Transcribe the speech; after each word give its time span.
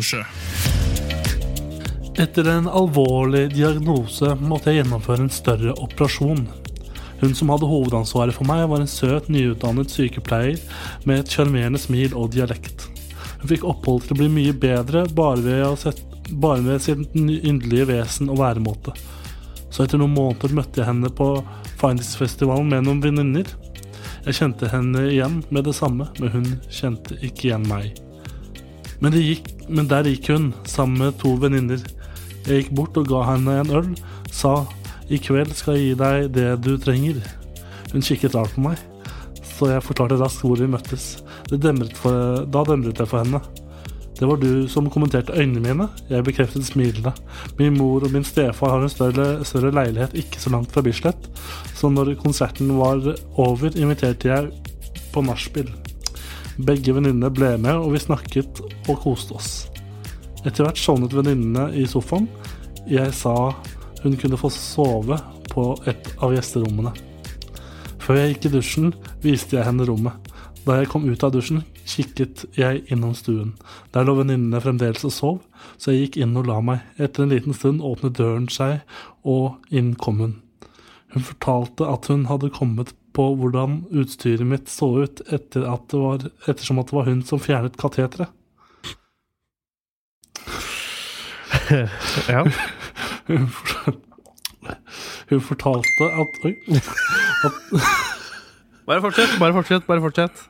Er 0.00 0.26
Etter 2.22 2.48
en 2.52 2.68
alvorlig 2.68 3.48
diagnose 3.54 4.34
måtte 4.40 4.70
jeg 4.70 4.82
gjennomføre 4.82 5.24
en 5.24 5.32
større 5.32 5.72
operasjon. 5.80 6.44
Hun 7.22 7.34
som 7.38 7.52
hadde 7.54 7.70
hovedansvaret 7.70 8.36
for 8.36 8.44
meg, 8.48 8.66
var 8.68 8.82
en 8.82 8.90
søt, 8.90 9.30
nyutdannet 9.32 9.90
sykepleier 9.94 10.58
med 11.08 11.22
et 11.22 11.32
sjarmerende 11.32 11.80
smil 11.80 12.12
og 12.18 12.34
dialekt. 12.34 12.88
Hun 13.40 13.48
fikk 13.50 13.64
opphold 13.66 14.04
til 14.04 14.16
å 14.16 14.20
bli 14.20 14.28
mye 14.34 14.54
bedre 14.54 15.06
bare 15.16 15.40
ved, 15.40 15.64
å 15.66 15.78
sette, 15.78 16.04
bare 16.32 16.62
ved 16.66 16.84
sin 16.84 17.06
yndelige 17.16 17.88
vesen 17.94 18.30
og 18.30 18.42
væremåte. 18.42 18.94
Så 19.72 19.86
etter 19.86 19.98
noen 20.02 20.14
måneder 20.14 20.52
møtte 20.54 20.82
jeg 20.82 20.90
henne 20.90 21.10
på 21.16 21.32
Findingsfestivalen 21.80 22.68
med 22.70 22.86
noen 22.86 23.02
venninner. 23.02 23.48
Jeg 24.26 24.38
kjente 24.38 24.68
henne 24.70 25.08
igjen 25.08 25.40
med 25.50 25.66
det 25.66 25.74
samme, 25.74 26.12
men 26.20 26.34
hun 26.36 26.56
kjente 26.70 27.16
ikke 27.24 27.48
igjen 27.48 27.66
meg. 27.70 27.96
Men, 29.02 29.16
gikk, 29.18 29.48
men 29.66 29.88
der 29.90 30.06
gikk 30.06 30.30
hun, 30.30 30.52
sammen 30.68 31.00
med 31.02 31.18
to 31.18 31.34
venninner. 31.42 31.82
Jeg 32.46 32.62
gikk 32.62 32.74
bort 32.78 32.98
og 33.00 33.08
ga 33.10 33.24
henne 33.32 33.58
en 33.62 33.72
øl, 33.74 33.88
sa 34.30 34.60
i 35.10 35.18
kveld 35.20 35.50
skal 35.58 35.76
jeg 35.76 35.88
gi 35.90 35.96
deg 35.98 36.28
det 36.36 36.50
du 36.62 36.76
trenger. 36.80 37.18
Hun 37.92 38.04
kikket 38.06 38.36
rart 38.38 38.54
på 38.54 38.62
meg, 38.64 38.78
så 39.42 39.72
jeg 39.74 39.84
forklarte 39.84 40.20
raskt 40.20 40.46
hvor 40.46 40.62
vi 40.62 40.70
møttes. 40.70 41.16
Demret 41.50 41.98
for, 41.98 42.46
da 42.46 42.62
demret 42.68 43.02
jeg 43.02 43.10
for 43.10 43.24
henne. 43.24 43.42
Det 44.16 44.28
var 44.30 44.38
du 44.38 44.68
som 44.70 44.86
kommenterte 44.92 45.34
øynene 45.34 45.64
mine. 45.64 45.88
Jeg 46.06 46.22
bekreftet 46.22 46.68
smilende. 46.68 47.10
Min 47.58 47.74
mor 47.74 48.06
og 48.06 48.14
min 48.14 48.24
stefar 48.24 48.76
har 48.76 48.86
en 48.86 48.92
større, 48.92 49.42
større 49.44 49.74
leilighet 49.74 50.14
ikke 50.14 50.38
så 50.38 50.54
langt 50.54 50.70
fra 50.70 50.84
Bislett, 50.86 51.26
så 51.74 51.90
når 51.90 52.14
konserten 52.22 52.70
var 52.78 53.02
over, 53.34 53.74
inviterte 53.74 54.30
jeg 54.30 54.52
på 55.12 55.26
nachspiel. 55.26 55.72
Begge 56.60 56.92
venninnene 56.92 57.30
ble 57.32 57.54
med, 57.56 57.78
og 57.80 57.94
vi 57.94 58.02
snakket 58.02 58.60
og 58.90 58.98
koste 59.00 59.36
oss. 59.38 59.52
Etter 60.42 60.66
hvert 60.66 60.80
sovnet 60.80 61.14
venninnene 61.16 61.70
i 61.78 61.86
sofaen. 61.88 62.26
Jeg 62.90 63.14
sa 63.16 63.54
hun 64.02 64.18
kunne 64.18 64.40
få 64.40 64.50
sove 64.52 65.16
på 65.52 65.70
et 65.88 66.10
av 66.18 66.34
gjesterommene. 66.34 66.92
Før 68.02 68.18
jeg 68.18 68.34
gikk 68.34 68.48
i 68.48 68.52
dusjen, 68.56 68.92
viste 69.22 69.56
jeg 69.56 69.68
henne 69.68 69.86
rommet. 69.86 70.32
Da 70.66 70.76
jeg 70.78 70.90
kom 70.92 71.06
ut 71.08 71.24
av 71.24 71.32
dusjen, 71.34 71.62
kikket 71.88 72.44
jeg 72.58 72.82
innom 72.92 73.14
stuen. 73.18 73.54
Der 73.94 74.06
lå 74.06 74.16
venninnene 74.18 74.60
fremdeles 74.62 75.06
og 75.08 75.14
sov, 75.14 75.38
så 75.78 75.94
jeg 75.94 76.06
gikk 76.06 76.20
inn 76.22 76.36
og 76.38 76.50
la 76.50 76.60
meg. 76.62 76.82
Etter 76.98 77.24
en 77.24 77.32
liten 77.32 77.56
stund 77.56 77.82
åpnet 77.86 78.18
døren 78.18 78.48
seg, 78.52 78.82
og 79.22 79.62
inn 79.70 79.94
kom 79.98 80.20
hun. 80.22 80.36
Hun 81.14 81.26
fortalte 81.26 81.88
at 81.88 82.10
hun 82.10 82.26
hadde 82.30 82.52
kommet 82.54 82.92
på 83.16 83.26
hvordan 83.38 83.80
utstyret 84.02 84.46
mitt 84.48 84.70
så 84.72 84.88
ut 85.04 85.20
etter 85.32 85.66
at 85.68 85.88
det 85.92 86.00
var, 86.00 86.24
ettersom 86.48 86.80
at 86.82 86.88
det 86.90 86.96
var 86.96 87.08
hun 87.10 87.22
som 87.28 87.40
fjernet 87.42 87.76
kateteret. 87.80 88.30
Ja. 92.28 92.42
Hun, 93.26 93.46
for- 93.48 93.94
hun 95.30 95.40
fortalte 95.40 96.08
at 96.20 96.40
Oi. 96.44 96.52
Bare 98.86 99.00
fortsett, 99.04 99.36
bare 99.40 99.54
fortsett. 99.56 99.86
bare 99.86 100.02
fortsett. 100.02 100.42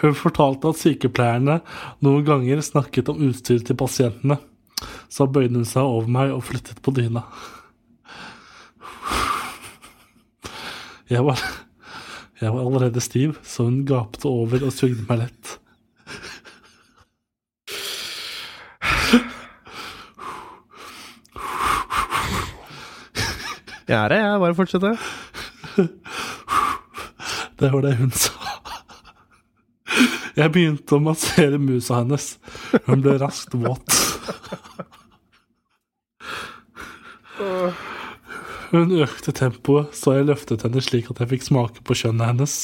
Hun 0.00 0.14
fortalte 0.14 0.70
at 0.70 0.78
sykepleierne 0.80 1.58
noen 2.04 2.24
ganger 2.28 2.60
snakket 2.64 3.08
om 3.12 3.20
utstyret 3.26 3.66
til 3.68 3.76
pasientene. 3.80 4.38
Så 5.10 5.26
bøyde 5.26 5.56
hun 5.56 5.66
seg 5.68 5.82
over 5.82 6.08
meg 6.12 6.32
og 6.34 6.44
flyttet 6.46 6.80
på 6.84 6.92
dyna. 6.96 7.22
Jeg 11.10 11.22
var, 11.26 11.40
jeg 12.40 12.52
var 12.52 12.60
allerede 12.66 13.00
stiv, 13.00 13.38
så 13.42 13.64
hun 13.64 13.86
gapte 13.88 14.26
over 14.28 14.64
og 14.66 14.72
sugde 14.74 15.06
meg 15.08 15.24
lett. 15.24 15.58
Jeg 23.86 24.04
er 24.04 24.08
det, 24.10 24.18
jeg. 24.18 24.40
Bare 24.42 24.54
fortsett. 24.58 24.82
Det 27.60 27.72
var 27.72 27.80
det 27.86 27.94
hun 27.96 28.10
sa. 28.10 28.32
Jeg 30.36 30.52
begynte 30.52 30.98
å 30.98 31.00
massere 31.00 31.56
musa 31.62 32.02
hennes. 32.02 32.34
Hun 32.84 33.00
ble 33.04 33.14
raskt 33.22 33.54
våt. 33.56 33.94
Hun 38.70 38.92
økte 38.98 39.32
tempoet, 39.32 39.94
så 39.94 40.16
jeg 40.16 40.26
løftet 40.26 40.64
henne 40.66 40.82
slik 40.82 41.10
at 41.12 41.20
jeg 41.22 41.30
fikk 41.34 41.44
smake 41.46 41.84
på 41.86 41.96
kjønnet 42.00 42.32
hennes. 42.32 42.54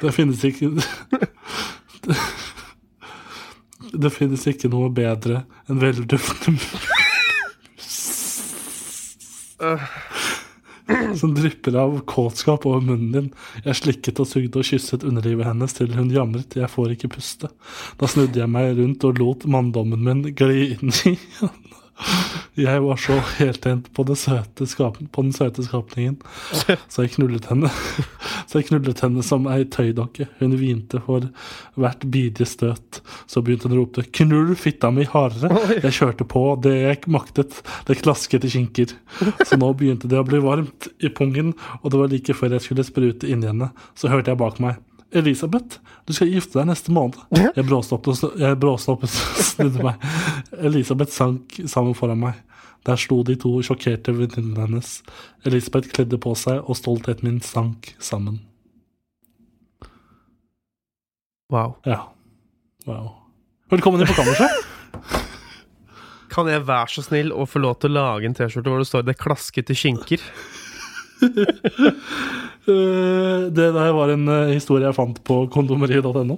Det 0.00 0.14
finnes 0.16 0.44
ikke 0.44 0.70
Det 3.90 4.12
finnes 4.14 4.46
ikke 4.46 4.70
noe 4.72 4.88
bedre 4.94 5.42
enn 5.68 5.80
velduftende 5.82 6.62
som 11.20 11.34
drypper 11.34 11.76
av 11.80 11.98
kåtskap 12.10 12.66
over 12.66 12.84
munnen 12.84 13.12
din. 13.14 13.32
Jeg 13.64 13.80
slikket 13.80 14.22
og 14.22 14.28
sugde 14.30 14.62
og 14.62 14.66
kysset 14.66 15.06
underlivet 15.06 15.48
hennes 15.48 15.76
til 15.76 15.92
hun 15.96 16.12
jamret 16.14 16.56
'jeg 16.56 16.70
får 16.70 16.96
ikke 16.96 17.14
puste'. 17.16 17.50
Da 17.98 18.06
snudde 18.06 18.40
jeg 18.40 18.50
meg 18.50 18.76
rundt 18.78 19.04
og 19.04 19.18
lot 19.18 19.46
manndommen 19.46 20.04
min 20.04 20.22
gli 20.34 20.74
inn 20.76 20.92
i 21.06 21.18
Jeg 22.58 22.82
var 22.82 22.98
så 23.00 23.16
heltent 23.38 23.88
på, 23.94 24.04
på 24.04 25.22
den 25.22 25.32
søte 25.32 25.64
skapningen, 25.64 26.16
så 26.88 27.04
jeg 27.04 27.14
knullet 27.14 27.46
henne. 27.50 27.70
Så 28.50 28.58
jeg 28.58 28.66
knullet 28.70 28.98
henne 29.04 29.22
som 29.22 29.46
ei 29.46 29.62
tøydokke. 29.70 30.26
Hun 30.40 30.56
hvinte 30.58 30.98
for 31.06 31.28
hvert 31.78 32.02
bidige 32.10 32.48
støt. 32.50 33.00
Så 33.30 33.44
begynte 33.46 33.68
hun 33.68 33.76
å 33.76 33.84
rope 33.84 34.02
'knull 34.02 34.56
fitta 34.58 34.90
mi 34.90 35.06
hardere'. 35.06 35.78
Jeg 35.84 35.94
kjørte 36.00 36.26
på 36.26 36.42
det 36.64 36.74
jeg 36.80 37.04
maktet. 37.06 37.60
Det 37.86 38.00
klasket 38.02 38.44
i 38.44 38.50
skinker. 38.50 38.96
Så 39.46 39.60
nå 39.60 39.70
begynte 39.78 40.10
det 40.10 40.18
å 40.18 40.26
bli 40.26 40.42
varmt 40.42 40.90
i 40.98 41.12
pungen, 41.14 41.54
og 41.82 41.92
det 41.92 42.02
var 42.02 42.10
like 42.10 42.34
før 42.34 42.56
jeg 42.56 42.66
skulle 42.66 42.86
sprute 42.86 43.30
inni 43.30 43.46
henne. 43.52 43.70
Så 43.94 44.10
hørte 44.10 44.34
jeg 44.34 44.42
bak 44.42 44.58
meg. 44.58 44.82
Elisabeth, 45.12 45.80
du 46.06 46.12
skal 46.14 46.30
gifte 46.30 46.60
deg 46.60 46.68
neste 46.70 46.92
måned. 46.94 47.18
Jeg 47.56 47.66
bråstoppet 47.66 48.22
og 48.28 48.60
bråstoppet 48.62 49.10
snudde 49.50 49.82
meg. 49.84 50.06
Elisabeth 50.60 51.14
sank 51.14 51.58
sammen 51.66 51.96
foran 51.98 52.22
meg. 52.22 52.38
Der 52.88 52.96
sto 52.96 53.18
de 53.26 53.34
to 53.36 53.58
sjokkerte 53.64 54.14
venninnene 54.16 54.64
hennes. 54.64 55.00
Elisabeth 55.44 55.90
kledde 55.92 56.16
på 56.20 56.32
seg, 56.38 56.62
og 56.64 56.78
stoltheten 56.78 57.28
min 57.28 57.42
sank 57.44 57.92
sammen. 58.00 58.40
Wow. 61.50 61.74
Ja. 61.84 62.06
Wow. 62.86 63.10
Velkommen 63.70 64.00
inn 64.00 64.08
på 64.08 64.16
kammerset. 64.16 64.66
Kan 66.32 66.46
jeg 66.46 66.62
være 66.62 66.94
så 66.94 67.02
snill 67.02 67.34
å 67.34 67.44
få 67.50 67.60
lov 67.60 67.80
til 67.82 67.90
å 67.90 68.04
lage 68.06 68.28
en 68.30 68.36
T-skjorte 68.38 68.70
hvor 68.70 68.80
det 68.80 68.86
står 68.88 69.02
'Det 69.02 69.18
klaskete? 69.18 69.74
Eh, 69.74 70.30
det 73.56 73.68
der 73.74 73.92
var 73.96 74.12
en 74.14 74.28
eh, 74.28 74.52
historie 74.56 74.86
jeg 74.86 74.96
fant 74.96 75.18
på 75.26 75.42
kondomeriet.no. 75.52 76.36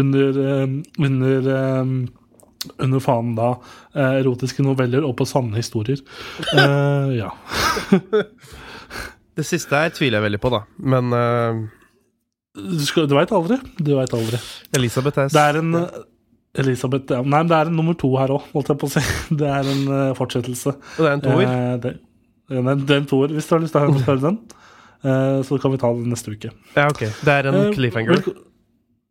Under, 0.00 0.40
eh, 0.44 0.74
under, 1.06 1.50
eh, 1.56 1.92
under 2.84 3.00
fanen 3.04 3.34
da 3.38 3.50
eh, 3.94 4.20
erotiske 4.22 4.64
noveller 4.66 5.06
og 5.06 5.14
på 5.20 5.26
sanne 5.28 5.60
historier. 5.60 6.00
uh, 6.54 7.10
ja. 7.16 7.30
Det 9.40 9.44
siste 9.46 9.72
her 9.78 9.92
tviler 9.94 10.18
jeg 10.18 10.26
veldig 10.26 10.40
på, 10.42 10.50
da. 10.52 10.64
Men 10.92 11.12
uh... 11.14 11.60
Du, 12.58 12.82
skal- 12.84 13.06
du 13.08 13.14
veit 13.16 13.30
aldri. 13.32 13.56
Du 13.78 13.92
veit 13.96 14.12
aldri. 14.16 14.40
Elisabeth 14.76 15.22
S. 15.28 15.32
Det 15.36 15.44
er 15.52 15.60
en 15.62 15.70
eh, 15.78 16.00
Elisabeth 16.60 17.14
ja. 17.14 17.20
Nei, 17.22 17.38
men 17.44 17.48
det 17.52 17.56
er 17.60 17.70
en 17.70 17.76
nummer 17.78 17.94
to 17.96 18.10
her 18.18 18.32
òg, 18.34 18.48
holdt 18.56 18.72
jeg 18.72 18.80
på 18.82 18.88
å 18.90 18.92
si. 18.96 19.02
Det 19.40 19.46
er 19.48 19.70
en 19.70 19.84
uh, 19.86 19.98
fortsettelse. 20.18 20.74
Og 20.74 21.04
det 21.06 21.08
er 21.12 21.14
en 21.14 21.22
toer. 21.24 21.94
Den 22.50 22.66
ja, 22.66 22.74
det 22.74 22.96
er 22.96 23.08
toer, 23.08 23.32
hvis 23.34 23.46
du 23.46 23.54
har 23.54 23.62
lyst 23.62 23.76
til 23.76 23.88
å 23.88 24.04
høre 24.08 24.22
den. 24.24 24.38
Eh, 25.06 25.40
så 25.46 25.56
kan 25.62 25.72
vi 25.72 25.80
ta 25.80 25.90
den 25.94 26.10
neste 26.12 26.34
uke. 26.34 26.50
Ja, 26.74 26.88
ok. 26.90 27.04
Det 27.22 27.34
er 27.34 27.48
en 27.50 27.58
Eh, 27.60 27.74
cliffhanger. 27.76 28.24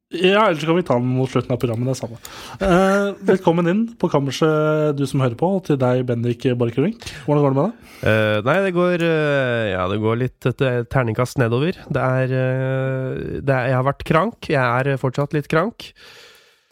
Ja, 0.09 0.47
ellers 0.49 0.65
kan 0.65 0.75
vi 0.75 0.83
ta 0.83 0.95
den 0.97 1.11
mot 1.13 1.29
slutten 1.29 1.53
av 1.53 1.59
programmet. 1.61 1.85
Det 1.85 1.93
er 1.93 1.99
samme. 2.01 2.19
Eh, 2.65 3.09
velkommen 3.29 3.69
inn 3.69 3.83
på 4.01 4.09
kammerset, 4.09 4.97
du 4.97 5.05
som 5.05 5.21
hører 5.21 5.37
på, 5.37 5.51
og 5.59 5.65
til 5.67 5.77
deg, 5.77 6.01
Bendik 6.05 6.47
Borchgrevink. 6.57 7.05
Hvordan 7.25 7.43
går 7.45 7.53
det 7.53 7.59
med 7.59 7.67
deg? 7.69 7.91
Eh, 8.09 8.39
nei, 8.49 8.57
det 8.65 8.73
går 8.73 9.05
Ja, 9.69 9.87
det 9.87 9.99
går 10.01 10.17
litt 10.17 10.45
et 10.49 10.65
terningkast 10.89 11.37
nedover. 11.37 11.77
Det 11.87 12.01
er, 12.01 12.27
det 13.45 13.53
er 13.53 13.69
Jeg 13.69 13.77
har 13.77 13.85
vært 13.85 14.03
krank. 14.03 14.49
Jeg 14.49 14.59
er 14.59 14.97
fortsatt 14.97 15.33
litt 15.37 15.47
krank. 15.47 15.93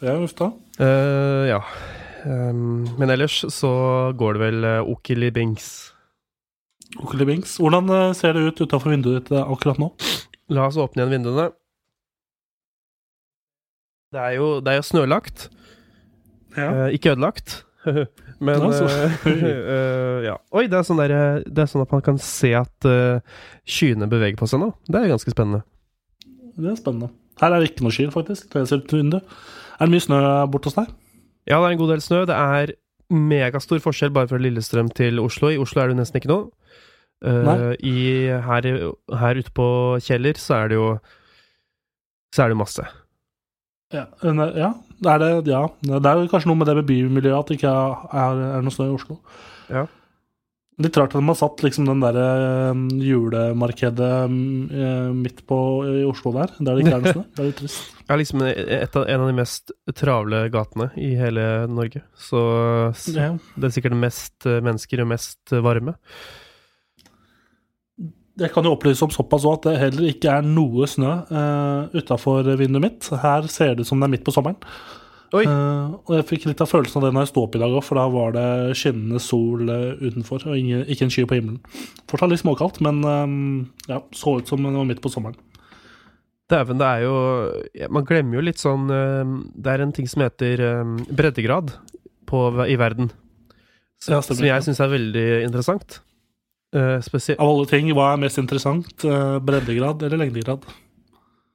Ja, 0.02 0.14
uff 0.22 0.34
da. 0.38 0.52
Eh, 0.78 1.48
ja. 1.50 1.62
Um, 2.24 2.84
men 2.98 3.10
ellers 3.10 3.40
så 3.54 3.70
går 4.18 4.36
det 4.36 4.42
vel 4.42 4.66
uh, 4.66 4.90
okili 4.90 5.30
bings. 5.34 5.92
Okeli 6.96 7.26
Bings. 7.28 7.58
Hvordan 7.60 7.90
eh, 7.92 8.14
ser 8.16 8.36
det 8.36 8.46
ut 8.48 8.60
utafor 8.64 8.94
vinduet 8.94 9.26
ditt 9.26 9.34
eh, 9.36 9.52
akkurat 9.52 9.80
nå? 9.82 9.90
La 10.54 10.68
oss 10.70 10.78
åpne 10.80 11.04
igjen 11.04 11.18
vinduene. 11.18 11.50
Det 14.14 14.20
er 14.24 14.38
jo, 14.38 14.46
det 14.64 14.72
er 14.72 14.78
jo 14.80 14.86
snølagt. 14.88 15.48
Ja. 16.56 16.70
Eh, 16.86 16.94
ikke 16.96 17.12
ødelagt. 17.12 17.62
Men 18.40 18.62
Ja, 18.62 18.70
eh, 18.70 19.26
eh, 19.26 20.18
ja. 20.28 20.36
Oi, 20.54 20.68
det 20.70 20.78
er, 20.78 20.86
sånn 20.86 21.00
der, 21.02 21.42
det 21.44 21.64
er 21.64 21.70
sånn 21.70 21.82
at 21.82 21.92
man 21.92 22.04
kan 22.06 22.20
se 22.22 22.52
at 22.54 22.86
uh, 22.86 23.18
skyene 23.66 24.06
beveger 24.10 24.38
på 24.38 24.46
seg 24.48 24.62
nå. 24.62 24.70
Det 24.86 25.00
er 25.00 25.10
ganske 25.10 25.34
spennende. 25.34 25.64
Det 26.54 26.70
er 26.70 26.78
spennende. 26.78 27.10
Her 27.42 27.54
er 27.54 27.62
det 27.62 27.72
ikke 27.72 27.86
noe 27.86 27.94
skyer, 27.94 28.12
faktisk. 28.14 28.48
Det 28.52 28.62
er, 28.62 28.68
ser. 28.70 28.84
Er 28.86 29.86
det 29.86 29.92
mye 29.92 30.04
snø 30.04 30.20
borte 30.50 30.70
hos 30.70 30.78
deg? 30.78 30.92
Ja, 31.48 31.58
det 31.58 31.66
er 31.66 31.74
en 31.74 31.80
god 31.82 31.92
del 31.94 32.04
snø. 32.04 32.22
Det 32.30 32.38
er 32.38 32.72
megastor 33.10 33.80
forskjell 33.82 34.12
bare 34.14 34.28
fra 34.30 34.40
Lillestrøm 34.40 34.90
til 34.96 35.20
Oslo. 35.22 35.50
I 35.52 35.60
Oslo 35.60 35.82
er 35.82 35.92
det 35.92 35.98
nesten 36.00 36.20
ikke 36.20 36.32
noe. 36.32 36.48
Uh, 37.24 37.74
i, 37.82 38.28
her, 38.30 38.66
her 39.18 39.38
ute 39.40 39.50
på 39.50 39.68
Kjeller 40.06 40.38
så 40.38 40.54
er 40.54 40.68
det 40.70 40.76
jo 40.78 40.90
Så 42.30 42.44
er 42.44 42.52
det 42.52 42.58
masse. 42.60 42.84
Ja. 43.90 44.04
ja, 44.22 44.32
det. 45.00 45.10
Er 45.10 45.18
det, 45.18 45.48
ja. 45.48 45.62
Det 45.80 46.06
er 46.06 46.26
kanskje 46.28 46.50
noe 46.50 46.60
med 46.60 46.68
det 46.68 46.76
med 46.76 46.86
bymiljøet 46.86 47.38
at 47.38 47.48
det 47.48 47.56
ikke 47.56 47.72
er, 47.72 48.42
er 48.58 48.62
noe 48.62 48.74
snø 48.74 48.90
i 48.90 48.94
Oslo. 48.98 49.16
Ja. 49.72 49.86
Litt 50.78 50.94
rart 50.94 51.10
at 51.10 51.18
de 51.18 51.26
har 51.26 51.34
satt 51.34 51.62
liksom 51.64 51.88
den 51.88 52.02
derre 52.04 52.26
um, 52.70 52.84
julemarkedet 53.02 54.10
um, 54.30 54.68
eh, 54.70 55.08
midt 55.10 55.40
på 55.50 55.56
i 55.90 56.04
Oslo 56.06 56.30
der, 56.36 56.52
der 56.60 56.76
det 56.78 56.84
ikke 56.84 56.92
er 56.94 57.02
noe 57.02 57.14
snø. 57.16 57.24
Det 57.34 57.42
er 57.42 57.48
litt 57.48 57.62
trist. 57.64 57.94
Det 58.08 58.14
er 58.14 58.20
liksom 58.22 58.42
et 58.48 58.94
av, 58.96 59.02
en 59.04 59.20
av 59.20 59.28
de 59.28 59.34
mest 59.36 59.72
travle 59.98 60.38
gatene 60.48 60.86
i 60.96 61.10
hele 61.18 61.42
Norge. 61.68 62.00
Så 62.16 62.40
så 62.96 63.12
Ja. 63.12 63.26
det 63.58 63.68
er 63.68 63.74
sikkert 63.74 63.98
mest 64.00 64.46
eh, 64.48 64.62
mennesker 64.64 65.02
og 65.02 65.10
mest 65.10 65.52
eh, 65.52 65.60
varme. 65.60 65.98
Jeg 68.38 68.54
kan 68.54 68.64
jo 68.64 68.72
opplyse 68.76 69.02
om 69.02 69.10
såpass 69.12 69.44
òg 69.44 69.58
at 69.58 69.66
det 69.66 69.76
heller 69.82 70.08
ikke 70.12 70.30
er 70.38 70.46
noe 70.46 70.86
snø 70.86 71.10
uh, 71.26 71.90
utafor 71.90 72.46
vinduet 72.54 72.84
mitt. 72.86 73.10
Her 73.18 73.50
ser 73.50 73.74
det 73.74 73.82
ut 73.82 73.90
som 73.90 73.98
det 73.98 74.06
er 74.06 74.14
midt 74.14 74.24
på 74.24 74.32
sommeren. 74.32 74.56
Oi. 75.36 75.42
Eh, 75.44 75.88
og 76.08 76.14
jeg 76.16 76.26
fikk 76.28 76.46
litt 76.48 76.62
av 76.64 76.70
følelsen 76.70 77.00
av 77.00 77.06
det 77.06 77.12
når 77.14 77.26
jeg 77.26 77.30
sto 77.32 77.42
opp 77.44 77.56
i 77.58 77.60
dag 77.60 77.74
òg, 77.74 77.82
for 77.84 78.00
da 78.00 78.06
var 78.12 78.32
det 78.36 78.46
skinnende 78.80 79.20
sol 79.20 79.68
eh, 79.72 80.00
utenfor, 80.00 80.46
og 80.48 80.56
ingen, 80.56 80.86
ikke 80.88 81.04
en 81.04 81.12
sky 81.12 81.26
på 81.28 81.36
himmelen. 81.36 81.60
Fortsatt 82.08 82.32
litt 82.32 82.42
småkaldt, 82.42 82.80
men 82.84 83.02
um, 83.04 83.36
ja, 83.90 84.00
så 84.16 84.38
ut 84.38 84.48
som 84.48 84.64
det 84.64 84.72
var 84.72 84.88
midt 84.88 85.04
på 85.04 85.12
sommeren. 85.12 85.36
Dæven, 86.48 86.80
det 86.80 86.86
er 86.88 87.02
jo 87.04 87.16
Man 87.92 88.06
glemmer 88.08 88.38
jo 88.38 88.42
litt 88.46 88.56
sånn 88.56 88.86
Det 88.88 89.68
er 89.68 89.82
en 89.84 89.90
ting 89.92 90.06
som 90.08 90.22
heter 90.24 90.62
breddegrad 91.12 91.74
på, 92.24 92.38
i 92.64 92.78
verden. 92.80 93.10
Ja, 94.06 94.22
Som 94.24 94.40
jeg 94.40 94.64
syns 94.64 94.80
er 94.80 94.88
veldig 94.94 95.26
interessant. 95.44 95.98
Uh, 96.72 97.00
Av 97.00 97.46
alle 97.48 97.64
ting, 97.68 97.88
hva 97.96 98.10
er 98.12 98.20
mest 98.20 98.40
interessant? 98.40 98.90
Uh, 99.04 99.38
breddegrad 99.40 100.02
eller 100.04 100.20
lengdegrad? 100.20 100.64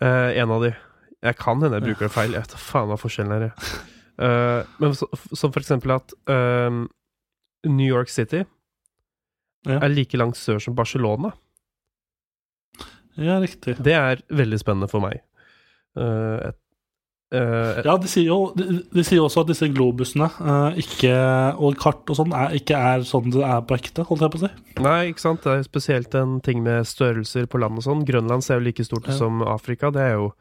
Uh, 0.01 0.29
en 0.33 0.53
av 0.53 0.65
de. 0.65 0.71
Jeg 1.23 1.37
kan 1.39 1.61
hende 1.63 1.79
jeg 1.79 1.85
bruker 1.87 2.07
det 2.09 2.11
feil. 2.13 2.33
Jeg 2.35 2.43
vet 2.45 2.55
faen 2.59 2.89
hva 2.91 2.97
forskjellen 2.99 3.45
er. 3.47 3.53
Eh, 4.21 4.73
men 4.83 4.91
så, 4.97 5.07
som 5.33 5.53
for 5.55 5.61
eksempel 5.63 5.95
at 5.95 6.11
um, 6.29 6.83
New 7.65 7.87
York 7.87 8.11
City 8.13 8.43
Ja. 9.65 9.77
er 9.79 9.89
like 9.93 10.17
langt 10.19 10.35
sør 10.37 10.59
som 10.61 10.75
Barcelona. 10.75 11.31
Ja, 13.15 13.37
riktig. 13.39 13.77
Det 13.85 13.93
er 13.93 14.21
veldig 14.33 14.59
spennende 14.59 14.89
for 14.91 15.03
meg. 15.05 15.21
Uh, 15.97 16.49
et, 16.49 16.57
eh, 17.37 17.81
Ja, 17.85 17.95
de 18.01 18.09
sier 18.09 18.25
jo 18.31 18.37
de, 18.57 18.79
de 18.91 19.03
sier 19.05 19.21
også 19.21 19.43
at 19.43 19.51
disse 19.51 19.67
globusene 19.69 20.25
uh, 20.41 20.73
ikke, 20.81 21.13
og 21.61 21.77
kart 21.81 22.09
og 22.09 22.17
sånn 22.17 22.33
ikke 22.57 22.73
er 22.77 23.05
sånn 23.05 23.29
det 23.33 23.43
er 23.45 23.61
på 23.69 23.77
ekte, 23.77 24.05
holdt 24.09 24.25
jeg 24.25 24.33
på 24.33 24.41
å 24.41 24.43
si. 24.47 24.51
Nei, 24.81 24.99
ikke 25.11 25.21
sant. 25.27 25.45
Det 25.45 25.53
er 25.59 25.67
spesielt 25.67 26.17
en 26.17 26.39
ting 26.45 26.63
med 26.65 26.89
størrelser 26.89 27.45
på 27.49 27.61
land 27.61 27.77
og 27.79 27.85
sånn. 27.85 28.03
Grønland 28.09 28.43
ser 28.45 28.57
jo 28.59 28.65
like 28.67 28.85
stort 28.89 29.07
Ja. 29.11 29.17
som 29.21 29.43
Afrika. 29.45 29.93
Det 29.93 30.01
er 30.01 30.17
jo 30.17 30.31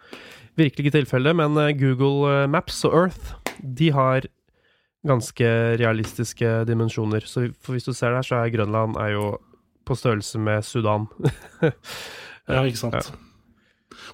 virkelig 0.58 0.86
ikke 0.86 0.98
tilfelle, 1.00 1.32
Men 1.34 1.56
eh, 1.58 1.72
Google 1.78 2.28
eh, 2.42 2.48
Maps 2.50 2.84
og 2.84 2.94
Earth, 2.94 3.34
de 3.62 3.90
har 3.92 4.26
ganske 5.06 5.46
realistiske 5.80 6.64
dimensjoner. 6.68 7.24
Så 7.26 7.48
hvis 7.68 7.84
du 7.88 7.92
ser 7.92 8.14
der, 8.14 8.22
så 8.22 8.36
er 8.42 8.52
Grønland 8.54 8.96
er 9.02 9.14
jo 9.16 9.38
på 9.86 9.96
størrelse 9.98 10.38
med 10.38 10.62
Sudan. 10.64 11.06
Ja, 12.50 12.64
ikke 12.66 12.78
sant. 12.80 13.12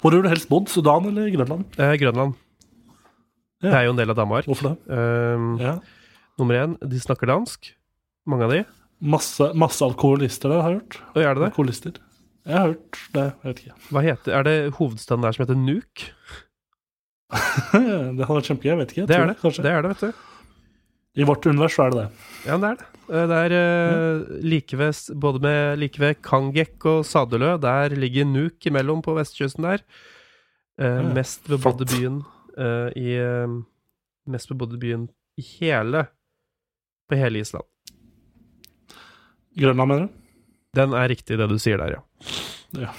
Hvor 0.03 0.13
har 0.13 0.21
du 0.21 0.27
helst 0.29 0.45
bodd? 0.51 0.67
Sudan 0.69 1.07
eller 1.09 1.31
Grønland? 1.33 1.63
Eh, 1.81 1.95
Grønland. 1.97 2.35
Ja. 3.63 3.71
Det 3.71 3.73
er 3.79 3.87
jo 3.87 3.93
en 3.95 3.97
del 3.97 4.11
av 4.13 4.19
Danmark. 4.19 4.45
Hvorfor 4.45 4.69
det? 4.69 4.75
Eh, 4.93 5.47
Ja. 5.65 5.71
Nummer 6.39 6.55
én, 6.55 6.75
de 6.87 6.99
snakker 7.01 7.27
dansk. 7.27 7.71
Mange 8.29 8.45
av 8.45 8.51
de. 8.53 8.59
Masse, 9.01 9.49
masse 9.57 9.81
alkoholister 9.83 10.47
der, 10.53 10.61
har 10.61 10.69
jeg 10.71 10.79
hørt. 10.79 10.99
Og 11.15 11.21
er 11.23 11.33
det 11.33 11.41
det? 11.41 11.49
Alkoholister. 11.49 11.97
Jeg 12.47 12.55
har 12.55 12.71
hørt 12.71 12.99
det, 13.13 13.25
jeg 13.25 13.49
vet 13.49 13.61
ikke. 13.63 13.75
Hva 13.93 14.03
heter, 14.05 14.35
er 14.37 14.47
det 14.47 14.55
hovedstaden 14.79 15.25
der 15.25 15.35
som 15.35 15.43
heter 15.43 15.59
Nuk? 15.59 16.05
det 17.73 18.25
hadde 18.25 18.37
vært 18.39 18.49
kjempegøy, 18.49 18.71
jeg 18.71 18.79
vet 18.79 18.93
ikke. 18.93 19.01
Jeg 19.03 19.09
Det 19.09 19.17
er 19.17 19.27
det. 19.29 19.55
Det 19.59 19.71
er 19.73 19.83
det, 19.85 19.91
vet 19.93 20.05
du. 20.07 20.25
I 21.19 21.25
vårt 21.27 21.45
univers 21.49 21.75
så 21.75 21.87
er 21.87 21.93
det 21.93 21.99
det. 21.99 22.07
Ja, 22.47 22.57
det 22.61 22.69
er 22.69 22.79
det. 22.79 22.87
Eh, 23.09 23.25
Det 23.29 23.39
er 23.43 23.55
uh, 23.57 24.37
like 24.45 24.77
ved, 24.77 25.01
både 25.19 25.41
med 25.43 25.79
like 25.81 25.99
ved 25.99 26.21
Kangek 26.23 26.85
og 26.85 27.05
Sadelø. 27.05 27.57
Der 27.61 27.95
ligger 27.95 28.25
Nuk 28.25 28.65
imellom 28.65 29.01
på 29.01 29.17
vestkysten 29.17 29.65
der. 29.65 29.83
Uh, 30.79 31.03
mest 31.13 31.43
bebodde 31.49 31.85
byen 31.89 32.21
uh, 32.55 32.87
i 32.95 33.17
Mest 34.29 34.47
bebodde 34.47 34.77
byen 34.79 35.09
i 35.37 35.43
hele 35.59 36.05
På 37.09 37.17
hele 37.17 37.39
Island. 37.39 37.65
Grønland, 39.57 39.89
mener 39.89 40.07
du? 40.07 40.18
Den 40.77 40.93
er 40.93 41.09
riktig, 41.09 41.37
det 41.39 41.47
du 41.49 41.55
sier 41.57 41.79
der, 41.81 41.95
ja. 41.97 42.01
ja. 42.77 42.89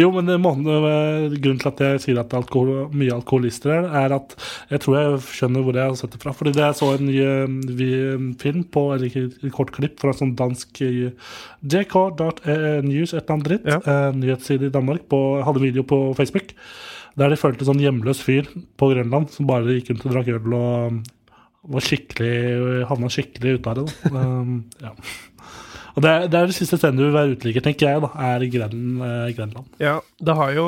Jo, 0.00 0.08
men 0.10 0.26
det 0.26 0.40
må, 0.42 0.50
eh, 0.58 1.36
grunnen 1.38 1.60
til 1.62 1.68
at 1.70 1.82
jeg 1.84 2.00
sier 2.02 2.18
at 2.18 2.32
det 2.32 2.34
er 2.34 2.40
alkohol, 2.42 2.88
mye 2.98 3.14
alkoholister 3.14 3.70
her, 3.76 3.86
er 4.00 4.14
at 4.16 4.34
jeg 4.72 4.82
tror 4.82 4.96
jeg 4.98 5.20
skjønner 5.28 5.62
hvor 5.62 5.78
jeg 5.78 5.86
har 5.92 5.94
sett 6.00 6.16
det 6.16 6.20
fra. 6.24 6.32
Fordi 6.34 6.52
det 6.56 6.64
jeg 6.64 6.78
så 6.80 6.88
en 6.96 7.06
ny 7.06 7.14
eh, 7.22 7.54
vi- 7.78 8.34
film 8.42 8.64
på, 8.74 8.82
eller 8.96 9.06
ikke, 9.06 9.52
kort 9.54 9.70
klipp 9.76 10.02
fra 10.02 10.10
en 10.10 10.18
sånn 10.18 10.34
dansk 10.40 10.82
eh, 10.82 11.14
jk.news, 11.62 13.14
et 13.14 13.22
eller 13.22 13.34
annet 13.36 13.48
dritt, 13.52 13.70
Ja. 13.70 13.78
eh, 13.86 14.10
nyhetsside 14.18 14.66
i 14.66 14.74
Danmark, 14.74 15.06
på, 15.08 15.22
hadde 15.46 15.62
video 15.62 15.86
på 15.86 16.00
Facebook, 16.18 16.56
der 17.16 17.30
de 17.30 17.38
følte 17.38 17.62
en 17.62 17.70
sånn 17.70 17.84
hjemløs 17.86 18.18
fyr 18.26 18.50
på 18.76 18.90
Grønland 18.92 19.30
som 19.32 19.46
bare 19.48 19.78
gikk 19.78 19.94
rundt 19.94 20.04
og 20.10 20.12
drakk 20.18 20.34
øl 20.34 20.58
og 20.58 20.98
var 21.66 21.82
skikkelig, 21.82 22.84
havna 22.90 23.08
skikkelig 23.10 23.56
ute 23.60 23.70
av 23.70 23.78
det. 23.78 23.86
Da. 24.10 24.10
Um, 24.26 24.58
ja. 24.82 24.92
Og 25.96 26.04
det, 26.04 26.12
det, 26.28 26.38
er 26.38 26.50
det 26.50 26.56
siste 26.56 26.76
stedet 26.76 26.98
du 26.98 27.06
vil 27.06 27.14
være 27.14 27.36
uteligger, 27.36 27.62
tenker 27.64 27.88
jeg, 27.88 28.00
da, 28.04 28.10
er 28.28 28.42
Gren, 28.52 28.80
eh, 29.00 29.28
Grenland. 29.36 29.68
Ja, 29.80 29.94
det 30.20 30.34
har 30.36 30.50
jo 30.52 30.66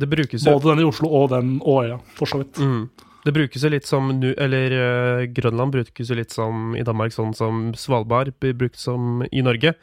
Det 0.00 0.08
brukes 0.08 0.46
jo 0.46 0.54
Både 0.56 0.72
den 0.72 0.84
i 0.84 0.88
Oslo 0.88 1.10
og 1.12 1.28
den 1.34 1.58
og 1.60 1.84
øya, 1.84 1.98
for 2.16 2.30
så 2.30 2.40
vidt. 2.40 2.56
Mm. 2.56 2.88
Det 3.26 3.34
brukes 3.34 3.64
jo 3.66 3.70
litt 3.74 3.88
som 3.88 4.08
Eller 4.16 4.72
uh, 4.72 5.26
Grønland 5.36 5.74
brukes 5.74 6.10
jo 6.10 6.16
litt 6.16 6.32
som 6.32 6.76
i 6.78 6.84
Danmark, 6.86 7.12
sånn 7.12 7.34
som 7.36 7.74
Svalbard 7.76 8.32
blir 8.40 8.54
brukt 8.56 8.80
som 8.80 9.22
i 9.28 9.44
Norge. 9.44 9.74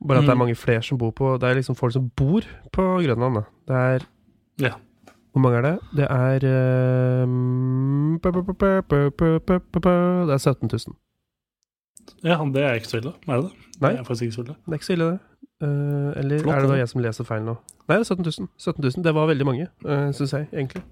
Bare 0.00 0.22
at 0.22 0.24
mm. 0.24 0.30
det 0.30 0.32
er 0.32 0.42
mange 0.46 0.56
flere 0.56 0.82
som 0.86 0.98
bor 1.00 1.12
på 1.12 1.36
Det 1.36 1.50
er 1.50 1.60
liksom 1.60 1.76
folk 1.76 1.92
som 1.92 2.08
bor 2.16 2.46
på 2.72 2.82
Grønland, 3.04 3.42
da. 3.42 3.44
Det 3.68 3.76
er 3.90 4.08
ja. 4.70 4.74
Hvor 5.30 5.44
mange 5.44 5.60
er 5.60 5.64
det? 5.68 5.76
Det 6.00 6.08
er 6.08 6.48
uh, 6.48 7.28
Det 8.24 10.32
er 10.32 10.40
17 10.40 10.72
000 10.72 10.96
ja, 12.26 12.36
det 12.54 12.62
er 12.66 12.78
ikke 12.78 12.90
så 12.90 13.00
ille. 13.00 13.14
Er 13.26 13.40
det 13.40 13.48
det? 13.48 13.66
Nei. 13.80 13.90
Det 13.90 13.98
er 13.98 14.06
faktisk 14.08 14.28
ikke 14.28 14.36
så 14.36 14.44
ille. 14.44 14.56
Det 14.64 14.72
er 14.72 14.80
ikke 14.80 14.88
så 14.88 14.96
ille, 14.96 15.10
det. 15.10 15.18
Uh, 15.60 16.10
eller 16.16 16.40
Flott, 16.40 16.54
er 16.54 16.64
det 16.64 16.70
da 16.70 16.76
jeg 16.78 16.88
som 16.88 17.02
leser 17.04 17.26
feil 17.28 17.42
nå? 17.44 17.56
Nei, 17.88 17.96
det 17.98 18.04
er 18.04 18.14
17 18.14 18.24
000. 18.26 18.48
17 18.56 18.84
000. 18.84 19.04
Det 19.04 19.14
var 19.16 19.28
veldig 19.30 19.48
mange, 19.48 19.66
uh, 19.84 20.08
syns 20.16 20.32
jeg, 20.36 20.48
egentlig. 20.52 20.84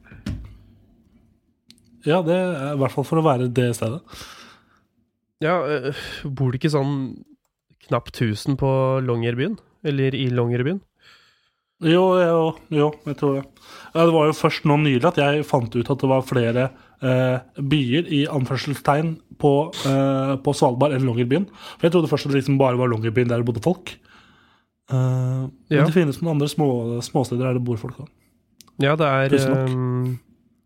Ja, 2.06 2.20
det 2.24 2.36
er 2.36 2.74
i 2.74 2.80
hvert 2.80 2.94
fall 2.94 3.06
for 3.08 3.20
å 3.20 3.24
være 3.24 3.48
det 3.52 3.70
stedet. 3.76 4.02
Ja, 5.44 5.56
uh, 5.64 6.04
bor 6.24 6.52
det 6.52 6.60
ikke 6.62 6.74
sånn 6.76 6.98
knapt 7.88 8.12
1000 8.16 8.58
på 8.60 8.70
Longyearbyen? 9.04 9.56
Eller 9.88 10.16
i 10.16 10.28
Longyearbyen? 10.34 10.82
Jo, 11.86 12.02
jo, 12.18 12.38
jo, 12.74 12.88
jeg 13.06 13.16
tror 13.20 13.36
det. 13.36 13.44
Ja, 13.94 14.02
det 14.02 14.14
var 14.14 14.26
jo 14.26 14.34
først 14.34 14.64
nå 14.66 14.80
nylig 14.82 15.06
at 15.06 15.20
jeg 15.20 15.46
fant 15.46 15.70
ut 15.76 15.90
at 15.92 16.00
det 16.02 16.10
var 16.10 16.24
flere 16.26 16.64
eh, 16.66 16.86
byer 17.00 18.08
i 18.10 18.24
anførselstegn 18.26 19.12
på, 19.38 19.52
eh, 19.86 20.36
på 20.42 20.54
Svalbard 20.54 20.96
enn 20.96 21.06
Longyearbyen. 21.06 21.46
For 21.78 21.86
jeg 21.86 21.94
trodde 21.94 22.10
først 22.10 22.26
at 22.26 22.32
det 22.32 22.40
liksom 22.42 22.58
bare 22.58 22.78
var 22.78 22.90
Longyearbyen 22.90 23.28
der 23.30 23.38
det 23.42 23.46
bodde 23.46 23.62
folk. 23.62 23.94
Eh, 24.90 25.48
Ja. 25.70 25.82
Men 25.82 25.86
det 25.86 25.94
finnes 25.94 26.22
noen 26.22 26.34
andre 26.36 26.48
små, 26.48 27.00
småsteder 27.04 27.44
der 27.46 27.58
det 27.58 27.64
bor 27.64 27.76
folk 27.76 28.00
òg. 28.00 28.08
Ja, 28.80 28.96
det 28.96 29.06
er 29.06 29.28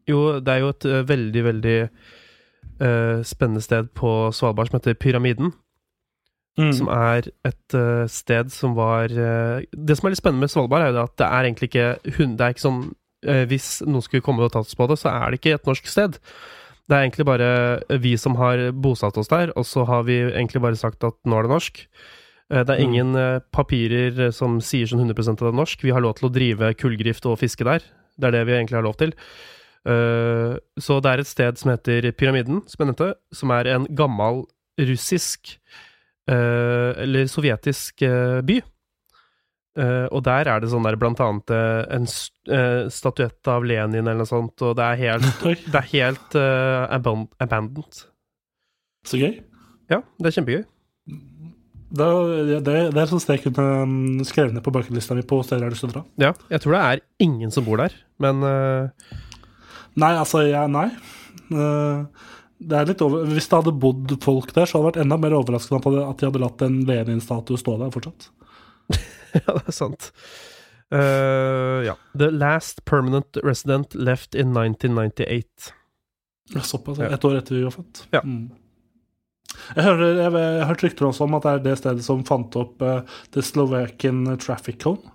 Jo, 0.08 0.40
det 0.40 0.48
er 0.48 0.58
jo 0.60 0.68
et 0.68 0.84
eh, 0.84 1.02
veldig, 1.06 1.44
veldig 1.44 1.90
eh, 2.80 3.22
spennende 3.22 3.62
sted 3.62 3.92
på 3.94 4.32
Svalbard 4.32 4.70
som 4.70 4.80
heter 4.80 4.94
Pyramiden. 4.94 5.52
Mm. 6.58 6.72
Som 6.72 6.88
er 6.88 7.30
et 7.48 7.74
uh, 7.74 8.04
sted 8.12 8.50
som 8.52 8.74
var 8.76 9.08
eh, 9.08 9.62
Det 9.72 9.94
som 9.96 10.04
er 10.04 10.12
litt 10.12 10.20
spennende 10.20 10.44
med 10.44 10.50
Svalbard, 10.52 10.82
er 10.82 10.90
jo 10.90 10.96
det 10.98 11.04
at 11.06 11.16
det 11.16 11.26
er 11.26 11.46
egentlig 11.46 11.68
ikke 11.70 11.86
Det 12.36 12.44
er 12.44 12.52
ikke 12.52 12.60
sånn 12.60 12.82
eh, 12.82 12.92
Hvis 13.22 13.82
noen 13.86 14.02
skulle 14.02 14.24
komme 14.24 14.42
og 14.42 14.50
tatt 14.52 14.66
oss 14.66 14.74
på 14.78 14.88
det, 14.90 14.98
så 14.98 15.12
er 15.12 15.30
det 15.30 15.40
ikke 15.40 15.54
et 15.54 15.68
norsk 15.68 15.86
sted. 15.86 16.18
Det 16.88 16.96
er 16.96 17.04
egentlig 17.06 17.24
bare 17.28 17.50
vi 18.02 18.16
som 18.18 18.34
har 18.40 18.72
bosatt 18.74 19.16
oss 19.20 19.30
der, 19.30 19.52
og 19.56 19.64
så 19.64 19.84
har 19.86 20.02
vi 20.08 20.16
egentlig 20.32 20.60
bare 20.64 20.76
sagt 20.76 21.04
at 21.06 21.14
nå 21.24 21.38
er 21.38 21.46
det 21.46 21.52
norsk. 21.54 21.86
Eh, 22.50 22.64
Det 22.64 22.70
er 22.74 22.82
Mm. 22.82 22.88
ingen 22.90 23.12
mm. 23.14 23.40
papirer 23.52 24.32
som 24.32 24.60
sier 24.60 24.86
sånn 24.86 25.00
100 25.06 25.30
at 25.30 25.38
det 25.38 25.48
er 25.48 25.52
norsk. 25.52 25.82
Vi 25.82 25.90
har 25.94 26.00
lov 26.02 26.16
til 26.16 26.28
å 26.28 26.32
drive 26.32 26.74
kullgrift 26.74 27.24
og 27.26 27.38
fiske 27.38 27.64
der. 27.64 27.80
Det 28.18 28.26
er 28.28 28.30
det 28.32 28.46
vi 28.46 28.52
egentlig 28.52 28.76
har 28.76 28.82
lov 28.82 28.96
til. 28.98 29.12
Eh, 29.86 30.58
Så 30.78 31.00
det 31.00 31.10
er 31.10 31.18
et 31.20 31.26
sted 31.26 31.58
som 31.58 31.70
heter 31.70 32.12
Pyramiden, 32.12 32.62
som 32.68 32.84
jeg 32.86 32.94
nevnte, 32.94 33.14
som 33.32 33.50
er 33.50 33.66
en 33.66 33.86
gammel 33.86 34.44
russisk 34.78 35.58
eh, 36.28 36.92
eller 37.02 37.24
sovjetisk 37.26 38.02
eh, 38.02 38.40
by. 38.42 38.60
Eh, 39.78 40.06
og 40.12 40.20
der 40.26 40.50
er 40.52 40.60
det 40.60 40.68
sånn 40.68 40.84
der 40.84 40.98
blant 41.00 41.20
annet 41.24 41.52
eh, 41.54 41.84
en 41.96 42.04
eh, 42.04 42.82
statuett 42.92 43.48
av 43.48 43.64
Lenin 43.64 44.02
eller 44.02 44.20
noe 44.20 44.28
sånt, 44.28 44.60
og 44.60 44.74
det 44.76 44.84
er 44.84 45.00
helt, 45.00 45.46
det 45.72 45.78
er 45.80 45.88
helt 45.94 46.36
uh, 46.36 46.84
aban 46.92 47.24
abandoned. 47.40 48.02
så 49.08 49.20
gøy. 49.22 49.38
Ja, 49.92 50.02
det 50.20 50.28
er 50.28 50.36
kjempegøy. 50.36 50.62
Det, 51.92 52.06
det, 52.64 52.76
det 52.94 53.00
er 53.02 53.08
sånn 53.10 53.20
jeg 53.28 53.42
kunne 53.44 53.64
mm, 53.88 54.20
skrevet 54.24 54.54
ned 54.56 54.64
på 54.64 54.72
bucketlista 54.72 55.16
mi 55.16 55.24
på 55.28 55.42
steder 55.44 55.66
jeg 55.66 55.68
har 55.68 55.74
lyst 55.74 55.84
til 55.84 55.90
å 55.90 55.96
dra. 55.96 56.04
Ja, 56.20 56.30
jeg 56.52 56.64
tror 56.64 56.76
det 56.76 56.84
er 56.88 57.02
ingen 57.24 57.52
som 57.52 57.66
bor 57.66 57.80
der, 57.82 57.96
men 58.22 58.40
uh... 58.44 59.18
Nei, 60.00 60.14
altså, 60.16 60.40
jeg, 60.48 60.70
nei. 60.72 60.86
Eh, 61.52 62.28
det 62.62 62.78
er 62.78 62.88
litt 62.88 63.02
over 63.04 63.26
Hvis 63.28 63.48
det 63.50 63.58
hadde 63.58 63.74
bodd 63.82 64.14
folk 64.24 64.54
der, 64.56 64.64
så 64.64 64.78
hadde 64.78 64.86
det 64.86 64.90
vært 64.92 65.02
enda 65.04 65.18
mer 65.20 65.36
overraskende 65.36 65.82
at 65.82 65.88
de- 65.92 66.06
at 66.06 66.22
de 66.22 66.28
hadde 66.30 66.40
latt 66.40 66.64
en 66.64 66.78
Lenin-statue 66.88 67.60
stå 67.60 67.74
der 67.82 67.92
fortsatt. 67.92 68.30
ja, 69.38 69.46
det 69.58 69.68
er 69.68 69.76
sant. 69.76 70.10
Uh, 70.92 71.80
ja. 71.86 71.94
The 72.18 72.28
last 72.30 72.84
permanent 72.84 73.38
resident 73.42 73.94
left 73.94 74.34
in 74.34 74.52
1998. 74.52 75.72
Ja, 76.52 76.60
Såpass. 76.60 76.98
Ja. 76.98 77.12
Et 77.14 77.24
år 77.24 77.38
etter 77.40 77.56
vi 77.56 77.64
var 77.64 77.76
født. 77.78 78.04
Ja. 78.12 78.20
Mm. 78.24 78.50
Jeg, 79.76 79.84
hører, 79.84 80.18
jeg, 80.18 80.32
jeg 80.32 80.66
har 80.68 80.82
rykter 80.84 81.08
også 81.08 81.26
om 81.26 81.36
at 81.36 81.46
det 81.46 81.52
er 81.52 81.64
det 81.64 81.78
stedet 81.80 82.04
som 82.04 82.24
fant 82.28 82.56
opp 82.60 82.82
uh, 82.84 83.00
The 83.32 83.44
Slovakian 83.44 84.24
Traffic 84.40 84.80
Cone. 84.84 85.12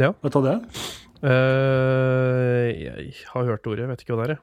Ja. 0.00 0.12
Vet 0.24 0.34
du 0.34 0.40
hva 0.40 0.44
det 0.48 0.56
er? 0.58 0.90
Uh, 1.24 2.66
jeg 2.76 3.14
har 3.30 3.46
hørt 3.48 3.68
ordet, 3.70 3.86
jeg 3.86 3.92
vet 3.92 4.04
ikke 4.04 4.18
hva 4.18 4.28
det 4.28 4.36
er. 4.36 4.42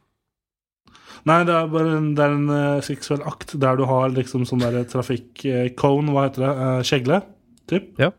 Nei, 1.30 1.44
det 1.46 1.54
er 1.54 1.68
bare 1.70 1.98
en, 2.00 2.08
det 2.18 2.24
er 2.26 2.34
en 2.34 2.50
uh, 2.50 2.82
seksuell 2.86 3.22
akt 3.30 3.54
der 3.62 3.78
du 3.78 3.86
har 3.86 4.10
liksom 4.14 4.48
sånn 4.50 4.64
derre 4.64 4.82
trafikk-cone, 4.90 6.16
hva 6.16 6.26
heter 6.26 6.48
det, 6.48 6.54
uh, 6.58 6.80
kjegle, 6.88 7.22
typ. 7.70 7.92
Ja. 8.02 8.10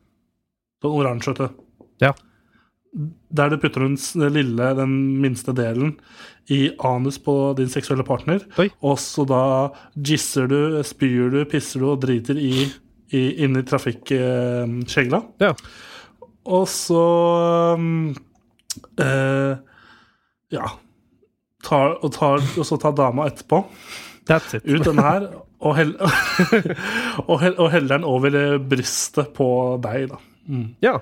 Sånn 0.82 0.98
oransje, 0.98 1.32
vet 1.32 1.40
du. 1.40 1.86
Ja. 2.02 2.12
Der 3.32 3.48
du 3.48 3.56
putter 3.62 3.86
den 3.86 3.96
lille, 4.34 4.72
den 4.76 4.96
minste 5.22 5.54
delen 5.56 5.94
i 6.52 6.66
anus 6.84 7.16
på 7.22 7.54
din 7.56 7.70
seksuelle 7.72 8.04
partner, 8.04 8.42
Oi. 8.60 8.66
og 8.84 8.98
så 9.00 9.24
da 9.30 9.42
gisser 9.96 10.50
du, 10.50 10.58
spyr 10.84 11.30
du, 11.32 11.38
pisser 11.48 11.80
du 11.80 11.86
og 11.94 12.02
driter 12.02 12.36
i, 12.36 12.66
i 13.14 13.22
inni 13.46 13.62
trafikk-kjegla. 13.64 15.22
Ja. 15.40 15.54
Og 16.52 16.66
så 16.68 17.00
eh, 19.00 19.56
Ja. 20.52 20.72
Tar, 21.62 21.94
og, 22.02 22.10
tar, 22.16 22.42
og 22.58 22.66
så 22.66 22.76
tar 22.82 22.94
dama 22.98 23.28
etterpå 23.30 23.60
That's 24.26 24.56
it. 24.58 24.64
ut 24.66 24.82
den 24.84 24.98
her 24.98 25.28
og, 25.62 25.76
hell, 25.78 25.92
og, 27.30 27.36
hell, 27.38 27.54
og 27.54 27.68
heller 27.70 27.92
den 28.00 28.06
over 28.08 28.34
eh, 28.34 28.56
brystet 28.58 29.30
på 29.36 29.46
deg, 29.84 30.08
da. 30.10 30.18
Ja. 30.82 30.98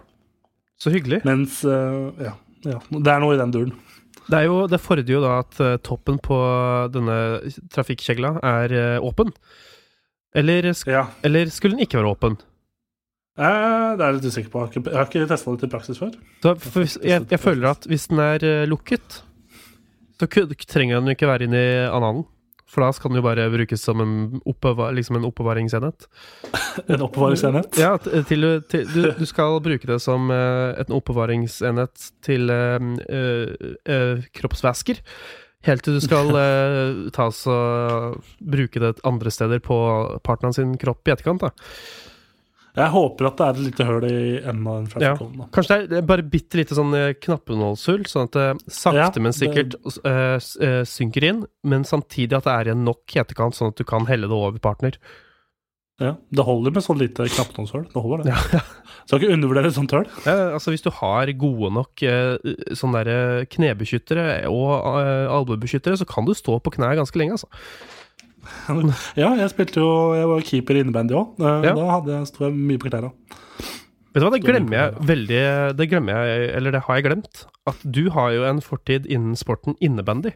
Så 0.80 0.92
hyggelig. 0.94 1.22
Mens 1.28 1.60
uh, 1.64 2.10
ja, 2.20 2.34
ja. 2.64 2.78
Det 2.90 3.12
er 3.12 3.22
noe 3.22 3.36
i 3.36 3.40
den 3.40 3.54
duren. 3.54 3.72
Det, 4.30 4.38
er 4.38 4.46
jo, 4.46 4.60
det 4.70 4.78
fordrer 4.82 5.10
jo 5.10 5.22
da 5.24 5.32
at 5.42 5.58
eh, 5.62 5.78
toppen 5.82 6.20
på 6.22 6.36
denne 6.94 7.16
trafikkjegla 7.72 8.36
er 8.46 8.74
eh, 8.76 9.02
åpen. 9.02 9.32
Eller, 10.36 10.68
sk 10.76 10.92
Ja. 10.92 11.08
eller 11.26 11.50
skulle 11.50 11.74
den 11.74 11.82
ikke 11.86 11.98
være 11.98 12.12
åpen? 12.12 12.36
Eh, 13.40 13.96
det 13.98 14.04
er 14.04 14.06
jeg 14.06 14.18
litt 14.20 14.28
usikker 14.30 14.52
på. 14.52 14.62
Jeg 14.62 14.94
har 14.94 15.08
ikke, 15.08 15.24
ikke 15.24 15.32
testa 15.32 15.54
det 15.56 15.64
til 15.64 15.72
praksis 15.72 15.98
før. 15.98 16.12
Så, 16.44 16.54
for 16.62 16.84
hvis, 16.84 16.94
jeg, 17.02 17.26
jeg 17.32 17.42
føler 17.42 17.72
at 17.72 17.88
hvis 17.90 18.06
den 18.12 18.22
er 18.22 18.46
lukket, 18.70 19.18
så 20.20 20.28
trenger 20.30 21.00
den 21.00 21.10
jo 21.10 21.16
ikke 21.16 21.30
være 21.30 21.48
inni 21.48 21.64
analen. 21.90 22.22
For 22.70 22.84
da 22.84 22.92
skal 22.94 23.10
den 23.10 23.18
jo 23.18 23.24
bare 23.26 23.48
brukes 23.50 23.82
som 23.82 23.98
en, 24.02 24.14
oppbeva 24.46 24.92
liksom 24.94 25.18
en 25.18 25.26
oppbevaringsenhet. 25.26 26.06
En 26.92 27.02
oppbevaringsenhet. 27.02 27.74
Ja, 27.80 27.96
til, 27.98 28.46
til, 28.70 28.86
du, 28.94 29.10
du 29.18 29.26
skal 29.26 29.58
bruke 29.64 29.88
det 29.90 29.98
som 30.04 30.30
uh, 30.30 30.70
en 30.78 30.94
oppbevaringsenhet 30.94 32.10
til 32.24 32.52
uh, 32.54 32.78
uh, 33.10 33.72
eh, 33.90 34.22
kroppsvæsker. 34.38 35.02
Helt 35.66 35.84
til 35.84 35.98
du 35.98 36.04
skal 36.04 36.30
eh, 36.40 37.08
ta 37.12 37.26
og 37.28 38.20
bruke 38.40 38.80
det 38.80 38.94
andre 39.04 39.32
steder 39.34 39.60
på 39.64 39.76
partneren 40.24 40.56
sin 40.56 40.78
kropp 40.80 41.08
i 41.08 41.14
etterkant. 41.16 41.44
da. 41.44 41.50
Jeg 42.76 42.90
håper 42.94 43.26
at 43.26 43.36
det 43.40 43.46
er 43.46 43.50
et 43.56 43.62
lite 43.66 43.84
høl 43.88 44.04
i 44.06 44.18
enden 44.46 44.66
av 44.70 44.76
den 44.76 45.02
Ja. 45.02 45.14
trafikkonen. 45.16 45.48
Kanskje 45.56 45.78
det 45.90 45.98
er 45.98 46.06
bare 46.06 46.22
bitte 46.22 46.60
lite 46.60 46.76
sånn 46.78 46.92
eh, 46.94 47.14
knappenålshull, 47.18 48.04
sånn 48.06 48.28
at 48.28 48.36
det 48.38 48.44
sakte, 48.70 48.96
Ja, 49.18 49.24
men 49.24 49.32
sikkert 49.34 49.74
det... 49.74 50.12
eh, 50.62 50.84
synker 50.86 51.26
inn, 51.26 51.40
men 51.66 51.82
samtidig 51.88 52.36
at 52.38 52.44
det 52.46 52.52
er 52.54 52.70
igjen 52.70 52.84
nok 52.86 53.16
i 53.16 53.18
etterkant, 53.24 53.58
sånn 53.58 53.72
at 53.74 53.76
du 53.80 53.84
kan 53.84 54.06
helle 54.06 54.30
det 54.30 54.38
over 54.38 54.58
partner. 54.62 54.94
Ja, 56.00 56.14
det 56.32 56.44
holder 56.46 56.72
med 56.72 56.80
sånn 56.86 56.96
lite 57.02 57.26
knappenålshull. 57.28 57.82
Det 57.92 58.00
holder, 58.00 58.22
det. 58.24 58.32
Ja, 58.54 58.60
Skal 59.10 59.18
ikke 59.20 59.34
undervurdere 59.34 59.72
sånt 59.74 59.90
høl. 59.92 60.06
Ja, 60.24 60.36
altså 60.54 60.70
Hvis 60.72 60.86
du 60.86 60.88
har 60.94 61.28
gode 61.36 61.68
nok 61.74 62.00
eh, 62.06 62.38
sånne 62.78 63.02
der 63.04 63.44
knebeskyttere 63.52 64.46
og 64.48 64.70
eh, 65.02 65.26
albuebeskyttere, 65.28 65.98
så 66.00 66.06
kan 66.08 66.24
du 66.24 66.32
stå 66.38 66.56
på 66.64 66.72
knær 66.78 66.94
ganske 67.02 67.18
lenge, 67.20 67.36
altså. 67.36 67.50
Ja, 69.20 69.30
jeg 69.38 69.50
spilte 69.52 69.82
jo 69.82 69.90
Jeg 70.16 70.28
var 70.30 70.44
keeper 70.46 70.78
i 70.78 70.82
innebandy 70.84 71.16
òg. 71.18 71.40
Ja. 71.40 71.74
Da 71.76 71.86
hadde 71.96 72.12
jeg, 72.16 72.28
sto 72.30 72.46
jeg 72.46 72.56
mye 72.56 72.80
på 72.80 72.90
knærne. 72.90 73.12
Vet 74.10 74.22
du 74.22 74.26
hva, 74.26 74.32
det 74.34 74.42
glemmer 74.42 74.74
jeg 74.74 75.06
veldig 75.06 75.40
Det 75.78 75.86
glemmer 75.90 76.24
jeg, 76.26 76.46
eller 76.58 76.74
det 76.74 76.84
har 76.86 76.98
jeg 76.98 77.06
glemt. 77.06 77.44
At 77.70 77.82
du 77.84 78.08
har 78.14 78.32
jo 78.34 78.46
en 78.48 78.62
fortid 78.64 79.06
innen 79.06 79.36
sporten 79.38 79.76
innebandy. 79.80 80.34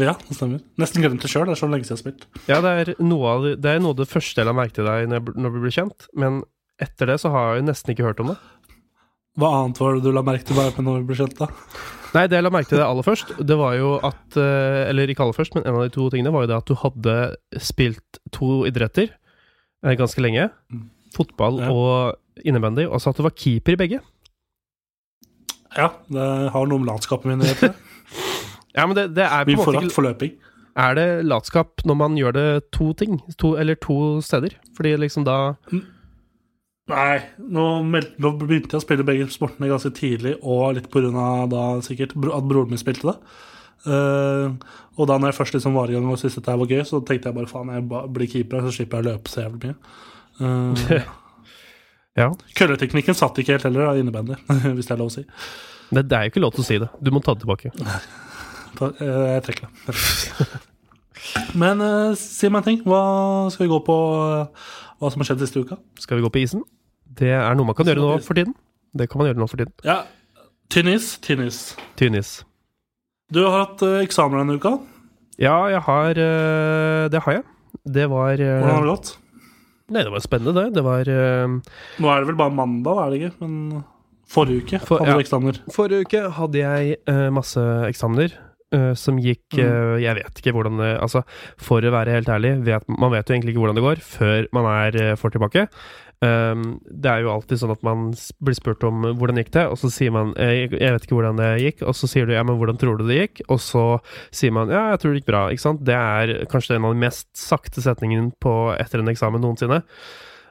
Ja, 0.00 0.14
det 0.16 0.36
stemmer. 0.36 0.60
Nesten 0.80 1.04
glemt 1.04 1.20
det 1.24 1.28
sjøl. 1.28 1.44
Det 1.48 1.56
er 1.56 1.60
så 1.60 1.68
lenge 1.68 1.84
siden 1.84 1.98
jeg 1.98 2.00
har 2.00 2.04
spilt. 2.04 2.48
Ja, 2.48 2.60
det 2.64 2.72
er 2.72 2.92
noe 3.04 3.32
av 3.34 3.46
det, 3.50 3.68
er 3.68 3.82
noe 3.82 3.92
av 3.92 4.00
det 4.00 4.08
første 4.08 4.40
jeg 4.40 4.48
la 4.48 4.56
merke 4.56 4.78
til 4.78 4.88
deg 4.88 5.08
når, 5.12 5.34
når 5.36 5.56
vi 5.56 5.64
ble 5.66 5.72
kjent, 5.74 6.08
men 6.16 6.40
etter 6.82 7.12
det 7.12 7.18
så 7.20 7.32
har 7.32 7.50
jeg 7.50 7.62
jo 7.62 7.66
nesten 7.68 7.92
ikke 7.92 8.06
hørt 8.06 8.22
om 8.24 8.32
det. 8.32 8.38
Hva 9.40 9.50
annet 9.62 9.80
var 9.80 9.96
det 9.96 10.04
du 10.04 10.12
la 10.12 10.24
merke 10.24 10.48
til 10.48 10.56
bare 10.58 10.84
når 10.84 11.02
vi 11.02 11.10
ble 11.10 11.18
kjent, 11.22 11.38
da? 11.40 11.48
Nei, 12.12 12.26
det 12.28 12.36
jeg 12.36 12.44
la 12.44 12.50
merke 12.52 12.68
til 12.68 12.76
det 12.80 12.84
aller 12.84 13.06
først, 13.06 13.30
det 13.48 13.56
var 13.56 13.72
jo 13.78 13.94
at 14.04 14.36
eh, 14.36 14.82
Eller 14.90 15.08
ikke 15.08 15.24
aller 15.24 15.36
først, 15.36 15.54
men 15.56 15.64
en 15.64 15.78
av 15.78 15.86
de 15.86 15.92
to 15.94 16.10
tingene 16.12 16.32
var 16.34 16.44
jo 16.44 16.50
det 16.50 16.58
at 16.58 16.68
du 16.68 16.74
hadde 16.82 17.14
spilt 17.64 18.20
to 18.36 18.62
idretter 18.68 19.08
eh, 19.14 19.94
ganske 19.96 20.20
lenge. 20.24 20.50
Mm. 20.72 20.88
Fotball 21.16 21.60
Ja. 21.62 21.70
og 21.72 22.44
innebandy, 22.48 22.84
og 22.88 23.00
så 23.00 23.10
at 23.12 23.20
du 23.20 23.24
var 23.24 23.34
keeper 23.36 23.76
i 23.76 23.80
begge. 23.80 24.00
Ja, 25.76 25.88
det 26.12 26.28
har 26.52 26.68
noe 26.68 26.80
med 26.82 26.90
latskapen 26.92 27.32
min 27.32 27.44
å 27.44 27.48
gjøre. 27.52 27.72
Ja, 28.72 28.86
men 28.88 28.96
det, 28.96 29.02
det 29.18 29.24
er 29.26 29.44
på 29.44 29.52
en 29.52 29.58
måte 29.60 29.80
ikke 29.84 29.92
for 29.92 30.06
løping. 30.06 30.30
Er 30.80 30.94
det 30.96 31.04
latskap 31.28 31.82
når 31.84 31.96
man 32.00 32.14
gjør 32.16 32.32
det 32.32 32.44
to 32.72 32.86
ting? 32.96 33.18
To, 33.36 33.50
eller 33.60 33.76
to 33.76 33.96
steder? 34.24 34.54
Fordi 34.78 34.94
liksom 34.96 35.26
da 35.28 35.34
Nei, 36.92 37.22
nå, 37.54 37.64
meld, 37.88 38.12
nå 38.20 38.32
begynte 38.36 38.74
jeg 38.74 38.82
å 38.82 38.84
spille 38.84 39.06
begge 39.06 39.28
sportene 39.32 39.70
ganske 39.70 39.92
tidlig, 39.96 40.34
og 40.42 40.76
litt 40.76 40.90
da 40.92 41.64
sikkert 41.84 42.12
at 42.12 42.48
broren 42.48 42.72
min 42.72 42.80
spilte 42.80 43.08
det. 43.08 43.16
Uh, 43.82 44.52
og 44.94 45.08
da 45.10 45.16
når 45.18 45.32
jeg 45.32 45.38
først 45.40 45.56
liksom 45.56 45.74
var 45.74 45.90
i 45.90 45.96
gang 45.96 46.06
og 46.06 46.20
syntes 46.20 46.36
dette 46.38 46.54
var 46.60 46.70
gøy, 46.70 46.82
så 46.86 47.00
tenkte 47.00 47.30
jeg 47.30 47.38
bare 47.38 47.50
faen, 47.50 47.72
jeg 47.74 48.02
blir 48.14 48.30
keeper, 48.30 48.62
så 48.62 48.74
slipper 48.76 49.00
jeg 49.00 49.06
å 49.06 49.08
løpe 49.08 49.32
så 49.32 49.44
jævlig 49.46 49.72
mye. 49.72 49.76
Uh, 50.42 51.10
Ja. 52.12 52.26
Kølleteknikken 52.58 53.16
satt 53.16 53.38
ikke 53.40 53.54
helt 53.54 53.64
heller, 53.64 53.86
da, 53.88 53.92
innebandy, 53.96 54.36
hvis 54.76 54.90
det 54.90 54.92
er 54.92 54.98
lov 55.00 55.08
å 55.08 55.14
si. 55.14 55.22
Det, 55.88 56.02
det 56.10 56.18
er 56.18 56.26
jo 56.26 56.32
ikke 56.34 56.42
lov 56.44 56.52
til 56.52 56.60
å 56.60 56.66
si 56.66 56.76
det. 56.82 56.90
Du 57.00 57.08
må 57.14 57.22
ta 57.24 57.32
det 57.32 57.46
tilbake. 57.46 57.72
Ta, 58.76 58.90
uh, 58.92 59.22
jeg 59.30 59.46
trekker 59.46 59.72
det. 59.72 60.52
Men 61.56 61.80
si 62.18 62.50
meg 62.52 62.60
en 62.60 62.66
ting. 62.66 62.78
Hva 62.84 63.00
skal 63.54 63.64
vi 63.64 63.72
gå 63.72 63.78
på 63.86 63.96
hva 65.02 65.10
som 65.10 65.22
har 65.22 65.32
skjedd 65.32 65.42
siste 65.42 65.64
uka? 65.64 65.80
Skal 65.98 66.20
vi 66.20 66.26
gå 66.26 66.30
på 66.30 66.42
isen? 66.42 66.60
Det 67.18 67.32
er 67.36 67.54
noe 67.58 67.68
man 67.68 67.76
kan 67.76 67.88
gjøre 67.88 68.02
nå 68.02 68.16
for 68.24 68.38
tiden. 68.38 68.54
Det 68.96 69.08
kan 69.10 69.20
man 69.20 69.30
gjøre 69.30 69.40
nå 69.42 69.48
for 69.50 69.60
tiden. 69.62 69.74
Ja, 69.86 70.02
Tynnis, 70.72 71.18
tynnis. 71.20 71.20
Tynn 71.20 71.48
is. 71.48 71.58
Tynn 72.00 72.14
is. 72.16 72.30
Du 73.32 73.42
har 73.44 73.58
hatt 73.66 73.82
uh, 73.84 73.98
eksamen 74.00 74.40
denne 74.40 74.56
uka. 74.60 74.76
Ja, 75.40 75.56
jeg 75.72 75.80
har 75.84 76.16
uh, 76.16 77.08
Det 77.12 77.20
har 77.24 77.38
jeg. 77.38 77.44
Det 77.88 78.06
var 78.12 78.32
uh, 78.40 78.46
Hvordan 78.60 78.72
har 78.76 78.86
det 78.86 78.92
gått? 78.94 79.10
Nei, 79.92 80.04
det 80.06 80.12
var 80.14 80.22
spennende, 80.24 80.54
det. 80.56 80.72
Det 80.78 80.84
var 80.86 81.08
eh, 81.10 81.56
Nå 82.00 82.08
er 82.12 82.22
det 82.22 82.28
vel 82.30 82.38
bare 82.38 82.54
mandag, 82.54 83.00
er 83.02 83.10
det 83.12 83.18
ikke? 83.18 83.32
Men 83.42 83.82
forrige 84.32 84.62
uke 84.64 84.80
For- 84.86 85.02
hadde 85.02 85.10
ja. 85.12 85.16
du 85.18 85.24
eksamener. 85.26 85.58
Forrige 85.74 86.06
uke 86.06 86.22
hadde 86.38 86.62
jeg 86.62 86.94
eh, 87.10 87.26
masse 87.34 87.64
eksamener. 87.90 88.36
Eh, 88.72 88.92
som 88.94 89.18
gikk 89.18 89.56
Mm. 89.56 89.64
eh, 89.64 90.02
Jeg 90.02 90.14
vet 90.16 90.40
ikke 90.40 90.52
hvordan 90.56 90.78
det 90.78 90.92
Altså, 91.00 91.22
for 91.58 91.80
å 91.80 91.90
være 91.92 92.14
helt 92.16 92.28
ærlig, 92.28 92.64
vet, 92.64 92.88
man 92.88 93.12
vet 93.12 93.26
jo 93.28 93.34
egentlig 93.34 93.54
ikke 93.54 93.62
hvordan 93.66 93.76
det 93.76 93.84
går 93.84 94.00
før 94.00 94.48
man 94.52 94.64
er 94.70 95.12
uh, 95.12 95.16
får 95.16 95.32
tilbake. 95.36 95.68
Um, 96.22 96.78
det 96.86 97.10
er 97.10 97.22
jo 97.24 97.32
alltid 97.32 97.58
sånn 97.58 97.72
at 97.74 97.82
man 97.82 98.12
blir 98.38 98.54
spurt 98.54 98.84
om 98.86 99.02
hvordan 99.18 99.40
gikk 99.40 99.50
det, 99.56 99.64
og 99.66 99.74
så 99.80 99.90
sier 99.90 100.12
man 100.14 100.32
eh, 100.38 100.68
'jeg 100.70 100.92
vet 100.94 101.02
ikke 101.02 101.16
hvordan 101.18 101.36
det 101.36 101.48
gikk', 101.64 101.82
og 101.82 101.94
så 101.98 102.06
sier 102.06 102.26
du 102.26 102.32
'ja, 102.32 102.44
men 102.44 102.56
hvordan 102.60 102.78
tror 102.78 102.96
du 102.96 103.08
det 103.08 103.16
gikk', 103.18 103.42
og 103.50 103.58
så 103.58 103.98
sier 104.30 104.52
man 104.52 104.68
'ja, 104.70 104.90
jeg 104.92 105.00
tror 105.00 105.12
det 105.12 105.24
gikk 105.24 105.32
bra', 105.32 105.50
ikke 105.50 105.66
sant. 105.66 105.82
Det 105.84 105.94
er 105.94 106.46
kanskje 106.46 106.76
en 106.76 106.84
av 106.84 106.94
de 106.94 107.00
mest 107.00 107.26
sakte 107.34 107.82
setningene 107.82 108.30
på 108.40 108.54
etter 108.78 109.00
en 109.00 109.08
eksamen 109.10 109.40
noensinne. 109.42 109.82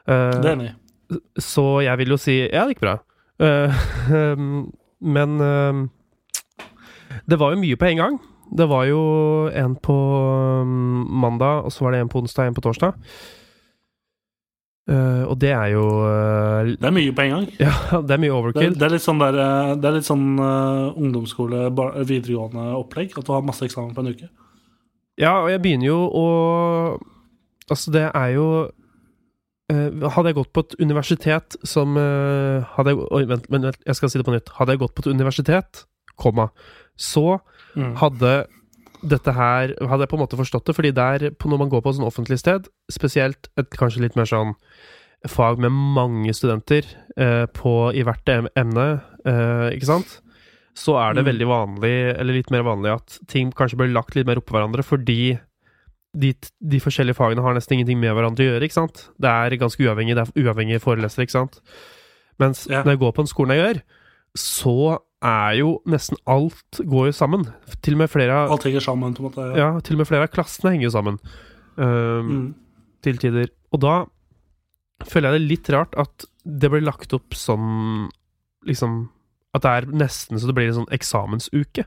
Uh, 0.06 0.36
Det 0.42 0.44
er 0.44 0.56
enig. 0.56 0.74
så 1.38 1.82
jeg 1.82 1.98
vil 1.98 2.08
jo 2.08 2.16
si 2.18 2.48
ja, 2.52 2.66
det 2.66 2.76
gikk 2.76 2.80
bra. 2.84 2.98
Uh, 3.40 3.72
men 5.00 5.40
um, 5.40 5.90
det 7.30 7.38
var 7.38 7.54
jo 7.54 7.62
mye 7.62 7.78
på 7.78 7.88
en 7.90 8.00
gang. 8.00 8.18
Det 8.52 8.66
var 8.68 8.84
jo 8.84 9.02
en 9.48 9.76
på 9.80 9.94
um, 10.62 11.06
mandag, 11.22 11.64
og 11.64 11.72
så 11.72 11.86
var 11.86 11.94
det 11.94 12.02
en 12.02 12.10
på 12.12 12.20
onsdag, 12.20 12.50
en 12.50 12.56
på 12.56 12.64
torsdag. 12.64 12.98
Uh, 14.90 15.22
og 15.30 15.36
det 15.38 15.52
er 15.54 15.68
jo 15.76 15.82
uh, 16.02 16.66
Det 16.66 16.88
er 16.88 16.94
mye 16.94 17.14
på 17.14 17.22
en 17.22 17.32
gang. 17.36 17.46
Ja, 17.62 18.02
det 18.02 18.16
er 18.16 18.20
mye 18.24 18.34
overkill. 18.34 18.74
det 18.74 18.88
er 18.88 18.96
litt 18.96 19.04
sånn, 19.04 19.22
der, 19.22 19.38
eh, 19.38 19.74
det 19.78 19.88
er 19.88 19.96
litt 19.96 20.08
sånn 20.08 20.26
uh, 20.42 20.90
ungdomsskole, 20.98 21.68
bar- 21.70 21.94
videregående 22.02 22.72
opplegg. 22.76 23.14
At 23.16 23.28
du 23.28 23.32
har 23.32 23.46
masse 23.46 23.64
eksamen 23.68 23.94
på 23.94 24.02
en 24.02 24.12
uke. 24.12 24.28
Ja, 25.20 25.36
og 25.44 25.50
jeg 25.52 25.62
begynner 25.64 25.92
jo 25.92 25.98
å 26.08 26.28
Altså, 27.70 27.92
det 27.94 28.08
er 28.10 28.30
jo 28.34 28.46
Hadde 29.72 30.28
jeg 30.28 30.36
gått 30.36 30.50
på 30.52 30.64
et 30.66 30.74
universitet 30.82 31.54
som 31.64 31.94
hadde 31.96 32.92
jeg, 32.92 32.98
oh, 32.98 33.22
vent, 33.30 33.46
men 33.48 33.62
vent, 33.64 33.78
jeg 33.86 33.96
skal 33.96 34.10
si 34.10 34.18
det 34.20 34.26
på 34.26 34.34
nytt. 34.34 34.50
Hadde 34.58 34.74
jeg 34.74 34.82
gått 34.82 34.92
på 34.98 35.04
et 35.04 35.08
universitet, 35.14 35.84
komma, 36.20 36.50
så 36.98 37.40
Mm. 37.76 37.94
hadde 37.96 38.46
dette 39.02 39.32
her 39.32 39.72
Hadde 39.80 40.00
jeg 40.04 40.08
på 40.10 40.16
en 40.18 40.20
måte 40.26 40.36
forstått 40.36 40.66
det, 40.66 40.74
fordi 40.76 40.90
der, 40.94 41.30
på 41.30 41.48
når 41.48 41.58
man 41.58 41.70
går 41.72 41.80
på 41.82 41.88
et 41.90 41.96
sånn 41.96 42.06
offentlig 42.06 42.38
sted, 42.38 42.68
spesielt 42.92 43.48
et 43.56 43.70
kanskje 43.70 44.00
litt 44.04 44.14
mer 44.16 44.26
sånn 44.28 44.52
fag 45.26 45.58
med 45.58 45.70
mange 45.72 46.34
studenter 46.34 46.84
eh, 47.16 47.46
på, 47.46 47.92
i 47.94 48.02
hvert 48.04 48.28
emne, 48.28 49.02
eh, 49.24 49.70
ikke 49.74 49.86
sant? 49.88 50.20
Så 50.74 50.96
er 51.00 51.14
det 51.14 51.24
Mm. 51.24 51.30
veldig 51.32 51.46
vanlig, 51.48 52.18
eller 52.18 52.32
litt 52.34 52.50
mer 52.50 52.62
vanlig, 52.62 52.92
at 52.94 53.18
ting 53.26 53.50
kanskje 53.52 53.76
blir 53.78 53.92
lagt 53.92 54.14
litt 54.16 54.26
mer 54.26 54.36
oppå 54.36 54.52
hverandre, 54.56 54.82
fordi 54.84 55.38
de, 56.14 56.34
de 56.60 56.78
forskjellige 56.80 57.16
fagene 57.16 57.40
har 57.42 57.54
nesten 57.54 57.78
ingenting 57.78 58.00
med 58.00 58.12
hverandre 58.14 58.44
å 58.44 58.48
gjøre, 58.52 58.62
ikke 58.68 58.80
sant? 58.80 59.08
Det 59.18 59.28
er 59.32 59.56
ganske 59.56 59.80
uavhengig, 59.80 60.14
det 60.14 60.28
er 60.28 60.42
uavhengige 60.44 60.80
forelesere, 60.84 61.24
ikke 61.24 61.38
sant? 61.40 61.60
Mens 62.38 62.66
Ja. 62.68 62.82
når 62.82 62.92
jeg 62.92 62.98
går 63.00 63.12
på 63.12 63.22
den 63.24 63.32
skolen 63.32 63.56
jeg 63.56 63.64
gjør, 63.64 63.82
så 64.38 64.98
er 65.22 65.58
jo 65.60 65.76
nesten 65.86 66.18
alt 66.26 66.80
går 66.80 67.10
jo 67.10 67.14
sammen. 67.14 67.44
Til 67.84 67.94
og 67.94 68.02
med 68.02 68.10
flere 68.10 68.34
av, 68.34 68.50
Alt 68.56 68.64
henger 68.66 68.82
sammen, 68.82 69.14
på 69.14 69.22
en 69.22 69.28
måte. 69.30 69.44
ja, 69.58 69.68
til 69.80 69.94
og 69.94 70.02
med 70.02 70.08
flere 70.08 70.26
av 70.26 70.32
klassene 70.34 70.72
henger 70.74 70.88
jo 70.88 70.94
sammen. 70.96 71.18
Um, 71.76 72.32
Mm. 72.32 72.54
Til 73.02 73.16
tider. 73.18 73.48
Og 73.72 73.80
da 73.82 74.04
føler 75.08 75.32
jeg 75.32 75.40
det 75.40 75.48
litt 75.50 75.70
rart 75.74 75.94
at 75.98 76.24
det 76.44 76.70
blir 76.70 76.84
lagt 76.84 77.12
opp 77.14 77.34
sånn 77.34 78.08
Liksom 78.66 79.08
At 79.54 79.62
det 79.64 79.70
er 79.70 79.86
nesten 79.90 80.38
så 80.38 80.46
det 80.46 80.54
blir 80.54 80.68
en 80.70 80.76
sånn 80.84 80.92
eksamensuke. 80.94 81.84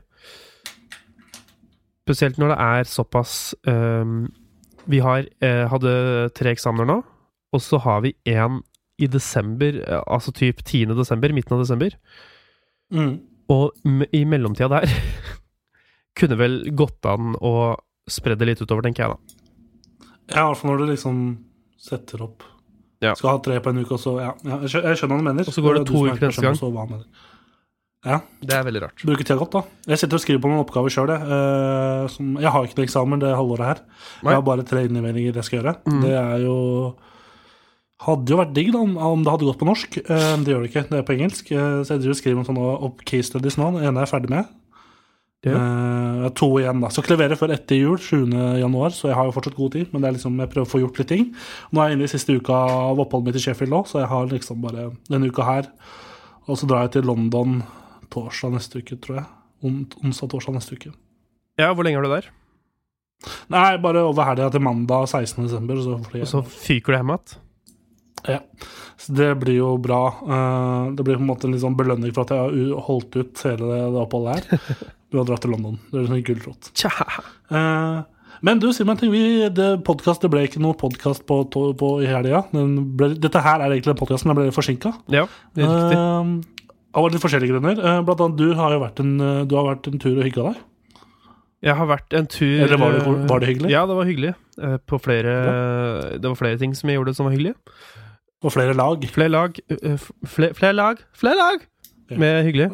Spesielt 2.06 2.36
når 2.38 2.52
det 2.52 2.58
er 2.62 2.84
såpass 2.90 3.54
um, 3.66 4.26
Vi 4.86 5.00
har, 5.02 5.24
eh, 5.42 5.64
hadde 5.66 6.30
tre 6.36 6.52
eksamener 6.54 6.86
nå, 6.86 6.98
og 7.56 7.60
så 7.64 7.80
har 7.82 8.02
vi 8.04 8.12
én 8.28 8.60
i 9.02 9.08
desember, 9.10 9.80
eh, 9.82 10.02
altså 10.06 10.30
typ 10.32 10.62
10. 10.62 10.94
desember, 10.94 11.32
midten 11.34 11.56
av 11.56 11.64
desember. 11.64 11.96
Mm. 12.94 13.14
Og 13.52 14.10
i 14.14 14.24
mellomtida 14.28 14.80
der 14.80 14.90
kunne 16.18 16.38
vel 16.40 16.60
gått 16.76 17.06
an 17.08 17.34
å 17.38 17.54
spre 18.10 18.36
det 18.38 18.48
litt 18.48 18.62
utover, 18.62 18.86
tenker 18.86 19.04
jeg 19.06 19.14
da. 19.14 19.36
Ja, 20.32 20.42
i 20.42 20.48
hvert 20.48 20.60
fall 20.60 20.72
når 20.72 20.82
du 20.82 20.92
liksom 20.92 21.24
setter 21.78 22.26
opp 22.26 22.44
Ja. 23.04 23.12
Skal 23.14 23.34
ha 23.34 23.38
tre 23.44 23.58
på 23.60 23.70
en 23.70 23.82
uke, 23.84 23.94
og 23.94 24.00
så 24.00 24.16
Ja, 24.22 24.30
jeg, 24.42 24.70
skjønner 24.72 25.10
hva 25.12 25.18
du 25.20 25.26
mener. 25.26 25.46
Og 25.46 25.54
så 25.54 25.62
går 25.62 25.80
det 25.80 25.88
to 25.90 26.06
er 26.06 26.14
uker 26.16 26.30
neste 26.30 26.70
gang. 26.72 27.02
Ja. 28.06 28.20
Det 28.40 28.54
er 28.54 28.64
veldig 28.66 28.82
rart. 28.84 29.02
Bruker 29.02 29.26
tida 29.26 29.36
godt, 29.40 29.56
da. 29.56 29.62
Jeg 29.90 30.00
sitter 30.00 30.18
og 30.18 30.22
skriver 30.22 30.42
på 30.42 30.50
noen 30.50 30.62
oppgaver 30.62 30.92
sjøl, 30.94 31.10
jeg. 31.10 31.26
eh, 31.26 32.16
jeg 32.44 32.52
har 32.54 32.66
ikke 32.66 32.78
noe 32.78 32.86
eksamen 32.86 33.22
det 33.22 33.32
halvåret 33.34 33.66
her. 33.66 33.82
Jeg 34.22 34.32
har 34.38 34.44
bare 34.46 34.66
tre 34.66 34.84
innleveringer 34.86 35.40
jeg 35.40 35.48
skal 35.48 35.58
gjøre. 35.60 35.74
Mm. 35.84 36.00
Det 36.06 36.14
er 36.20 36.44
jo 36.46 36.56
Hadde 38.04 38.28
jo 38.28 38.36
vært 38.36 38.52
digg 38.52 38.74
da, 38.74 38.82
om, 38.84 38.92
om 39.00 39.22
det 39.24 39.32
hadde 39.32 39.46
gått 39.48 39.60
på 39.62 39.68
norsk. 39.68 39.96
Eh, 40.04 40.32
det 40.44 40.52
gjør 40.52 40.64
det 40.64 40.68
ikke, 40.68 40.84
det 40.90 40.98
er 40.98 41.06
på 41.08 41.14
engelsk. 41.14 41.50
Eh, 41.54 41.80
så 41.86 41.96
jeg 41.96 42.18
skriver 42.18 42.36
noen 42.36 42.48
sånne 42.50 42.72
opp 42.90 43.00
case 43.08 43.30
studies 43.30 43.56
nå. 43.56 43.70
Den 43.78 43.86
ene 43.88 44.02
er 44.02 44.04
jeg 44.04 44.12
ferdig 44.12 44.32
med. 44.34 44.50
Ja. 45.46 45.54
Eh, 45.56 46.26
to 46.36 46.48
igjen, 46.60 46.82
da. 46.84 46.90
Skal 46.92 47.14
levere 47.14 47.38
før 47.40 47.54
etter 47.54 47.80
jul, 47.80 47.96
7. 48.02 48.34
januar, 48.60 48.92
så 48.92 49.08
jeg 49.08 49.16
har 49.16 49.30
jo 49.30 49.34
fortsatt 49.36 49.56
god 49.56 49.72
tid. 49.78 49.88
Men 49.92 50.04
det 50.04 50.10
er 50.10 50.16
liksom, 50.18 50.36
jeg 50.42 50.52
prøver 50.52 50.68
å 50.68 50.72
få 50.74 50.82
gjort 50.82 51.00
litt 51.00 51.10
ting. 51.14 51.24
Nå 51.70 51.80
er 51.80 51.88
jeg 51.88 51.98
inne 51.98 52.08
i 52.08 52.12
siste 52.12 52.36
uka 52.36 52.58
av 52.90 53.00
oppholdet 53.06 53.30
mitt 53.30 53.40
i 53.40 53.44
Sheffield 53.46 53.72
nå, 53.72 53.80
så 53.88 54.02
jeg 54.02 54.12
har 54.12 54.28
liksom 54.34 54.60
bare 54.64 54.90
denne 55.08 55.32
uka 55.32 55.48
her. 55.48 55.70
Og 56.46 56.60
så 56.60 56.68
drar 56.68 56.84
jeg 56.84 56.98
til 56.98 57.08
London 57.08 57.62
torsdag 58.12 58.58
neste 58.58 58.84
uke, 58.84 59.00
tror 59.02 59.22
jeg. 59.22 59.26
Onsdag-torsdag 60.04 60.58
neste 60.58 60.76
uke. 60.76 60.92
Ja, 61.56 61.72
hvor 61.72 61.86
lenge 61.86 62.02
er 62.02 62.04
du 62.04 62.12
der? 62.12 62.28
Nei, 63.50 63.70
bare 63.80 64.04
over 64.04 64.28
helga 64.28 64.50
til 64.52 64.62
mandag 64.62 65.08
16. 65.08 65.46
desember. 65.48 65.80
Så 65.80 65.96
Og 65.96 66.28
så 66.28 66.44
fyker 66.44 66.92
du 66.92 67.00
hjem 67.00 67.16
igjen? 67.16 67.42
Ja. 68.28 68.40
Så 68.96 69.12
det 69.16 69.30
blir 69.42 69.58
jo 69.60 69.76
bra. 69.82 70.02
Eh, 70.24 70.92
det 70.96 71.04
blir 71.06 71.18
på 71.18 71.24
en 71.24 71.30
måte 71.30 71.48
en 71.48 71.56
sånn 71.60 71.76
belønning 71.78 72.14
for 72.16 72.26
at 72.26 72.34
jeg 72.34 72.68
har 72.72 72.84
holdt 72.88 73.16
ut 73.18 73.46
hele 73.46 73.70
det, 73.70 73.80
det 73.94 74.04
oppholdet 74.04 74.52
her. 74.52 74.60
Du 75.06 75.20
har 75.20 75.26
dratt 75.28 75.44
til 75.44 75.52
London. 75.54 75.76
Det 75.92 76.00
er 76.00 76.08
sånn 76.10 76.22
gulrot. 76.26 76.68
Eh, 76.82 77.98
men 78.44 78.58
du, 78.60 78.66
si 78.74 78.84
meg 78.84 78.96
en 78.96 79.00
ting. 79.04 79.12
Vi, 79.14 79.22
det, 79.54 79.68
podcast, 79.86 80.20
det 80.24 80.30
ble 80.32 80.42
ikke 80.48 80.60
noe 80.60 80.76
podkast 80.76 81.22
på, 81.28 81.44
på 81.46 81.90
i 82.02 82.08
helga. 82.10 82.42
Dette 82.52 83.42
her 83.44 83.62
er 83.62 83.70
egentlig 83.70 83.92
den 83.92 84.00
podkasten, 84.00 84.32
den 84.32 84.40
ble 84.40 84.54
forsinka. 84.54 84.92
Ja, 85.14 85.24
det 85.54 85.64
er 85.64 85.70
riktig. 85.70 86.00
Uh, 86.02 86.66
av 86.98 87.08
litt 87.12 87.22
forskjellige 87.22 87.54
grunner. 87.54 87.78
Uh, 87.78 88.00
blant 88.06 88.24
annet, 88.26 88.40
du 88.42 88.58
har 88.58 88.74
jo 88.74 88.82
vært 88.82 89.02
en, 89.04 89.14
du 89.46 89.54
har 89.56 89.70
vært 89.70 89.88
en 89.92 90.02
tur 90.02 90.16
og 90.16 90.26
hygga 90.26 90.48
deg. 90.50 90.64
Jeg 91.64 91.78
har 91.78 91.88
vært 91.88 92.14
en 92.14 92.26
tur 92.28 92.66
Eller 92.66 92.78
var 92.78 92.92
det, 92.92 93.14
var 93.30 93.40
det 93.40 93.48
hyggelig? 93.48 93.70
Ja, 93.72 93.86
det 93.88 93.96
var 93.96 94.10
hyggelig. 94.10 94.34
Uh, 94.60 94.76
På 94.84 94.98
flere 95.02 95.32
Det 96.20 96.28
var 96.28 96.36
flere 96.38 96.58
ting 96.60 96.74
som 96.76 96.90
jeg 96.90 97.00
gjorde 97.00 97.14
som 97.16 97.30
var 97.30 97.34
hyggelig. 97.34 97.54
Og 98.44 98.52
flere 98.52 98.74
lag. 98.76 99.04
Flere 99.14 99.32
lag 99.32 99.56
eh, 99.72 100.02
Flere, 100.28 100.54
flere 100.54 100.72
lag 100.76 101.00
Flere 101.16 101.36
lag 101.40 101.62
Ja. 102.10 102.18
med 102.22 102.44
hyggelig. 102.46 102.68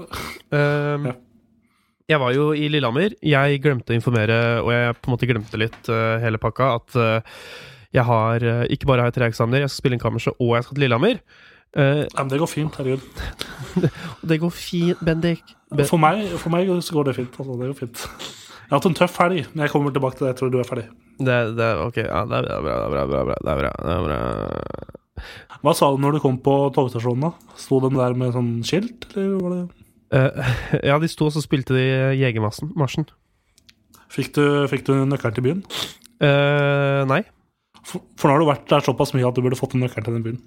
Um, 0.53 1.07
Ja. 1.11 1.13
Jeg 2.11 2.19
var 2.21 2.33
jo 2.35 2.49
i 2.53 2.67
Lillehammer. 2.69 3.15
Jeg 3.25 3.61
glemte 3.63 3.95
å 3.95 3.97
informere, 3.97 4.35
og 4.61 4.69
jeg 4.75 4.97
på 4.99 5.09
en 5.09 5.13
måte 5.15 5.29
glemte 5.31 5.57
litt 5.61 5.89
uh, 5.89 6.19
hele 6.21 6.37
pakka, 6.43 6.67
at 6.77 6.97
uh, 6.99 7.39
jeg 7.95 8.05
har 8.05 8.43
uh, 8.45 8.65
Ikke 8.75 8.89
bare 8.91 9.01
har 9.07 9.09
jeg 9.13 9.15
tre 9.21 9.29
eksamener, 9.31 9.63
jeg 9.65 9.71
skal 9.73 9.81
spille 9.85 9.97
inn 9.97 10.03
kammerset, 10.03 10.35
og 10.43 10.51
jeg 10.59 10.67
skal 10.67 10.77
til 10.77 10.85
Lillehammer. 10.85 11.23
Uh, 11.73 12.03
Ja, 12.05 12.19
men 12.19 12.29
det 12.35 12.41
går 12.43 12.51
fint. 12.53 12.77
Herregud. 12.77 13.25
det 14.29 14.41
går 14.43 14.53
fint, 14.53 15.01
Bendik. 15.07 15.55
Ben 15.73 15.89
For 15.89 16.03
meg, 16.03 16.27
for 16.43 16.53
meg 16.53 16.69
så 16.85 16.99
går 16.99 17.09
det 17.09 17.17
fint. 17.23 17.39
Altså, 17.39 17.57
det 17.63 17.71
går 17.71 17.79
fint. 17.81 18.03
Jeg 18.03 18.69
har 18.75 18.77
hatt 18.83 18.91
en 18.91 18.99
tøff 18.99 19.17
helg, 19.23 19.47
men 19.55 19.65
jeg 19.65 19.73
kommer 19.73 19.95
tilbake 19.95 20.19
til 20.19 20.27
det. 20.27 20.35
Jeg 20.35 20.41
tror 20.43 20.53
du 20.53 20.59
er 20.61 20.69
ferdig. 20.69 20.89
det, 21.23 21.39
det, 21.57 21.71
okay. 21.87 22.05
ja, 22.11 22.27
det 22.29 22.43
er 22.43 22.51
bra, 22.67 22.77
det 22.83 22.91
er 22.91 22.93
bra, 22.93 23.07
det 23.07 23.23
er 23.23 23.31
bra, 23.31 23.39
det 23.41 23.55
er 23.55 23.63
bra, 23.63 23.73
det 23.87 23.97
er 23.97 24.05
bra. 24.11 25.01
Hva 25.63 25.75
sa 25.79 25.89
du 25.95 26.01
når 26.03 26.17
du 26.17 26.21
kom 26.25 26.39
på 26.43 26.55
togstasjonen? 26.77 27.29
da? 27.29 27.57
Sto 27.61 27.79
de 27.85 27.91
der 27.97 28.15
med 28.19 28.33
sånn 28.35 28.53
skilt, 28.67 29.07
eller 29.15 29.37
var 29.43 29.55
det 29.57 29.63
uh, 30.13 30.55
ja, 30.91 30.99
de 31.03 31.09
sto 31.11 31.29
og 31.31 31.35
så 31.37 31.43
spilte 31.45 31.77
de 31.77 31.85
Jegermarsjen. 32.21 33.09
Fikk 34.13 34.35
du, 34.37 34.43
fikk 34.69 34.85
du 34.89 34.93
nøkkelen 35.09 35.37
til 35.39 35.47
byen? 35.47 35.63
Uh, 36.23 37.03
nei. 37.09 37.23
For, 37.83 38.03
for 38.21 38.29
nå 38.29 38.35
har 38.37 38.43
du 38.45 38.51
vært 38.51 38.69
der 38.71 38.85
såpass 38.85 39.15
mye 39.17 39.25
at 39.27 39.35
du 39.39 39.43
burde 39.43 39.59
fått 39.59 39.73
en 39.75 39.83
nøkkel 39.87 40.05
til 40.07 40.15
den 40.19 40.27
byen. 40.27 40.43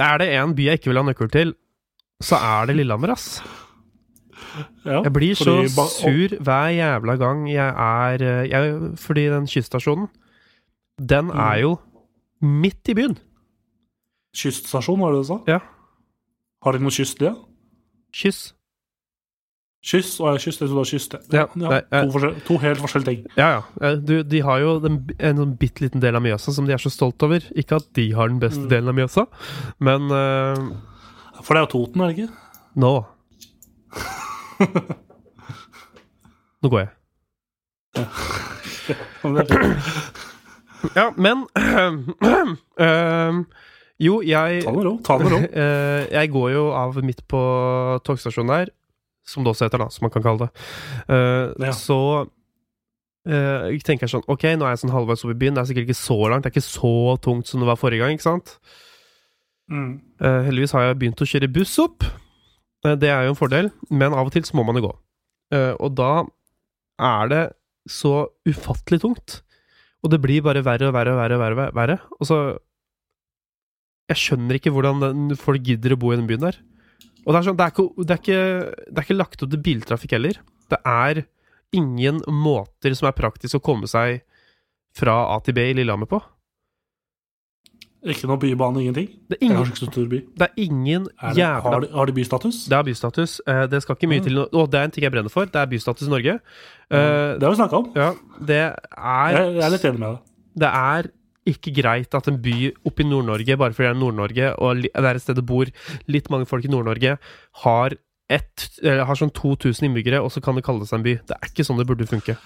Er 0.00 0.18
det 0.22 0.28
en 0.38 0.54
by 0.56 0.68
jeg 0.70 0.78
ikke 0.80 0.90
vil 0.92 1.00
ha 1.02 1.06
nøkkel 1.06 1.28
til, 1.34 1.52
så 2.24 2.38
er 2.38 2.70
det 2.70 2.76
Lillehammer, 2.78 3.12
ass. 3.14 3.40
Ja, 4.86 5.00
Jeg 5.02 5.10
blir 5.14 5.34
så 5.38 5.56
sur 5.90 6.34
hver 6.46 6.68
jævla 6.70 7.16
gang 7.18 7.44
jeg 7.50 7.66
er 7.74 8.22
eh, 8.22 8.48
jeg, 8.52 8.74
Fordi 9.02 9.24
den 9.32 9.46
kyststasjonen, 9.50 10.06
den 11.00 11.26
Mm. 11.32 11.38
er 11.42 11.56
jo 11.64 11.72
midt 12.42 12.88
i 12.92 12.94
byen. 12.94 13.16
Kyststasjon, 14.34 14.98
var 15.00 15.12
det 15.14 15.22
du 15.22 15.28
sa? 15.30 15.38
Ja. 15.48 15.60
Har 16.64 16.72
de 16.76 16.82
noe 16.84 16.90
kystlige? 16.94 17.34
Kyss. 18.14 18.52
Kyss 19.84 20.14
og 20.24 20.38
kyss, 20.40 20.56
det 20.58 20.64
er 20.70 20.72
da 20.78 20.84
kyss, 20.88 21.06
det. 21.12 21.18
Ja, 21.34 21.42
Ja, 21.60 21.80
to, 22.08 22.30
to 22.46 22.56
helt 22.62 22.80
forskjellige 22.80 23.10
ting. 23.10 23.26
Ja, 23.36 23.48
ja. 23.58 23.62
Eh, 23.84 23.96
Du, 24.00 24.14
de 24.24 24.40
har 24.40 24.58
jo 24.62 24.78
den, 24.80 24.96
en 25.18 25.36
sånn 25.42 25.52
bitte 25.60 25.84
liten 25.84 26.00
del 26.00 26.16
av 26.16 26.22
Mjøsa 26.24 26.54
som 26.56 26.64
de 26.64 26.72
er 26.72 26.80
så 26.80 26.88
stolt 26.94 27.20
over. 27.26 27.44
Ikke 27.54 27.76
at 27.82 27.90
de 27.98 28.06
har 28.16 28.28
den 28.32 28.40
beste 28.40 28.64
Mm. 28.64 28.70
delen 28.72 28.88
av 28.88 28.94
Mjøsa, 28.96 29.26
men 29.84 30.08
uh... 30.08 30.56
For 31.44 31.52
det 31.52 31.60
er 31.60 31.66
jo 31.66 31.72
Toten, 31.74 32.00
er 32.00 32.06
det 32.08 32.16
ikke? 32.16 32.32
nå 32.80 32.94
Nå 36.64 36.70
går 36.72 36.80
jeg. 36.80 36.90
Ja, 40.96 41.10
men 41.16 41.44
ehm, 42.80 43.44
Jo, 44.02 44.20
jeg 44.26 44.64
Ta 44.64 44.72
det 44.72 44.78
med 44.78 44.86
ro. 44.88 44.94
Ta 45.06 45.18
det 45.18 45.26
med 45.28 45.34
ro. 45.36 45.42
Eh, 45.64 46.06
jeg 46.10 46.32
går 46.34 46.48
jo 46.54 46.64
av 46.74 46.96
midt 47.06 47.22
på 47.30 47.42
togstasjonen 48.06 48.50
der, 48.50 48.72
som 49.26 49.44
det 49.44 49.52
også 49.54 49.68
heter, 49.68 49.84
da, 49.84 49.90
som 49.92 50.06
man 50.06 50.14
kan 50.14 50.24
kalle 50.24 50.46
det. 50.46 50.64
Uh, 51.08 51.68
Ja. 51.68 51.74
Så 51.76 51.98
uh, 52.24 53.60
jeg 53.70 53.84
tenker 53.86 54.10
sånn 54.10 54.26
Ok, 54.28 54.44
nå 54.58 54.66
er 54.66 54.74
jeg 54.74 54.82
sånn 54.82 54.92
halvveis 54.92 55.22
oppe 55.24 55.36
i 55.36 55.40
byen. 55.44 55.54
Det 55.54 55.62
er 55.62 55.70
sikkert 55.70 55.88
ikke 55.88 56.00
så 56.00 56.18
langt. 56.26 56.44
Det 56.44 56.50
er 56.50 56.56
ikke 56.58 56.66
så 56.66 56.96
tungt 57.24 57.48
som 57.48 57.62
det 57.62 57.70
var 57.70 57.80
forrige 57.80 58.02
gang, 58.04 58.18
ikke 58.18 58.26
sant? 58.26 58.58
Mm. 59.70 60.02
Uh, 60.20 60.42
heldigvis 60.50 60.74
har 60.76 60.90
jeg 60.90 61.00
begynt 61.00 61.24
å 61.24 61.30
kjøre 61.30 61.52
buss 61.54 61.78
opp. 61.80 62.04
Eh, 62.84 62.96
det 63.00 63.10
er 63.10 63.24
jo 63.26 63.34
en 63.34 63.38
fordel, 63.38 63.70
men 63.90 64.14
av 64.14 64.28
og 64.28 64.34
til 64.34 64.44
så 64.46 64.56
må 64.58 64.64
man 64.68 64.78
jo 64.78 64.88
gå. 64.88 64.92
Eh, 65.56 65.72
og 65.80 65.96
da 65.98 66.12
er 67.00 67.32
det 67.32 67.42
så 67.90 68.28
ufattelig 68.48 69.02
tungt. 69.04 69.40
Og 70.04 70.12
det 70.12 70.20
blir 70.20 70.44
bare 70.44 70.64
verre 70.64 70.90
og 70.90 70.96
verre 70.96 71.14
og 71.14 71.20
verre. 71.20 71.38
Verre, 71.40 71.68
verre. 71.76 71.98
Og 72.20 72.28
så 72.28 72.38
Jeg 74.12 74.20
skjønner 74.20 74.58
ikke 74.58 74.72
hvordan 74.74 75.34
folk 75.40 75.62
gidder 75.64 75.94
å 75.94 76.00
bo 76.00 76.12
i 76.12 76.18
den 76.18 76.26
byen 76.28 76.42
der. 76.44 76.58
Og 77.24 77.32
det 77.32 77.38
er 77.40 77.46
sånn, 77.46 77.56
det 77.56 77.64
er 77.64 77.72
ikke, 77.72 77.86
det 78.04 78.10
er 78.12 78.20
ikke, 78.20 78.42
det 78.90 78.98
er 79.00 79.06
ikke 79.06 79.16
lagt 79.16 79.42
opp 79.46 79.50
til 79.54 79.62
biltrafikk 79.64 80.12
heller. 80.18 80.40
Det 80.68 80.78
er 80.84 81.22
ingen 81.74 82.20
måter 82.28 82.94
som 82.94 83.08
er 83.08 83.16
praktisk 83.16 83.56
å 83.58 83.64
komme 83.64 83.88
seg 83.88 84.20
fra 84.94 85.14
A 85.34 85.40
til 85.42 85.56
B 85.56 85.64
i 85.70 85.74
Lillehammer 85.78 86.06
på. 86.10 86.20
Ikke 88.04 88.28
noe 88.28 88.36
bybane, 88.36 88.82
ingenting? 88.84 89.06
Det 89.32 89.38
er 89.40 89.46
ingen, 89.46 89.70
det 90.36 90.44
er 90.44 90.58
ingen 90.60 91.06
Er 91.24 91.38
jævla 91.38 91.70
har, 91.72 91.80
de, 91.80 91.88
har 91.96 92.10
de 92.10 92.12
bystatus? 92.18 92.58
Det 92.68 92.76
er 92.76 92.84
bystatus. 92.84 93.38
Eh, 93.48 93.62
Det 93.72 93.80
skal 93.80 93.96
ikke 93.96 94.10
mye 94.10 94.20
Mm. 94.20 94.24
til 94.26 94.38
Og 94.44 94.70
det 94.70 94.78
er 94.80 94.84
en 94.84 94.90
ting 94.92 95.04
jeg 95.04 95.12
brenner 95.12 95.32
for. 95.32 95.46
Det 95.46 95.56
er 95.56 95.64
bystatus 95.72 96.06
i 96.06 96.10
Norge. 96.12 96.34
Eh, 96.92 97.38
det 97.40 97.42
har 97.42 97.50
vi 97.54 97.56
snakka 97.56 97.72
om. 97.80 97.92
Ja, 97.96 98.10
det 98.44 98.60
er 98.60 99.32
Jeg, 99.32 99.54
jeg 99.56 99.64
er 99.64 99.70
litt 99.72 99.84
enig 99.88 99.98
med 99.98 100.08
deg. 100.12 100.18
Det 100.60 100.68
er 100.68 101.10
ikke 101.48 101.74
greit 101.76 102.16
at 102.16 102.28
en 102.30 102.40
by 102.40 102.72
oppe 102.88 103.04
i 103.04 103.08
Nord-Norge, 103.08 103.58
bare 103.60 103.76
fordi 103.76 103.88
det 103.88 103.92
er 103.92 104.00
Nord-Norge, 104.00 104.50
og 104.64 104.82
det 104.84 104.90
er 104.96 105.14
et 105.14 105.24
sted 105.24 105.36
det 105.38 105.46
bor 105.48 105.70
litt 106.10 106.30
mange 106.32 106.48
folk 106.48 106.64
i 106.64 106.72
Nord-Norge, 106.72 107.16
har, 107.64 107.96
har 108.30 109.20
sånn 109.20 109.32
2000 109.36 109.90
innbyggere, 109.90 110.22
og 110.24 110.32
så 110.32 110.42
kan 110.44 110.56
det 110.56 110.64
kalle 110.66 110.88
seg 110.88 111.00
en 111.00 111.06
by. 111.06 111.16
Det 111.28 111.36
er 111.36 111.52
ikke 111.52 111.66
sånn 111.68 111.80
det 111.80 111.88
burde 111.90 112.08
funke. 112.08 112.38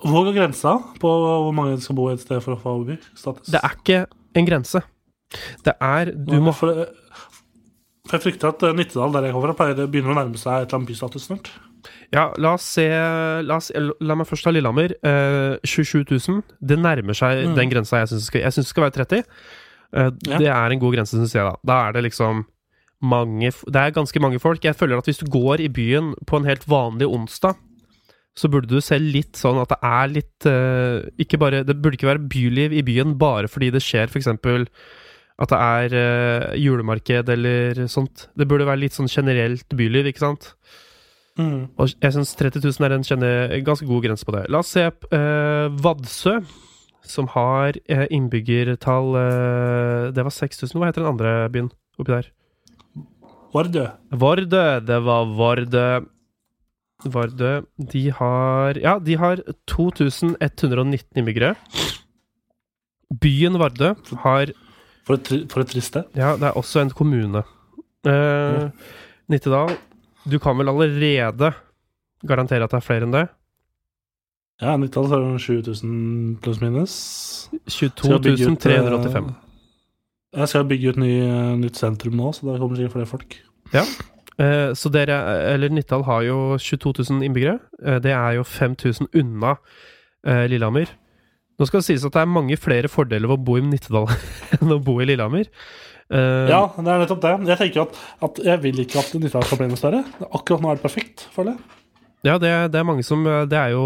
Hvor 0.00 0.24
går 0.24 0.36
grensa 0.36 0.78
på 1.00 1.10
hvor 1.10 1.52
mange 1.56 1.76
som 1.76 1.90
skal 1.90 1.98
bo 1.98 2.08
et 2.12 2.22
sted 2.22 2.40
for 2.44 2.56
å 2.56 2.60
få 2.60 2.78
bystatus? 2.88 3.52
Det 3.52 3.60
er 3.60 3.76
ikke 3.76 4.00
en 4.36 4.48
grense. 4.48 4.82
Det 5.64 5.74
er 5.78 6.10
Du 6.10 6.40
må 6.42 6.52
for 6.56 6.88
jeg 8.16 8.22
frykter 8.24 8.48
at 8.52 8.62
eh, 8.62 8.72
Nittedal, 8.76 9.12
der 9.12 9.26
jeg 9.28 9.32
kommer 9.36 9.54
fra, 9.56 9.72
begynner 9.86 10.14
å 10.14 10.18
nærme 10.20 10.38
seg 10.40 10.52
et 10.62 10.68
eller 10.68 10.78
annet 10.80 10.90
bystatus 10.92 11.26
snart. 11.28 11.50
Ja, 12.12 12.26
la 12.36 12.54
oss 12.58 12.66
se 12.76 12.84
La, 13.46 13.56
oss, 13.56 13.70
la 13.74 14.14
meg 14.18 14.26
først 14.28 14.44
ta 14.44 14.50
Lillehammer. 14.52 14.92
Eh, 15.02 15.56
27 15.64 16.04
000. 16.10 16.42
Det 16.60 16.78
nærmer 16.78 17.14
seg 17.16 17.46
Mm. 17.46 17.54
den 17.56 17.70
grensa 17.70 18.00
jeg 18.02 18.08
syns 18.12 18.26
skal, 18.26 18.40
jeg 18.42 18.52
synes 18.52 18.66
det 18.66 18.74
skal 18.74 18.84
være 18.88 18.96
30. 18.98 19.24
Eh, 19.92 20.10
Ja. 20.28 20.38
Det 20.38 20.48
er 20.48 20.70
en 20.74 20.78
god 20.80 20.94
grense, 20.94 21.16
syns 21.16 21.32
jeg. 21.34 21.44
Da 21.44 21.56
Da 21.64 21.88
er 21.88 21.92
det 21.92 22.04
liksom 22.10 22.44
mange 23.02 23.48
Det 23.64 23.76
er 23.80 23.90
ganske 23.96 24.20
mange 24.20 24.38
folk. 24.38 24.60
Jeg 24.62 24.76
føler 24.76 24.98
at 24.98 25.04
hvis 25.08 25.18
du 25.24 25.26
går 25.30 25.60
i 25.64 25.68
byen 25.68 26.14
på 26.26 26.36
en 26.36 26.44
helt 26.44 26.66
vanlig 26.68 27.08
onsdag, 27.08 27.56
så 28.36 28.48
burde 28.48 28.68
du 28.68 28.80
se 28.80 28.98
litt 28.98 29.32
sånn 29.40 29.60
at 29.60 29.68
det 29.68 29.78
er 29.82 30.06
litt 30.08 30.46
eh, 30.46 31.08
Ikke 31.18 31.38
bare 31.38 31.64
Det 31.64 31.80
burde 31.82 31.96
ikke 31.96 32.06
være 32.12 32.28
byliv 32.28 32.72
i 32.72 32.82
byen 32.82 33.16
bare 33.18 33.48
fordi 33.48 33.70
det 33.72 33.80
skjer 33.82 34.06
f.eks. 34.08 34.28
at 35.40 35.52
det 35.52 35.58
er 35.64 35.94
eh, 35.96 36.58
julemarked 36.60 37.30
eller 37.32 37.84
sånt. 37.88 38.28
Det 38.36 38.46
burde 38.48 38.68
være 38.68 38.82
litt 38.82 38.96
sånn 38.96 39.08
generelt 39.08 39.68
byliv, 39.76 40.10
ikke 40.10 40.24
sant? 40.26 40.50
Mm. 41.40 41.70
Og 41.80 41.94
jeg 41.94 42.14
syns 42.16 42.34
30 42.36 42.64
000 42.66 42.86
er 42.86 42.94
en 42.96 43.06
kjenne, 43.06 43.30
ganske 43.64 43.88
god 43.88 44.04
grense 44.04 44.26
på 44.26 44.34
det. 44.36 44.44
La 44.52 44.60
oss 44.60 44.74
se 44.74 44.84
eh, 44.88 45.66
Vadsø, 45.80 46.40
som 47.06 47.30
har 47.32 47.78
eh, 47.88 48.06
innbyggertall 48.12 49.16
eh, 49.18 50.04
Det 50.14 50.26
var 50.26 50.36
6000. 50.36 50.76
Hva 50.76 50.90
heter 50.90 51.04
den 51.04 51.12
andre 51.14 51.34
byen 51.52 51.70
oppi 51.96 52.12
der? 52.12 52.30
Vardø. 53.54 53.86
Vardø. 54.14 54.64
Det 54.86 54.98
var 55.06 55.30
Vardø. 55.38 55.86
Vardø. 57.10 57.52
De 57.94 58.04
har 58.20 58.78
Ja, 58.78 58.98
de 58.98 59.16
har 59.16 59.40
2119 59.66 61.16
innbyggere. 61.16 61.54
Byen 63.20 63.56
Vardø 63.58 63.94
har 64.26 64.52
For 65.10 65.16
et, 65.18 65.24
tri- 65.26 65.42
for 65.50 65.64
et 65.64 65.70
trist 65.72 65.90
sted. 65.90 66.06
Ja, 66.14 66.36
det 66.38 66.46
er 66.52 66.54
også 66.60 66.84
en 66.84 66.90
kommune. 66.94 67.40
Eh, 68.06 68.68
Nittedal, 69.32 69.72
du 70.30 70.36
kan 70.38 70.54
vel 70.60 70.70
allerede 70.70 71.50
garantere 72.26 72.62
at 72.62 72.70
det 72.70 72.78
er 72.78 72.84
flere 72.86 73.08
enn 73.08 73.14
det? 73.16 73.24
Ja, 74.62 74.76
Nittedal 74.78 75.08
har 75.10 75.24
jo 75.24 75.38
7000 75.40 76.38
pluss 76.44 76.60
minus. 76.62 76.94
22 77.66 78.20
385. 78.60 79.32
Jeg 80.36 80.48
skal 80.52 80.68
bygge 80.70 80.92
ut 80.94 81.00
ny, 81.02 81.10
eh, 81.26 81.56
nytt 81.58 81.80
sentrum 81.80 82.14
nå, 82.20 82.30
så 82.36 82.46
da 82.52 82.58
kommer 82.60 82.78
sikkert 82.78 82.94
flere 83.00 83.10
folk. 83.10 83.38
Eh, 84.40 84.70
så 84.78 84.92
dere, 84.94 85.16
eller 85.56 85.72
Nittedal 85.74 86.04
har 86.06 86.22
jo 86.28 86.36
22 86.62 86.92
000 87.10 87.24
innbyggere. 87.26 87.58
Eh, 87.82 87.98
det 88.04 88.12
er 88.14 88.38
jo 88.38 88.44
5000 88.46 89.10
unna 89.18 89.56
eh, 90.24 90.46
Lillehammer. 90.46 90.86
Nå 91.60 91.68
skal 91.68 91.82
det 91.82 91.90
sies 91.90 92.04
at 92.08 92.14
det 92.16 92.22
er 92.22 92.30
mange 92.32 92.56
flere 92.56 92.88
fordeler 92.88 93.28
ved 93.28 93.36
å 93.36 93.44
bo 93.44 93.58
i 93.60 93.62
Nittedal 93.64 94.08
enn 94.56 94.72
å 94.72 94.80
bo 94.82 94.96
i 95.02 95.06
Lillehammer. 95.10 95.50
Uh, 96.10 96.48
Ja, 96.48 96.62
det 96.72 96.88
er 96.88 97.02
nettopp 97.04 97.20
det. 97.22 97.34
Jeg 97.52 97.60
tenker 97.60 97.82
at, 97.84 97.98
at 98.26 98.40
jeg 98.48 98.62
vil 98.64 98.80
ikke 98.86 99.02
at 99.02 99.12
Nittedal 99.18 99.44
skal 99.44 99.60
bli 99.60 99.68
noe 99.68 99.80
større. 99.80 100.00
Akkurat 100.30 100.64
nå 100.64 100.72
er 100.72 100.80
det 100.80 100.86
perfekt, 100.86 101.26
føler 101.34 101.52
jeg. 101.52 101.82
ja 102.30 102.38
det, 102.40 102.54
det 102.72 102.80
er 102.80 102.84
mange 102.88 103.04
som 103.06 103.22
eh, 103.24 103.46
Det 103.48 103.56
er 103.56 103.70
jo 103.72 103.84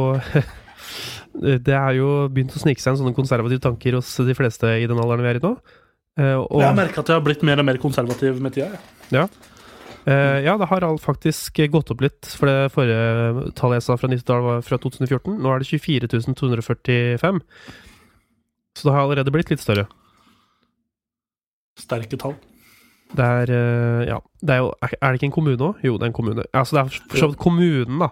Det 1.64 1.74
er 1.74 1.96
jo 1.98 2.08
begynt 2.30 2.54
å 2.54 2.62
snike 2.62 2.82
seg 2.82 2.94
en 2.94 3.00
sånne 3.02 3.16
konservative 3.16 3.62
tanker 3.62 3.98
hos 3.98 4.12
de 4.22 4.37
fleste 4.38 4.70
i 4.78 4.87
den 4.87 5.00
alderen 5.02 5.26
vi 5.26 5.32
er 5.32 5.40
i 5.40 5.42
nå. 5.42 5.56
Uh, 6.14 6.38
og, 6.44 6.60
Jeg 6.62 6.68
har 6.68 6.78
merka 6.78 7.02
at 7.02 7.10
jeg 7.10 7.18
har 7.18 7.26
blitt 7.26 7.42
mer 7.42 7.58
og 7.58 7.66
mer 7.66 7.80
konservativ 7.82 8.38
med 8.42 8.54
tida. 8.54 8.78
jeg. 9.10 9.26
Eh, 10.04 10.38
ja, 10.44 10.58
det 10.60 10.68
har 10.68 10.84
faktisk 11.00 11.60
gått 11.72 11.90
opp 11.94 12.02
litt. 12.04 12.28
For 12.36 12.50
det 12.50 12.72
forrige 12.74 13.50
tallet 13.56 13.80
jeg 13.80 13.86
sa 13.86 13.96
fra 14.00 14.10
Nittedal 14.10 14.44
var 14.44 14.64
fra 14.66 14.78
2014. 14.80 15.38
Nå 15.40 15.52
er 15.52 15.62
det 15.62 15.70
24 15.70 16.10
245. 16.36 17.44
Så 18.74 18.88
det 18.88 18.94
har 18.94 19.04
allerede 19.04 19.32
blitt 19.32 19.52
litt 19.52 19.62
større. 19.62 19.86
Sterke 21.80 22.18
tall. 22.20 22.36
Det 23.14 23.24
er 23.24 23.52
uh, 23.54 24.02
Ja. 24.08 24.18
Det 24.44 24.52
er, 24.52 24.60
jo, 24.60 24.72
er 24.82 25.06
det 25.06 25.20
ikke 25.20 25.30
en 25.30 25.38
kommune 25.38 25.68
òg? 25.70 25.84
Jo, 25.86 25.96
det 25.96 26.04
er 26.04 26.12
en 26.12 26.16
kommune. 26.16 26.44
Altså, 26.52 26.76
det 26.76 26.82
er 26.82 27.04
for 27.08 27.22
så 27.22 27.28
vidt 27.30 27.40
kommunen, 27.40 28.02
da, 28.02 28.10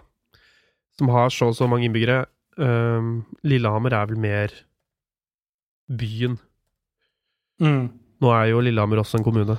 som 0.96 1.10
har 1.12 1.28
så 1.34 1.50
og 1.50 1.58
så 1.58 1.68
mange 1.68 1.88
innbyggere. 1.88 2.24
Uh, 2.56 3.20
Lillehammer 3.44 3.92
er 3.92 4.08
vel 4.08 4.22
mer 4.22 4.54
byen. 5.92 6.38
Mm. 7.60 7.90
Nå 8.22 8.32
er 8.32 8.48
jo 8.52 8.62
Lillehammer 8.64 9.02
også 9.02 9.20
en 9.20 9.26
kommune. 9.26 9.58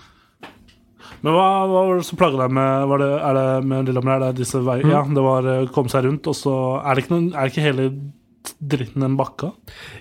Men 1.24 1.38
hva, 1.38 1.46
hva 1.72 1.84
var 1.88 2.02
det 2.02 2.08
som 2.08 2.20
plaga 2.20 2.42
deg 2.42 2.52
med 2.58 2.90
var 2.92 3.00
det, 3.00 3.12
Er 3.16 3.38
det 3.38 3.46
med 3.70 3.88
Lillehammer? 3.88 4.18
Er 4.18 4.34
det 4.34 4.44
disse 4.44 4.60
vei... 4.64 4.82
Mm. 4.84 4.92
Ja, 4.92 5.06
det 5.08 5.24
var 5.24 5.48
komme 5.76 5.92
seg 5.92 6.04
rundt, 6.08 6.28
og 6.28 6.36
så 6.36 6.56
er 6.82 6.92
det 6.94 7.06
ikke, 7.06 7.14
noen, 7.16 7.30
er 7.32 7.48
det 7.48 7.54
ikke 7.54 7.68
hele 7.70 7.88
dritten 8.60 9.06
en 9.08 9.16
bakka? 9.20 9.54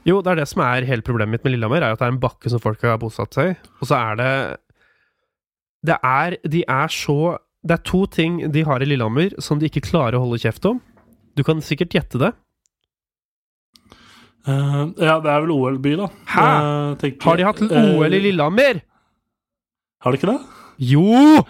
Jo, 0.09 0.19
det 0.19 0.33
er 0.33 0.43
det 0.43 0.49
som 0.51 0.65
er 0.67 0.89
hele 0.89 1.07
problemet 1.07 1.37
mitt 1.37 1.47
med 1.47 1.55
Lillehammer, 1.55 1.85
er 1.85 1.95
at 1.95 2.03
det 2.03 2.09
er 2.09 2.15
en 2.17 2.23
bakke 2.23 2.51
som 2.51 2.63
folk 2.63 2.83
har 2.87 2.99
bosatt 3.03 3.39
seg 3.39 3.53
i. 3.53 3.57
Og 3.81 3.91
så 3.91 3.99
er 4.01 4.19
det 4.19 4.33
Det 5.87 5.99
er 6.03 6.37
De 6.47 6.65
er 6.69 6.89
så 6.95 7.39
Det 7.63 7.77
er 7.79 7.85
to 7.87 8.07
ting 8.07 8.41
de 8.53 8.65
har 8.67 8.83
i 8.83 8.89
Lillehammer 8.89 9.39
som 9.39 9.61
de 9.61 9.71
ikke 9.71 9.87
klarer 9.87 10.19
å 10.19 10.25
holde 10.25 10.43
kjeft 10.43 10.67
om. 10.67 10.81
Du 11.39 11.45
kan 11.47 11.63
sikkert 11.63 11.95
gjette 11.95 12.19
det. 12.19 12.33
Uh, 14.43 14.91
ja, 14.99 15.21
det 15.23 15.31
er 15.31 15.45
vel 15.45 15.53
OL-by, 15.55 15.93
da. 16.01 16.09
Hæ? 16.27 16.47
Uh, 16.99 17.13
Har 17.23 17.39
de 17.39 17.47
hatt 17.47 17.63
eh, 17.63 17.93
OL 17.95 18.11
i 18.11 18.19
Lillehammer? 18.25 18.83
Har 20.03 20.11
de 20.11 20.19
ikke 20.19 20.33
det? 20.33 20.62
Jo! 20.79 21.43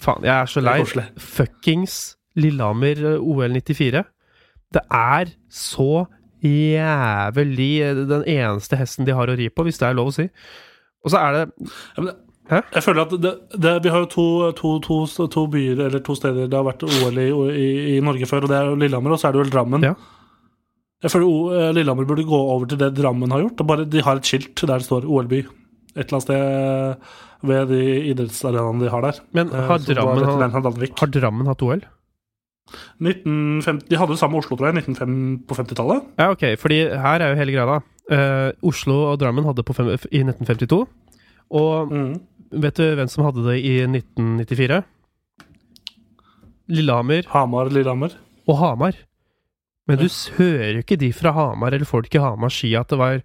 Faen, 0.00 0.24
jeg 0.24 0.34
er 0.34 0.48
så 0.48 0.62
lei. 0.64 0.78
Er. 0.80 1.12
Fuckings 1.20 1.98
Lillehammer 2.40 3.04
eh, 3.14 3.20
OL 3.20 3.60
94. 3.60 4.02
Det 4.70 4.82
er 4.94 5.34
så 5.50 6.06
jævlig 6.40 7.70
eh, 7.84 8.02
den 8.08 8.24
eneste 8.24 8.78
hesten 8.80 9.08
de 9.08 9.16
har 9.16 9.30
å 9.30 9.36
ri 9.38 9.50
på, 9.52 9.66
hvis 9.66 9.80
det 9.80 9.90
er 9.90 9.98
lov 9.98 10.12
å 10.12 10.16
si. 10.20 10.28
Og 11.04 11.12
så 11.12 11.22
er 11.22 11.38
det 11.38 11.46
Ja, 11.96 12.04
men 12.04 12.18
Hæ? 12.50 12.64
Jeg 12.74 12.82
føler 12.82 13.04
at 13.04 13.12
det, 13.22 13.30
det, 13.62 13.72
Vi 13.84 13.90
har 13.94 14.00
jo 14.02 14.06
to, 14.10 14.24
to, 14.58 14.70
to, 14.82 15.26
to 15.30 15.44
byer, 15.46 15.84
eller 15.86 16.00
to 16.02 16.16
steder 16.18 16.48
det 16.50 16.56
har 16.58 16.66
vært 16.66 16.82
OL 16.82 17.20
i, 17.22 17.28
i, 17.30 17.68
i 17.92 18.00
Norge 18.02 18.26
før, 18.26 18.42
og 18.42 18.50
det 18.50 18.56
er 18.58 18.70
jo 18.72 18.80
Lillehammer, 18.80 19.14
og 19.14 19.20
så 19.22 19.28
er 19.28 19.36
det 19.36 19.44
vel 19.44 19.52
Drammen. 19.54 19.86
Ja. 19.86 19.92
Jeg 21.04 21.12
føler 21.14 21.60
eh, 21.60 21.68
Lillehammer 21.76 22.08
burde 22.08 22.26
gå 22.26 22.40
over 22.40 22.66
til 22.66 22.80
det 22.80 22.90
Drammen 22.98 23.30
har 23.30 23.44
gjort. 23.44 23.62
Bare, 23.68 23.86
de 23.86 24.02
har 24.02 24.18
et 24.18 24.26
skilt 24.26 24.64
der 24.64 24.82
det 24.82 24.88
står 24.88 25.06
OL-by. 25.06 25.44
Et 25.96 26.04
eller 26.04 26.16
annet 26.18 26.22
sted 26.22 26.96
ved 27.50 27.68
de 27.72 27.80
idrettsarenaene 28.12 28.84
de 28.84 28.90
har 28.92 29.02
der. 29.02 29.20
Men 29.34 29.48
Eh, 29.48 29.66
har 29.66 29.78
Drammen, 29.78 30.24
har, 30.24 30.90
har 31.00 31.06
Drammen 31.10 31.46
hatt 31.50 31.62
OL? 31.62 31.80
1950, 33.02 33.88
de 33.90 33.96
hadde 33.98 34.12
det 34.14 34.20
samme 34.20 34.38
Oslo, 34.38 34.56
tror 34.56 34.68
jeg, 34.70 34.84
1950, 34.84 35.46
på 35.48 35.56
50-tallet. 35.58 36.04
Ja, 36.20 36.28
ok, 36.30 36.44
fordi 36.60 36.76
her 36.88 37.20
er 37.24 37.32
jo 37.32 37.38
hele 37.40 37.52
greia, 37.56 37.66
da. 37.66 37.80
Eh, 38.14 38.52
Oslo 38.62 38.98
og 39.12 39.18
Drammen 39.18 39.44
hadde 39.48 39.64
det 39.64 39.74
fem, 39.74 39.88
i 40.12 40.22
1952. 40.22 40.86
Og 41.50 41.90
Mm. 41.90 42.20
vet 42.52 42.74
du 42.76 42.94
hvem 42.94 43.08
som 43.10 43.24
hadde 43.24 43.42
det 43.48 43.58
i 43.64 43.74
1994? 43.86 44.84
Lillehammer 46.70 47.26
Hamar, 47.32 47.70
Lillehammer. 47.70 48.12
og 48.46 48.56
Hamar. 48.58 48.94
Men 49.88 49.98
du 49.98 50.06
hører 50.38 50.74
jo 50.76 50.82
ikke 50.84 50.96
de 51.00 51.12
fra 51.12 51.32
Hamar 51.34 51.72
eller 51.74 51.84
folk 51.88 52.14
i 52.14 52.18
Hamar 52.22 52.48
si 52.54 52.74
at 52.78 52.86
det 52.92 52.98
var 52.98 53.22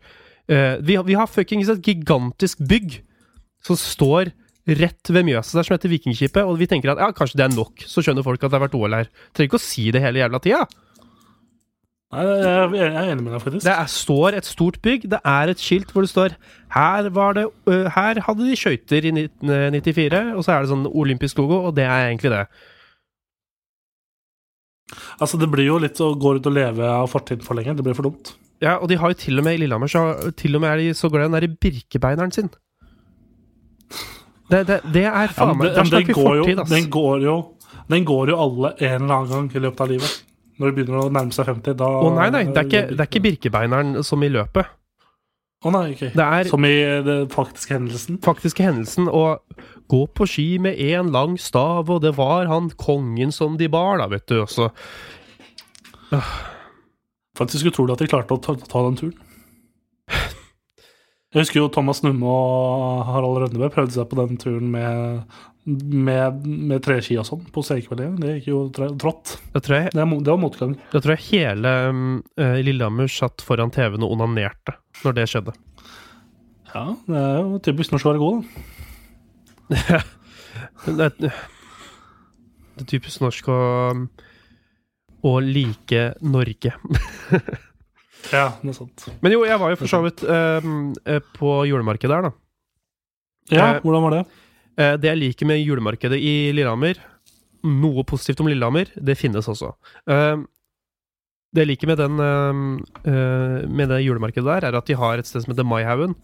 eh, 0.51 0.77
vi, 0.85 0.97
vi 1.09 1.17
har 1.17 1.29
fuckings 1.31 1.71
et 1.73 1.83
gigantisk 1.85 2.63
bygg 2.69 2.99
som 3.65 3.79
står 3.79 4.33
rett 4.65 5.11
ved 5.13 5.27
Mjøsa 5.27 5.59
der, 5.59 5.67
som 5.67 5.75
heter 5.75 5.91
Vikingskipet, 5.91 6.41
og 6.41 6.57
vi 6.57 6.67
tenker 6.69 6.93
at 6.93 7.01
ja, 7.01 7.11
kanskje 7.13 7.37
det 7.39 7.45
er 7.45 7.53
nok. 7.53 7.85
Så 7.85 8.01
skjønner 8.05 8.25
folk 8.25 8.41
at 8.41 8.49
det 8.49 8.57
har 8.57 8.65
vært 8.65 8.77
OL 8.77 8.97
her. 8.97 9.11
Trenger 9.33 9.51
ikke 9.51 9.61
å 9.61 9.65
si 9.65 9.87
det 9.93 10.01
hele 10.01 10.23
jævla 10.23 10.41
tida. 10.41 10.65
Nei, 12.15 12.23
jeg, 12.23 12.85
er 12.85 13.09
enig 13.11 13.25
med 13.25 13.33
deg, 13.33 13.41
faktisk. 13.43 13.65
Det 13.65 13.73
er, 13.73 13.89
står 13.91 14.37
et 14.37 14.47
stort 14.47 14.79
bygg. 14.85 15.07
Det 15.11 15.19
er 15.27 15.51
et 15.51 15.61
skilt 15.61 15.91
hvor 15.91 16.05
det 16.05 16.11
står 16.11 16.37
Her, 16.75 17.09
var 17.15 17.35
det, 17.37 17.45
uh, 17.69 17.89
her 17.91 18.21
hadde 18.27 18.47
de 18.47 18.57
skøyter 18.57 19.09
i 19.09 19.11
1994, 19.13 20.23
og 20.37 20.45
så 20.45 20.55
er 20.55 20.63
det 20.63 20.71
sånn 20.71 20.87
olympisk 20.89 21.41
logo, 21.41 21.59
og 21.69 21.75
det 21.77 21.85
er 21.89 22.07
egentlig 22.07 22.33
det. 22.33 22.45
Altså, 25.19 25.39
det 25.41 25.49
blir 25.51 25.67
jo 25.67 25.81
litt 25.81 25.99
å 26.03 26.13
gå 26.19 26.35
rundt 26.35 26.49
og 26.49 26.55
leve 26.55 26.89
av 26.89 27.09
fortiden 27.11 27.45
for 27.45 27.57
lenge. 27.57 27.73
Det 27.77 27.85
blir 27.85 27.97
for 27.97 28.07
dumt. 28.07 28.35
Ja, 28.63 28.77
og 28.79 28.87
de 28.89 28.97
har 28.97 29.11
jo 29.11 29.17
til 29.19 29.39
og 29.39 29.43
med 29.43 29.57
i 29.57 29.57
Lillehammer 29.63 29.87
så 29.91 30.31
til 30.39 30.55
og 30.55 30.61
med 30.63 30.69
er 30.69 30.77
de 30.83 30.93
så 30.95 31.09
glad 31.11 31.25
i 31.25 31.27
den 31.27 31.35
derre 31.35 31.49
Birkebeineren 31.61 32.31
sin. 32.31 32.49
Det, 34.51 34.61
det, 34.69 34.79
det 34.93 35.03
er 35.09 35.33
faen 35.33 35.57
meg 35.57 35.67
det, 35.71 35.75
Der 35.75 35.89
snakker 35.89 36.13
vi 36.13 36.13
fortid, 36.13 36.59
ass. 36.61 36.69
den, 36.71 36.87
går 36.93 37.23
jo, 37.25 37.35
den 37.89 38.05
går 38.05 38.29
jo 38.29 38.37
alle 38.43 38.71
en 38.79 39.01
eller 39.01 39.15
annen 39.15 39.31
gang 39.33 39.49
i 39.55 39.63
løpet 39.65 39.81
av 39.81 39.91
livet. 39.91 40.15
Når 40.55 40.71
det 40.71 40.75
begynner 40.77 41.01
å 41.01 41.11
nærme 41.11 41.35
seg 41.35 41.49
50, 41.49 41.75
da 41.81 41.87
Å 41.99 42.11
nei, 42.15 42.29
nei, 42.31 42.43
det 42.47 42.61
er 42.61 42.67
ikke, 42.69 42.83
det 42.93 42.99
er 43.03 43.09
ikke 43.09 43.23
Birkebeineren 43.25 44.03
som 44.07 44.23
i 44.23 44.29
løpet. 44.31 44.69
Å 45.65 45.71
nei, 45.73 45.83
ok. 45.95 46.03
Det 46.13 46.25
er 46.39 46.47
Som 46.47 46.65
i 46.69 46.73
den 47.03 47.27
faktiske 47.33 47.73
hendelsen. 47.73 48.19
faktiske 48.23 48.63
hendelsen 48.63 49.09
å 49.09 49.23
gå 49.91 50.01
på 50.15 50.27
ski 50.29 50.47
med 50.61 50.77
én 50.79 51.09
lang 51.11 51.35
stav, 51.41 51.89
og 51.89 52.03
det 52.05 52.13
var 52.15 52.45
han 52.51 52.69
kongen 52.79 53.33
som 53.33 53.57
de 53.57 53.67
bar, 53.67 53.97
da, 53.99 54.07
vet 54.13 54.27
du. 54.29 54.37
Og 54.45 54.49
så 54.53 54.69
Faktisk 57.35 57.71
utrolig 57.71 57.95
at 57.95 58.03
de 58.03 58.09
klarte 58.09 58.35
å 58.35 58.41
ta, 58.41 58.55
ta 58.55 58.83
den 58.87 58.99
turen. 58.99 59.15
Jeg 61.35 61.43
husker 61.43 61.59
jo 61.59 61.71
Thomas 61.73 61.99
Numme 62.05 62.31
og 62.31 63.01
Harald 63.09 63.41
Rønnebø 63.41 63.67
prøvde 63.73 63.91
seg 63.97 64.05
på 64.07 64.15
den 64.21 64.37
turen 64.39 64.69
med, 64.71 65.33
med, 65.67 66.45
med 66.47 66.83
treski 66.85 67.17
og 67.19 67.27
sånn 67.27 67.41
på 67.51 67.63
Seikveldingen. 67.65 68.21
Det 68.23 68.37
gikk 68.37 68.47
jo 68.53 68.59
trått. 68.71 69.33
jeg, 69.51 69.91
Det, 69.91 69.91
det 69.91 70.31
var 70.31 70.39
motgang. 70.39 70.77
da 70.93 71.01
tror 71.03 71.17
jeg 71.17 71.25
hele 71.33 71.73
uh, 71.91 71.99
eh, 72.39 72.61
Lillehammer 72.63 73.11
satt 73.11 73.43
foran 73.43 73.73
TV-en 73.75 74.07
og 74.07 74.15
onanerte 74.15 74.77
når 75.03 75.17
det 75.19 75.27
skjedde. 75.33 75.57
Ja, 76.71 76.85
det 77.03 77.19
er 77.19 77.37
jo 77.41 77.59
typisk 77.67 77.91
norsk 77.91 78.07
å 78.07 78.13
være 78.13 78.23
god, 78.23 78.47
da. 79.75 79.99
Det 80.85 81.01
er, 81.03 81.13
det 81.19 81.29
er 82.79 82.87
typisk 82.87 83.19
norsk 83.23 83.47
å, 83.51 83.59
å 85.23 85.37
like 85.43 86.13
Norge. 86.21 86.73
Ja, 88.33 88.55
noe 88.65 88.73
sånt. 88.73 89.03
Men 89.21 89.35
jo, 89.35 89.43
jeg 89.45 89.59
var 89.61 89.69
jo 89.69 89.77
for 89.77 89.85
så 89.91 89.99
vidt 90.01 90.23
um, 90.25 90.95
eh, 91.05 91.19
på 91.37 91.59
julemarkedet 91.69 92.09
der, 92.09 92.23
da. 92.25 92.31
Ja, 93.53 93.65
Eh, 93.75 93.81
hvordan 93.83 94.01
var 94.01 94.15
det? 94.15 94.21
Eh, 94.81 94.95
Det 94.97 95.11
jeg 95.11 95.19
liker 95.19 95.45
med 95.51 95.59
julemarkedet 95.61 96.17
i 96.17 96.31
Lillehammer, 96.57 96.97
noe 97.69 98.01
positivt 98.09 98.41
om 98.41 98.49
Lillehammer, 98.49 98.89
det 98.97 99.13
finnes 99.19 99.45
også. 99.45 99.69
Eh, 100.09 100.41
Det 101.53 101.61
jeg 101.67 101.69
liker 101.69 101.87
med, 101.93 101.97
den, 102.01 102.17
eh, 102.19 103.13
eh, 103.13 103.67
med 103.69 103.89
det 103.93 104.01
julemarkedet 104.07 104.43
der, 104.49 104.65
er 104.71 104.75
at 104.81 104.85
de 104.89 104.97
har 104.97 105.19
et 105.21 105.29
sted 105.29 105.45
som 105.45 105.53
heter 105.53 105.63
Maihaugen. 105.69 106.15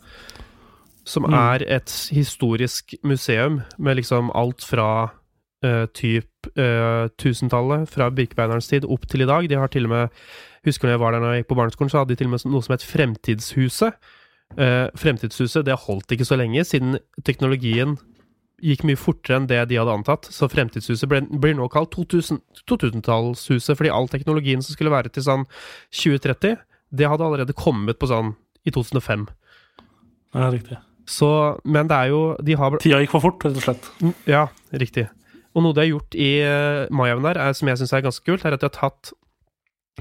Som 1.05 1.23
Mm. 1.29 1.33
er 1.37 1.63
et 1.69 1.93
historisk 2.11 2.95
museum 3.03 3.61
med 3.77 3.97
liksom 3.97 4.31
alt 4.33 4.61
fra 4.65 5.11
uh, 5.65 5.85
typ 5.93 6.27
tusentallet 6.41 7.21
1000-tallet, 7.21 7.89
fra 7.89 8.09
Birkebeinerens 8.09 8.67
tid, 8.71 8.85
opp 8.89 9.05
til 9.09 9.21
i 9.21 9.29
dag. 9.29 9.45
De 9.49 9.59
har 9.59 9.69
til 9.71 9.85
og 9.85 9.93
med 9.93 10.23
Husker 10.65 10.85
når 10.87 10.93
jeg 10.93 11.01
var 11.01 11.13
der 11.13 11.21
når 11.23 11.31
jeg 11.33 11.41
gikk 11.41 11.49
på 11.49 11.57
barneskolen, 11.57 11.89
så 11.89 12.01
hadde 12.01 12.13
de 12.13 12.19
til 12.19 12.29
og 12.29 12.33
med 12.35 12.43
noe 12.53 12.65
som 12.65 12.73
het 12.75 12.85
Fremtidshuset. 12.85 14.09
Uh, 14.57 14.87
Fremtidshuset 14.99 15.65
det 15.65 15.77
holdt 15.87 16.13
ikke 16.13 16.27
så 16.27 16.37
lenge, 16.37 16.65
siden 16.67 16.99
teknologien 17.25 17.95
gikk 18.61 18.83
mye 18.85 18.99
fortere 18.99 19.39
enn 19.39 19.47
det 19.49 19.61
de 19.71 19.79
hadde 19.79 19.95
antatt. 19.95 20.29
Så 20.29 20.49
Fremtidshuset 20.51 21.09
ble, 21.09 21.23
blir 21.41 21.57
nå 21.57 21.69
kalt 21.73 21.93
2000 21.95 22.41
2000-tallshuset, 22.69 23.77
fordi 23.77 23.93
all 23.93 24.09
teknologien 24.11 24.61
som 24.61 24.75
skulle 24.75 24.93
være 24.93 25.09
til 25.13 25.25
sånn 25.25 25.47
2030, 25.97 26.59
det 26.91 27.09
hadde 27.09 27.25
allerede 27.25 27.57
kommet 27.57 27.99
på 27.99 28.09
sånn 28.11 28.35
i 28.67 28.73
2005. 28.73 29.25
Ja, 30.35 30.51
riktig. 30.53 30.77
Så, 31.09 31.27
men 31.65 31.89
det 31.89 31.97
er 31.97 32.11
jo 32.11 32.19
De 32.45 32.55
har 32.55 32.77
Tida 32.79 33.01
gikk 33.01 33.15
for 33.15 33.25
fort, 33.25 33.41
rett 33.43 33.57
og 33.57 33.65
slett. 33.65 33.89
Mm, 34.03 34.13
Ja, 34.29 34.45
riktig. 34.71 35.07
Og 35.51 35.65
noe 35.65 35.75
de 35.75 35.83
har 35.83 35.89
gjort 35.91 36.15
i 36.15 36.31
uh, 36.45 36.87
Maihaugen 36.95 37.25
der, 37.27 37.39
er, 37.43 37.55
som 37.57 37.67
jeg 37.67 37.81
syns 37.81 37.93
er 37.97 38.05
ganske 38.05 38.25
kult, 38.27 38.45
er 38.47 38.55
at 38.55 38.63
de 38.63 38.69
har 38.69 38.77
tatt 38.77 39.11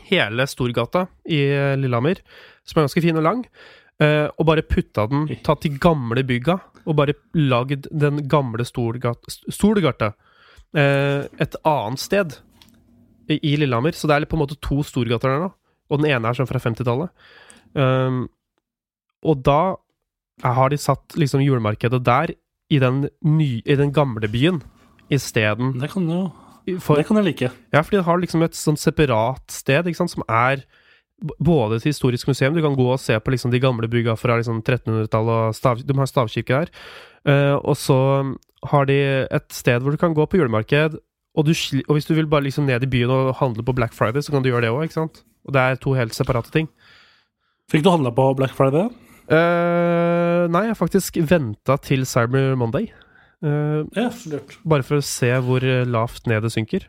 hele 0.06 0.46
Storgata 0.46 1.06
i 1.28 1.40
eh, 1.50 1.76
Lillehammer, 1.78 2.20
som 2.64 2.78
er 2.78 2.86
ganske 2.86 3.02
fin 3.04 3.18
og 3.18 3.26
lang, 3.26 3.44
eh, 4.02 4.26
og 4.30 4.46
bare 4.48 4.66
putta 4.66 5.06
den 5.10 5.28
Tatt 5.44 5.64
de 5.66 5.72
gamle 5.82 6.24
bygga, 6.26 6.58
og 6.86 6.96
bare 6.96 7.16
lagd 7.36 7.88
den 7.90 8.24
gamle 8.30 8.64
Storgata, 8.66 10.12
eh, 10.76 11.26
et 11.26 11.58
annet 11.64 12.02
sted 12.02 12.38
i, 13.30 13.56
Lillehammer. 13.56 13.94
Så 13.94 14.08
det 14.08 14.16
er 14.16 14.30
på 14.30 14.38
en 14.38 14.44
måte 14.44 14.58
to 14.62 14.82
storgater 14.86 15.30
der 15.30 15.46
nå, 15.46 15.52
og 15.90 16.00
den 16.00 16.10
ene 16.10 16.30
er 16.30 16.38
sånn 16.38 16.50
fra 16.50 16.62
50-tallet. 16.62 17.12
Um, 17.74 18.24
og 19.22 19.42
da 19.46 19.76
har 20.42 20.72
de 20.72 20.78
satt 20.80 21.14
liksom 21.20 21.42
julemarkedet 21.44 22.00
der, 22.06 22.32
i 22.70 22.78
den, 22.78 23.08
ny, 23.26 23.60
i 23.66 23.74
den 23.74 23.90
gamle 23.94 24.28
byen, 24.30 24.60
isteden 25.10 25.74
Det 25.80 25.90
kan 25.92 26.06
jo 26.08 26.22
for 26.78 27.00
Det 27.00 27.06
kan 27.08 27.16
jeg 27.16 27.24
like. 27.24 27.50
Ja, 27.72 27.80
fordi 27.80 27.98
det 27.98 28.06
har 28.06 28.20
liksom 28.20 28.42
et 28.44 28.54
sånn 28.54 28.76
separat 28.78 29.42
sted, 29.50 29.88
ikke 29.88 30.02
sant, 30.02 30.12
som 30.12 30.22
er 30.28 30.60
både 31.42 31.76
et 31.76 31.86
historisk 31.88 32.28
museum, 32.30 32.54
du 32.54 32.62
kan 32.64 32.76
gå 32.76 32.86
og 32.92 33.00
se 33.00 33.16
på 33.18 33.32
liksom 33.32 33.52
de 33.52 33.60
gamle 33.60 33.88
bygga 33.90 34.14
fra 34.16 34.38
liksom 34.38 34.62
1300-tallet, 34.62 35.50
og 35.50 35.56
stav, 35.56 35.82
de 35.84 35.96
har 35.96 36.08
stavkirke 36.08 36.60
der. 36.62 36.70
Uh, 37.28 37.56
og 37.58 37.76
så 37.76 37.98
har 38.70 38.86
de 38.88 38.98
et 39.26 39.48
sted 39.52 39.82
hvor 39.82 39.96
du 39.96 40.00
kan 40.00 40.14
gå 40.16 40.24
på 40.26 40.40
julemarked, 40.40 41.00
og, 41.36 41.46
du, 41.46 41.52
og 41.86 41.92
hvis 41.96 42.08
du 42.08 42.14
vil 42.16 42.30
bare 42.30 42.46
liksom 42.48 42.66
ned 42.66 42.84
i 42.84 42.90
byen 42.90 43.12
og 43.14 43.34
handle 43.40 43.64
på 43.64 43.74
Black 43.76 43.94
Friday, 43.96 44.22
så 44.22 44.32
kan 44.32 44.42
du 44.42 44.50
gjøre 44.50 44.66
det 44.66 44.72
òg, 44.72 44.88
ikke 44.88 45.00
sant? 45.00 45.22
Og 45.46 45.54
det 45.54 45.60
er 45.60 45.78
to 45.80 45.94
helt 45.96 46.16
separate 46.16 46.52
ting. 46.54 46.68
Fikk 47.70 47.84
du 47.86 47.92
handla 47.92 48.12
på 48.14 48.32
Black 48.38 48.56
Friday? 48.56 48.90
Uh, 49.30 50.48
nei, 50.50 50.66
jeg 50.66 50.74
har 50.74 50.80
faktisk 50.80 51.20
venta 51.30 51.76
til 51.84 52.02
Cyber 52.08 52.56
Monday. 52.58 52.90
Eh, 53.42 53.84
Ja, 53.96 54.10
lurt. 54.30 54.58
bare 54.68 54.82
for 54.84 55.00
å 55.00 55.04
se 55.04 55.30
hvor 55.40 55.64
eh, 55.64 55.86
lavt 55.88 56.26
ned 56.26 56.42
det 56.42 56.52
synker. 56.52 56.88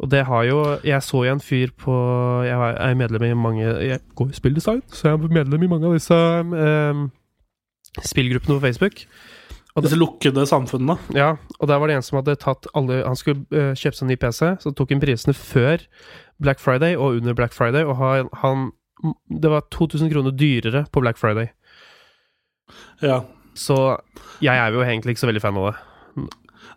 Og 0.00 0.08
det 0.08 0.22
har 0.24 0.44
jo 0.48 0.60
Jeg 0.82 1.02
så 1.04 1.26
jo 1.26 1.32
en 1.34 1.40
fyr 1.44 1.68
på 1.76 1.92
Jeg 2.46 2.56
er 2.56 2.94
medlem 2.96 3.22
i 3.28 3.34
mange 3.36 3.66
Jeg 3.84 4.00
går 4.16 4.30
i 4.30 4.38
spilldesign, 4.38 4.80
så 4.88 5.10
jeg 5.10 5.18
er 5.18 5.34
medlem 5.36 5.62
i 5.62 5.68
mange 5.68 5.86
av 5.90 5.92
disse 5.98 6.16
eh, 6.16 7.02
spillgruppene 8.06 8.56
på 8.56 8.64
Facebook. 8.64 9.04
Og 9.76 9.84
Disse 9.84 9.98
lukkede 10.00 10.46
samfunnene. 10.48 10.96
ja, 11.14 11.36
og 11.60 11.68
der 11.68 11.76
var 11.78 11.86
det 11.86 11.96
en 11.96 12.02
som 12.02 12.16
hadde 12.18 12.34
tatt 12.42 12.66
alle 12.74 13.04
Han 13.06 13.14
skulle 13.16 13.44
uh, 13.54 13.74
kjøpe 13.78 13.94
seg 13.94 14.02
en 14.02 14.08
ny 14.10 14.16
PC, 14.18 14.40
så 14.64 14.72
tok 14.74 14.90
han 14.90 15.00
prisene 15.00 15.34
før 15.36 15.84
Black 16.42 16.58
Friday 16.58 16.96
og 16.96 17.20
under 17.20 17.34
Black 17.38 17.52
Friday, 17.54 17.84
og 17.84 17.96
han, 18.00 18.28
han 18.42 18.72
Det 19.30 19.50
var 19.52 19.68
2000 19.70 20.10
kroner 20.10 20.30
dyrere 20.34 20.86
på 20.90 21.00
Black 21.00 21.18
Friday. 21.18 21.52
Ja. 23.02 23.20
Så 23.54 23.76
jeg 24.42 24.56
er 24.56 24.72
jo 24.72 24.82
egentlig 24.82 25.16
ikke 25.16 25.24
så 25.24 25.30
veldig 25.30 25.42
fan 25.42 25.58
av 25.60 25.70
det. 25.70 25.78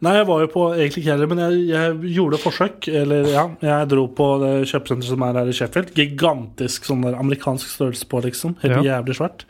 Nei, 0.04 0.18
jeg 0.18 0.28
var 0.28 0.42
jo 0.44 0.50
på 0.52 0.64
egentlig 0.74 1.04
ikke 1.04 1.14
heller, 1.14 1.30
men 1.32 1.40
jeg, 1.40 1.60
jeg 1.70 2.14
gjorde 2.18 2.40
forsøk. 2.44 2.88
Eller 2.92 3.28
ja, 3.32 3.46
jeg 3.64 3.90
dro 3.94 4.04
på 4.12 4.26
det 4.42 4.52
kjøpesenteret 4.68 5.08
som 5.14 5.24
er 5.24 5.38
her 5.40 5.52
i 5.52 5.56
Sheffield. 5.56 5.94
Gigantisk 5.96 6.90
sånn 6.90 7.06
der 7.06 7.16
amerikansk 7.20 7.70
størrelse 7.72 8.08
på, 8.12 8.20
liksom. 8.26 8.58
Helt 8.66 8.82
Ja. 8.82 8.98
jævlig 8.98 9.16
svært. 9.16 9.46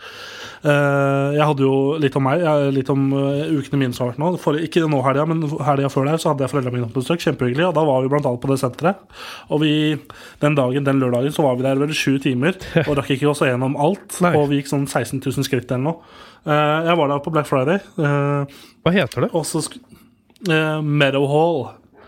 Uh, 0.63 1.33
jeg 1.35 1.43
hadde 1.43 1.65
jo 1.65 1.73
litt 1.99 2.15
om 2.15 2.23
meg, 2.23 2.43
litt 2.71 2.87
om 2.93 3.09
uh, 3.11 3.49
ukene 3.51 3.81
mine 3.81 3.95
som 3.97 4.05
har 4.05 4.13
vært 4.13 4.21
nå. 4.21 4.29
For, 4.39 4.59
ikke 4.63 4.85
nå 4.87 4.99
helga, 5.03 5.25
men 5.27 5.41
helga 5.67 5.89
før 5.91 6.07
der 6.07 6.21
så 6.21 6.31
hadde 6.31 6.45
jeg 6.45 6.53
foreldrene 6.53 6.77
mine 6.77 6.91
på 6.93 7.01
besøk. 7.01 7.23
Kjempehyggelig. 7.25 7.65
Og 7.71 7.73
da 7.79 7.83
var 7.89 8.05
vi 8.05 8.11
blant 8.13 8.29
annet 8.29 8.43
på 8.43 8.51
det 8.51 8.59
senteret. 8.61 9.01
Og 9.49 9.63
vi, 9.65 9.73
den 10.43 10.59
dagen, 10.59 10.85
den 10.85 11.01
lørdagen 11.01 11.33
så 11.35 11.47
var 11.47 11.57
vi 11.59 11.65
der 11.65 11.81
vel 11.81 11.95
sju 11.97 12.19
timer 12.23 12.55
og 12.87 12.93
rakk 13.01 13.11
ikke 13.17 13.31
oss 13.33 13.41
gjennom 13.43 13.75
alt. 13.75 14.21
Nei. 14.23 14.35
Og 14.37 14.47
vi 14.53 14.61
gikk 14.61 14.69
sånn 14.71 14.85
16 14.85 15.17
000 15.19 15.49
skritt 15.49 15.73
eller 15.73 15.87
noe. 15.89 16.21
Uh, 16.45 16.85
jeg 16.91 16.99
var 16.99 17.09
der 17.11 17.25
på 17.25 17.33
Black 17.33 17.49
Friday. 17.49 17.83
Hva 17.97 18.95
heter 18.95 19.25
det? 19.27 19.33
og 19.33 19.47
så 19.49 19.65
sk 19.65 19.81
eh, 20.49 20.81
Meadow 20.81 21.27
Hall 21.31 21.63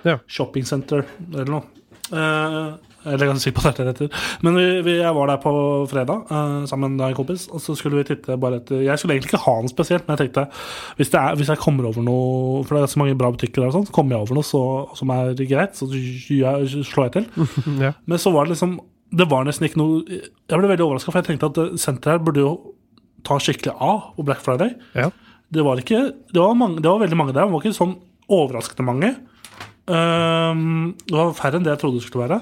Ja. 0.05 0.19
Shopping 0.27 0.65
Center 0.65 1.05
eller 1.33 1.49
noe. 1.49 1.63
Uh, 2.13 2.75
eller 3.05 3.25
jeg 3.25 3.31
kan 3.31 3.41
si 3.41 3.51
på 3.53 3.61
det 3.65 3.85
etter. 3.85 4.09
Men 4.45 4.57
vi, 4.57 4.65
vi, 4.85 4.93
jeg 4.97 5.13
var 5.13 5.29
der 5.29 5.39
på 5.41 5.51
fredag 5.89 6.25
uh, 6.29 6.65
sammen 6.69 6.95
med 6.97 7.05
en 7.07 7.17
kompis, 7.17 7.45
og 7.53 7.61
så 7.61 7.75
skulle 7.77 7.99
vi 7.99 8.07
titte 8.09 8.37
bare 8.41 8.59
etter 8.61 8.81
Jeg 8.85 9.01
skulle 9.01 9.17
egentlig 9.17 9.33
ikke 9.33 9.43
ha 9.45 9.55
den 9.61 9.71
spesielt, 9.71 10.07
men 10.07 10.17
jeg 10.17 10.25
tenkte 10.25 10.45
hvis, 10.97 11.11
er, 11.13 11.37
hvis 11.37 11.51
jeg 11.53 11.61
kommer 11.61 11.89
over 11.89 12.05
noe 12.05 12.63
For 12.65 12.77
det 12.77 12.85
er 12.85 12.93
så 12.93 13.01
mange 13.01 13.17
bra 13.17 13.29
butikker 13.33 13.61
der, 13.61 13.69
og 13.69 13.77
sånn, 13.77 13.87
så 13.89 13.95
kommer 13.95 14.15
jeg 14.15 14.25
over 14.25 14.39
noe 14.39 14.47
så, 14.47 14.63
som 14.97 15.13
er 15.13 15.33
greit, 15.45 15.77
så 15.77 15.89
jeg, 15.93 16.85
slår 16.89 17.09
jeg 17.09 17.15
til. 17.17 17.51
ja. 17.85 17.93
Men 18.05 18.21
så 18.21 18.33
var 18.33 18.47
det 18.47 18.55
liksom 18.55 18.79
Det 19.21 19.29
var 19.33 19.45
nesten 19.45 19.69
ikke 19.69 19.81
noe 19.81 20.01
Jeg 20.09 20.55
ble 20.55 20.71
veldig 20.73 20.87
overraska, 20.87 21.13
for 21.13 21.21
jeg 21.21 21.29
tenkte 21.29 21.51
at 21.53 21.77
senteret 21.81 22.17
her 22.17 22.25
burde 22.25 22.45
jo 22.45 22.55
ta 23.25 23.37
skikkelig 23.41 23.73
av 23.81 24.11
på 24.17 24.25
Black 24.25 24.43
Friday. 24.45 24.75
ja. 24.97 25.11
Det 25.53 25.61
var 25.61 25.77
ikke 25.77 25.99
Det 26.33 26.41
var, 26.41 26.55
mange, 26.57 26.81
det 26.81 26.89
var 26.89 26.99
veldig 27.03 27.17
mange 27.17 27.33
der, 27.33 27.45
det 27.45 27.53
var 27.53 27.61
ikke 27.61 27.77
sånn 27.77 27.95
overraskende 28.31 28.87
mange. 28.87 29.15
Ehm, 29.85 30.95
det 31.05 31.17
var 31.17 31.35
færre 31.37 31.59
enn 31.59 31.65
det 31.65 31.75
jeg 31.75 31.83
trodde 31.83 32.01
det 32.01 32.07
skulle 32.07 32.27
være. 32.27 32.41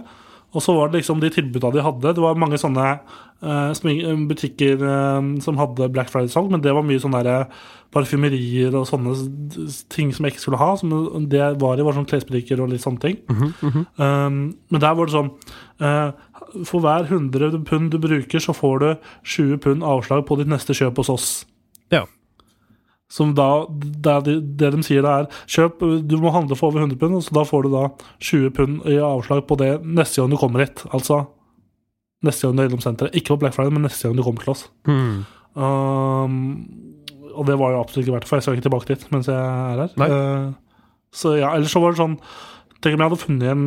Og 0.53 0.61
så 0.61 0.73
var 0.77 0.91
det 0.91 1.01
liksom 1.01 1.21
de 1.21 1.31
tilbudene 1.33 1.73
de 1.73 1.85
hadde. 1.85 2.13
Det 2.13 2.21
var 2.21 2.37
mange 2.37 2.59
sånne 2.61 2.85
eh, 3.41 4.17
butikker 4.29 4.83
eh, 4.85 5.29
som 5.41 5.57
hadde 5.57 5.89
Black 5.93 6.11
Friday-salg, 6.13 6.51
men 6.53 6.61
det 6.61 6.75
var 6.75 6.85
mye 6.85 7.01
sånne 7.01 7.23
der 7.25 7.47
parfymerier 7.93 8.73
og 8.77 8.87
sånne 8.89 9.13
ting 9.93 10.13
som 10.13 10.25
jeg 10.25 10.33
ikke 10.33 10.43
skulle 10.45 10.61
ha. 10.61 10.71
Som 10.77 11.27
det 11.29 11.41
var 11.61 11.81
i, 11.81 11.85
var 11.85 11.97
sånn 11.97 12.09
klesbutikker 12.09 12.61
og 12.61 12.71
litt 12.73 12.85
sånne 12.85 13.01
ting. 13.01 13.19
Um, 13.97 14.41
men 14.69 14.83
der 14.83 14.97
var 14.97 15.09
det 15.09 15.13
sånn 15.13 15.31
eh, 15.81 16.09
For 16.69 16.81
hver 16.85 17.09
100 17.09 17.63
pund 17.65 17.93
du 17.93 17.99
bruker, 18.01 18.41
så 18.41 18.53
får 18.53 18.83
du 18.83 18.89
20 19.35 19.61
pund 19.65 19.85
avslag 19.85 20.25
på 20.29 20.37
ditt 20.37 20.51
neste 20.53 20.77
kjøp 20.77 21.01
hos 21.01 21.13
oss. 21.13 21.31
Ja. 21.93 22.05
Som 23.13 23.35
da, 23.37 23.67
det, 23.69 24.15
de, 24.25 24.39
det 24.57 24.71
de 24.73 24.81
sier 24.85 25.05
er 25.05 25.27
Kjøp, 25.45 25.83
du 26.09 26.15
må 26.21 26.31
handle 26.33 26.57
for 26.57 26.71
over 26.71 26.81
100 26.81 26.97
pund, 26.97 27.19
så 27.21 27.35
da 27.37 27.45
får 27.45 27.67
du 27.67 27.75
da 27.75 27.83
20 28.17 28.53
pund 28.57 28.87
i 28.89 28.97
avslag 28.97 29.43
på 29.49 29.57
det 29.61 29.75
neste 29.85 30.21
gang 30.21 30.33
du 30.33 30.39
kommer 30.41 30.65
hit. 30.65 30.81
Altså 30.89 31.23
neste 32.25 32.47
gang 32.47 32.57
du 32.57 32.63
er 32.63 32.71
innom 32.71 32.81
senteret. 32.83 33.13
Ikke 33.17 33.35
på 33.35 33.43
Black 33.43 33.55
Friday, 33.57 33.73
men 33.75 33.85
neste 33.85 34.07
gang 34.07 34.17
du 34.17 34.23
kommer 34.25 34.45
til 34.45 34.55
oss. 34.55 34.65
Mm. 34.89 35.21
Um, 35.53 36.39
og 37.33 37.45
det 37.49 37.59
var 37.59 37.75
jo 37.75 37.83
absolutt 37.83 38.07
ikke 38.07 38.15
verdt 38.15 38.25
det, 38.25 38.31
for 38.31 38.39
jeg 38.39 38.45
skal 38.45 38.57
ikke 38.57 38.67
tilbake 38.69 38.89
dit 38.89 39.05
mens 39.13 39.29
jeg 39.29 39.37
er 39.37 39.83
her. 39.83 39.93
Uh, 40.01 40.87
så 41.13 41.35
ja, 41.37 41.53
ellers 41.53 41.73
så 41.73 41.83
var 41.83 41.93
det 41.93 42.01
sånn 42.01 42.17
Tenk 42.83 42.97
om 42.97 42.99
jeg 42.99 43.11
hadde 43.13 43.21
funnet 43.21 43.47
en, 43.47 43.61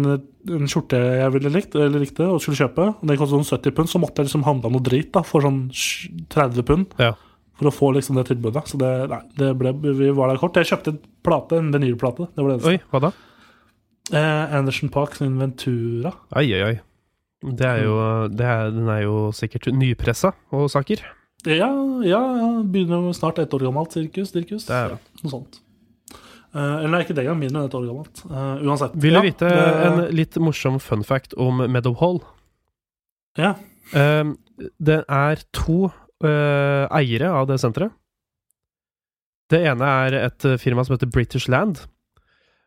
en 0.59 0.69
skjorte 0.69 0.99
jeg 1.01 1.33
ville 1.33 1.49
likt, 1.55 1.73
eller 1.73 2.03
likte 2.03 2.27
og 2.29 2.43
skulle 2.45 2.59
kjøpe, 2.59 2.91
og 3.01 3.07
den 3.09 3.17
kostet 3.17 3.47
sånn 3.47 3.63
70 3.63 3.73
pund, 3.79 3.89
så 3.89 4.01
måtte 4.03 4.21
jeg 4.21 4.29
liksom 4.29 4.43
handle 4.45 4.69
noe 4.75 4.85
drit 4.85 5.09
da, 5.15 5.23
for 5.25 5.41
sånn 5.41 5.63
30 6.35 6.67
pund. 6.69 6.93
Ja. 7.01 7.15
For 7.57 7.71
å 7.71 7.73
få 7.73 7.93
liksom 7.97 8.19
det 8.19 8.27
tilbudet. 8.29 8.67
Så 8.69 8.77
det, 8.81 8.91
nei, 9.09 9.23
det 9.39 9.53
ble, 9.57 9.73
vi 9.97 10.11
var 10.13 10.29
der 10.29 10.37
kort. 10.43 10.59
Jeg 10.61 10.69
kjøpte 10.69 10.93
en 10.93 10.99
plate, 11.25 11.57
en 11.57 11.71
vinylplate. 11.73 12.27
Det 12.35 12.43
var 12.45 12.51
det 12.53 12.57
eneste. 12.59 12.75
Oi, 12.75 12.81
hva 12.93 13.01
da? 13.07 13.13
Eh, 14.13 14.55
Anderson 14.59 14.91
Park 14.93 15.17
sin 15.19 15.39
Ventura. 15.41 16.13
Oi, 16.37 16.47
oi, 16.53 16.63
oi. 16.73 16.75
Det 17.57 17.67
er 17.69 17.83
jo, 17.85 17.95
det 18.33 18.45
er, 18.49 18.71
den 18.75 18.89
er 18.93 19.03
jo 19.07 19.17
sikkert 19.37 19.69
nypressa 19.77 20.33
og 20.57 20.69
saker. 20.73 21.03
Ja, 21.47 21.69
ja, 22.05 22.21
ja. 22.41 22.49
Begynner 22.65 23.09
snart 23.17 23.39
ett 23.43 23.53
år 23.55 23.67
gammelt 23.69 23.93
sirkus. 23.97 24.33
Dirkus. 24.35 24.67
Det 24.69 24.75
er 24.77 24.95
det. 24.95 25.01
Noe 25.23 25.33
sånt. 25.35 25.61
Eh, 26.57 26.61
eller 26.61 26.93
nei, 26.95 27.03
ikke 27.05 27.15
det 27.17 27.25
engang. 27.27 27.41
Mindre 27.41 27.61
enn 27.63 27.69
ett 27.71 27.77
år 27.81 27.89
gammelt. 27.89 28.23
Eh, 28.29 28.65
uansett. 28.67 28.97
Vil 29.01 29.17
du 29.17 29.21
Ja, 29.21 29.27
vite 29.27 29.49
det- 29.49 29.87
en 29.87 30.17
litt 30.17 30.37
morsom 30.43 30.79
fun 30.81 31.05
fact 31.05 31.35
om 31.37 31.65
Meadow 31.71 31.95
Hall? 32.01 32.21
Ja. 33.39 33.55
Um, 33.95 34.37
det 34.81 35.05
er 35.09 35.43
to 35.53 35.93
uh, 36.25 36.87
eiere 36.97 37.29
av 37.33 37.47
det 37.51 37.59
senteret. 37.61 37.93
Det 39.51 39.61
ene 39.69 39.87
er 40.07 40.17
et 40.25 40.45
uh, 40.49 40.57
firma 40.59 40.85
som 40.85 40.97
heter 40.97 41.11
British 41.13 41.49
Land. 41.53 41.85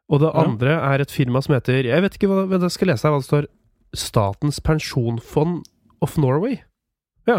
Og 0.09 0.21
det 0.23 0.31
Ja. 0.33 0.41
andre 0.43 0.75
er 0.93 1.01
et 1.01 1.11
firma 1.11 1.41
som 1.41 1.53
heter 1.53 1.83
Jeg 1.85 2.01
vet 2.01 2.13
ikke 2.17 2.27
hva, 2.29 2.59
jeg 2.61 2.71
skal 2.71 2.87
lese 2.87 3.05
her, 3.07 3.11
hva 3.13 3.19
det 3.21 3.27
står. 3.29 3.47
Statens 3.93 4.59
pensjonfond 4.61 5.63
of 6.01 6.17
Norway. 6.17 6.61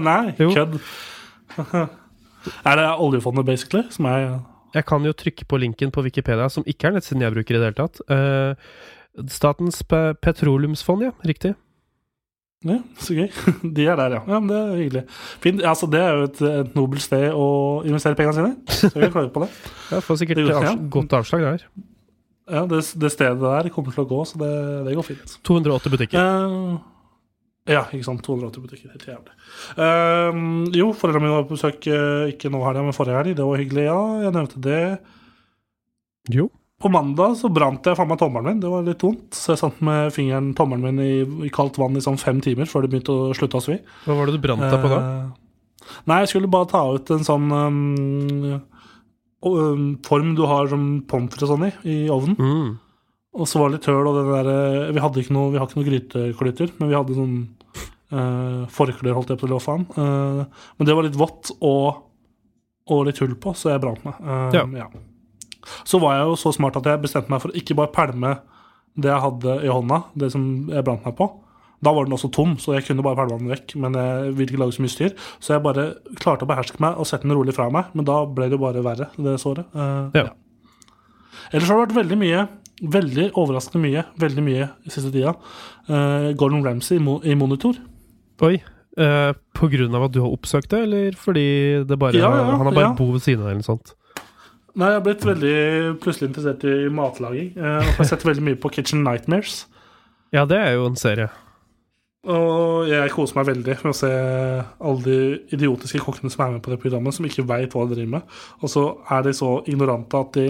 nei, 0.00 0.34
Jo. 0.38 0.48
kødd. 0.54 0.78
er 2.64 2.76
det 2.76 2.86
oljefondet, 3.00 3.44
basically, 3.46 3.82
som 3.90 4.06
er 4.06 4.40
Jeg 4.74 4.84
kan 4.86 5.04
jo 5.04 5.12
trykke 5.12 5.44
på 5.44 5.58
linken 5.58 5.90
på 5.90 6.02
Wikipedia, 6.02 6.48
som 6.48 6.64
ikke 6.66 6.88
er 6.88 6.92
nettsiden 6.92 7.22
jeg 7.22 7.32
bruker 7.34 7.56
i 7.56 7.58
det 7.58 7.66
hele 7.72 7.80
tatt. 7.88 8.00
Uh, 8.08 8.54
Statens 9.28 9.82
pe 9.82 10.14
petroleumsfond, 10.22 11.02
ja. 11.02 11.10
Riktig. 11.26 11.54
Ja, 12.60 12.76
så 13.00 13.14
gøy. 13.16 13.28
De 13.76 13.86
er 13.88 13.96
der, 13.96 14.18
ja. 14.18 14.20
ja 14.28 14.38
men 14.38 14.50
det 14.50 14.58
er 14.58 14.72
hyggelig. 14.82 15.02
Fint. 15.40 15.62
Altså, 15.64 15.86
det 15.88 16.00
er 16.04 16.18
jo 16.18 16.26
et, 16.28 16.42
et 16.50 16.74
nobelt 16.76 17.04
sted 17.04 17.30
å 17.32 17.46
investere 17.88 18.18
pengene 18.18 18.36
sine. 18.36 18.50
Så 18.68 18.90
jeg 18.92 19.14
klarer 19.14 19.30
på 19.32 19.46
det. 19.46 19.48
ja, 19.94 20.02
får 20.04 20.20
sikkert 20.20 20.42
Det 20.42 20.58
ja. 20.68 20.74
godt 20.92 21.16
avslag 21.16 21.46
der. 21.46 21.64
Ja, 22.50 22.66
det, 22.68 22.82
det 23.00 23.12
stedet 23.14 23.40
der 23.40 23.70
kommer 23.72 23.94
til 23.94 24.04
å 24.04 24.10
gå, 24.10 24.20
så 24.28 24.40
det, 24.42 24.52
det 24.88 24.96
går 24.98 25.06
fint. 25.06 25.36
280 25.46 25.94
butikker. 25.94 26.20
Uh, 26.20 26.76
ja, 27.70 27.86
ikke 27.94 28.08
sant. 28.10 28.20
280 28.26 28.66
butikker. 28.66 28.92
Helt 28.92 29.08
jævlig. 29.08 29.36
Uh, 29.80 30.68
jo, 30.76 30.90
foreldrene 30.92 31.24
mine 31.24 31.36
var 31.38 31.48
på 31.48 31.56
besøk 31.56 31.88
eh, 31.88 32.34
ikke 32.34 32.52
nå 32.52 32.60
helga, 32.66 32.84
men 32.84 32.96
forrige 32.96 33.22
helg. 33.22 33.36
Det 33.40 33.46
var 33.46 33.62
hyggelig, 33.62 33.88
ja. 33.88 34.00
Jeg 34.26 34.36
nevnte 34.36 34.64
det. 34.68 34.82
Jo. 36.36 36.50
På 36.80 36.88
mandag 36.88 37.34
så 37.36 37.50
brant 37.52 37.84
jeg 37.84 37.96
faen 37.98 38.08
meg 38.08 38.20
tommelen 38.22 38.54
min. 38.54 38.60
Det 38.62 38.70
var 38.72 38.86
litt 38.86 39.02
vondt. 39.04 39.36
Så 39.36 39.52
jeg 39.52 39.60
satt 39.60 39.82
med 39.84 40.14
fingeren 40.16 40.54
tommelen 40.56 40.86
min 40.86 41.04
i, 41.04 41.46
i 41.46 41.52
kaldt 41.52 41.76
vann 41.80 41.98
i 41.98 42.04
sånn 42.04 42.20
fem 42.20 42.40
timer 42.44 42.68
før 42.70 42.86
det 42.86 42.92
begynte 42.94 43.12
å 43.12 43.34
slutte 43.36 43.60
å 43.60 43.64
svi. 43.64 43.76
Hva 44.06 44.16
var 44.16 44.30
det 44.30 44.38
du 44.38 44.44
brant 44.46 44.64
deg 44.64 44.80
på 44.80 44.92
da? 44.92 45.00
Eh, 45.00 45.96
nei, 46.08 46.22
jeg 46.22 46.32
skulle 46.32 46.52
bare 46.52 46.70
ta 46.70 46.84
ut 46.96 47.12
en 47.12 47.26
sånn 47.26 47.52
um, 47.52 48.60
um, 49.44 49.84
form 50.06 50.32
du 50.38 50.46
har 50.48 50.70
som 50.72 50.86
pommes 51.10 51.36
og 51.44 51.52
sånn 51.52 51.68
i, 51.68 51.72
i 51.84 51.98
ovnen. 52.12 52.40
Mm. 52.40 52.78
Og 53.40 53.46
så 53.46 53.60
var 53.60 53.70
det 53.70 53.78
litt 53.78 53.90
høl, 53.92 54.08
og 54.10 54.16
den 54.16 54.32
der 54.32 54.48
eh, 54.50 54.90
Vi 54.96 55.02
hadde 55.04 55.22
ikke 55.22 55.36
noe, 55.36 55.52
vi 55.52 55.60
har 55.60 55.68
ikke 55.68 55.78
noe 55.78 55.88
gryteklyter, 55.90 56.72
men 56.80 56.90
vi 56.90 56.96
hadde 56.98 57.18
sånn 57.18 57.36
uh, 58.10 58.64
forklær, 58.72 59.14
holdt 59.18 59.34
jeg 59.34 59.40
på, 59.42 59.50
å 59.54 59.62
faen. 59.62 59.86
Eh, 59.94 60.64
men 60.78 60.88
det 60.88 60.96
var 60.96 61.06
litt 61.06 61.18
vått 61.18 61.52
og, 61.60 62.02
og 62.90 63.06
litt 63.06 63.20
hull 63.22 63.36
på, 63.38 63.54
så 63.54 63.74
jeg 63.74 63.84
brant 63.84 64.02
meg. 64.08 64.18
Uh, 64.24 64.48
Ja. 64.56 64.66
ja. 64.80 64.90
Så 65.84 66.00
var 66.02 66.18
jeg 66.18 66.30
jo 66.30 66.40
så 66.40 66.52
smart 66.56 66.78
at 66.80 66.88
jeg 66.88 67.02
bestemte 67.04 67.32
meg 67.32 67.42
for 67.42 67.52
å 67.52 67.60
ikke 67.60 67.76
bare 67.78 67.92
pælme 67.94 68.34
det 69.00 69.10
jeg 69.10 69.22
hadde 69.22 69.56
i 69.64 69.70
hånda, 69.70 70.02
det 70.18 70.32
som 70.34 70.44
jeg 70.70 70.84
brant 70.86 71.06
meg 71.06 71.16
på. 71.18 71.28
Da 71.80 71.92
var 71.96 72.04
den 72.04 72.12
også 72.12 72.28
tom, 72.34 72.58
så 72.60 72.74
jeg 72.76 72.84
kunne 72.88 73.04
bare 73.04 73.16
pælma 73.22 73.38
den 73.40 73.52
vekk. 73.54 73.74
Men 73.80 73.96
jeg 73.96 74.34
ville 74.36 74.52
ikke 74.52 74.60
lage 74.60 74.76
så 74.76 74.84
mye 74.84 74.92
styr. 74.92 75.14
Så 75.40 75.54
jeg 75.54 75.64
bare 75.64 75.86
klarte 76.20 76.44
å 76.44 76.50
beherske 76.50 76.80
meg 76.82 76.98
og 77.00 77.08
sette 77.08 77.24
den 77.24 77.36
rolig 77.38 77.54
fra 77.56 77.70
meg. 77.72 77.92
Men 77.96 78.08
da 78.08 78.20
ble 78.28 78.50
det 78.50 78.58
jo 78.58 78.64
bare 78.66 78.84
verre, 78.84 79.08
det 79.16 79.38
såret. 79.40 79.68
Uh, 79.76 80.10
Ja. 80.16 80.28
Ellers 81.50 81.70
har 81.70 81.80
det 81.80 81.86
vært 81.88 81.96
veldig 81.96 82.18
mye, 82.20 82.42
veldig 82.94 83.24
overraskende 83.38 83.80
mye, 83.82 84.02
veldig 84.22 84.42
mye 84.44 84.66
i 84.86 84.92
siste 84.92 85.10
tida. 85.10 85.32
Uh, 85.88 86.30
Gordon 86.38 86.62
Ramsay 86.66 87.00
i, 87.00 87.02
mo 87.02 87.16
i 87.26 87.34
monitor. 87.38 87.80
Oi. 88.44 88.60
Uh, 88.98 89.32
på 89.56 89.70
grunn 89.72 89.94
av 89.96 90.04
at 90.06 90.14
du 90.14 90.20
har 90.22 90.34
oppsøkt 90.34 90.70
det, 90.74 90.84
eller 90.84 91.16
fordi 91.18 91.46
det 91.88 91.98
bare, 91.98 92.20
Ja, 92.20 92.28
ja, 92.28 92.44
han 92.52 92.68
har 92.68 92.76
bare 92.76 92.90
ja. 92.90 92.94
bo 92.98 93.08
ved 93.14 93.24
siden 93.24 93.42
av 93.42 93.48
deg, 93.48 93.56
eller 93.56 93.64
noe 93.64 93.70
sånt? 93.70 93.94
Nei, 94.80 94.88
jeg 94.94 94.96
har 94.96 95.04
blitt 95.04 95.24
veldig 95.28 95.56
plutselig 96.00 96.30
interessert 96.30 96.62
i 96.64 96.88
matlaging. 96.96 97.52
Jeg 97.52 97.84
og 97.84 97.98
har 97.98 98.06
sett 98.08 98.24
veldig 98.24 98.44
mye 98.46 98.58
på 98.60 98.70
Kitchen 98.72 99.02
Nightmares. 99.04 99.66
Ja, 100.32 100.46
det 100.48 100.56
er 100.56 100.78
jo 100.78 100.86
en 100.88 100.96
serie. 100.96 101.28
Og 102.30 102.88
jeg 102.88 103.12
koser 103.12 103.36
meg 103.36 103.50
veldig 103.50 103.76
med 103.82 103.90
å 103.90 103.96
se 103.96 104.10
alle 104.10 105.04
de 105.04 105.18
idiotiske 105.56 106.00
kokkene 106.00 106.32
som 106.32 106.46
er 106.46 106.56
med 106.56 106.64
på 106.64 106.72
det 106.72 106.80
programmet, 106.80 107.16
som 107.16 107.28
ikke 107.28 107.44
veit 107.48 107.76
hva 107.76 107.84
de 107.88 107.98
driver 107.98 108.14
med. 108.16 108.34
Og 108.60 108.72
så 108.72 108.86
er 109.12 109.24
de 109.26 109.36
så 109.36 109.52
ignorante 109.68 110.24
at 110.24 110.36
de 110.38 110.48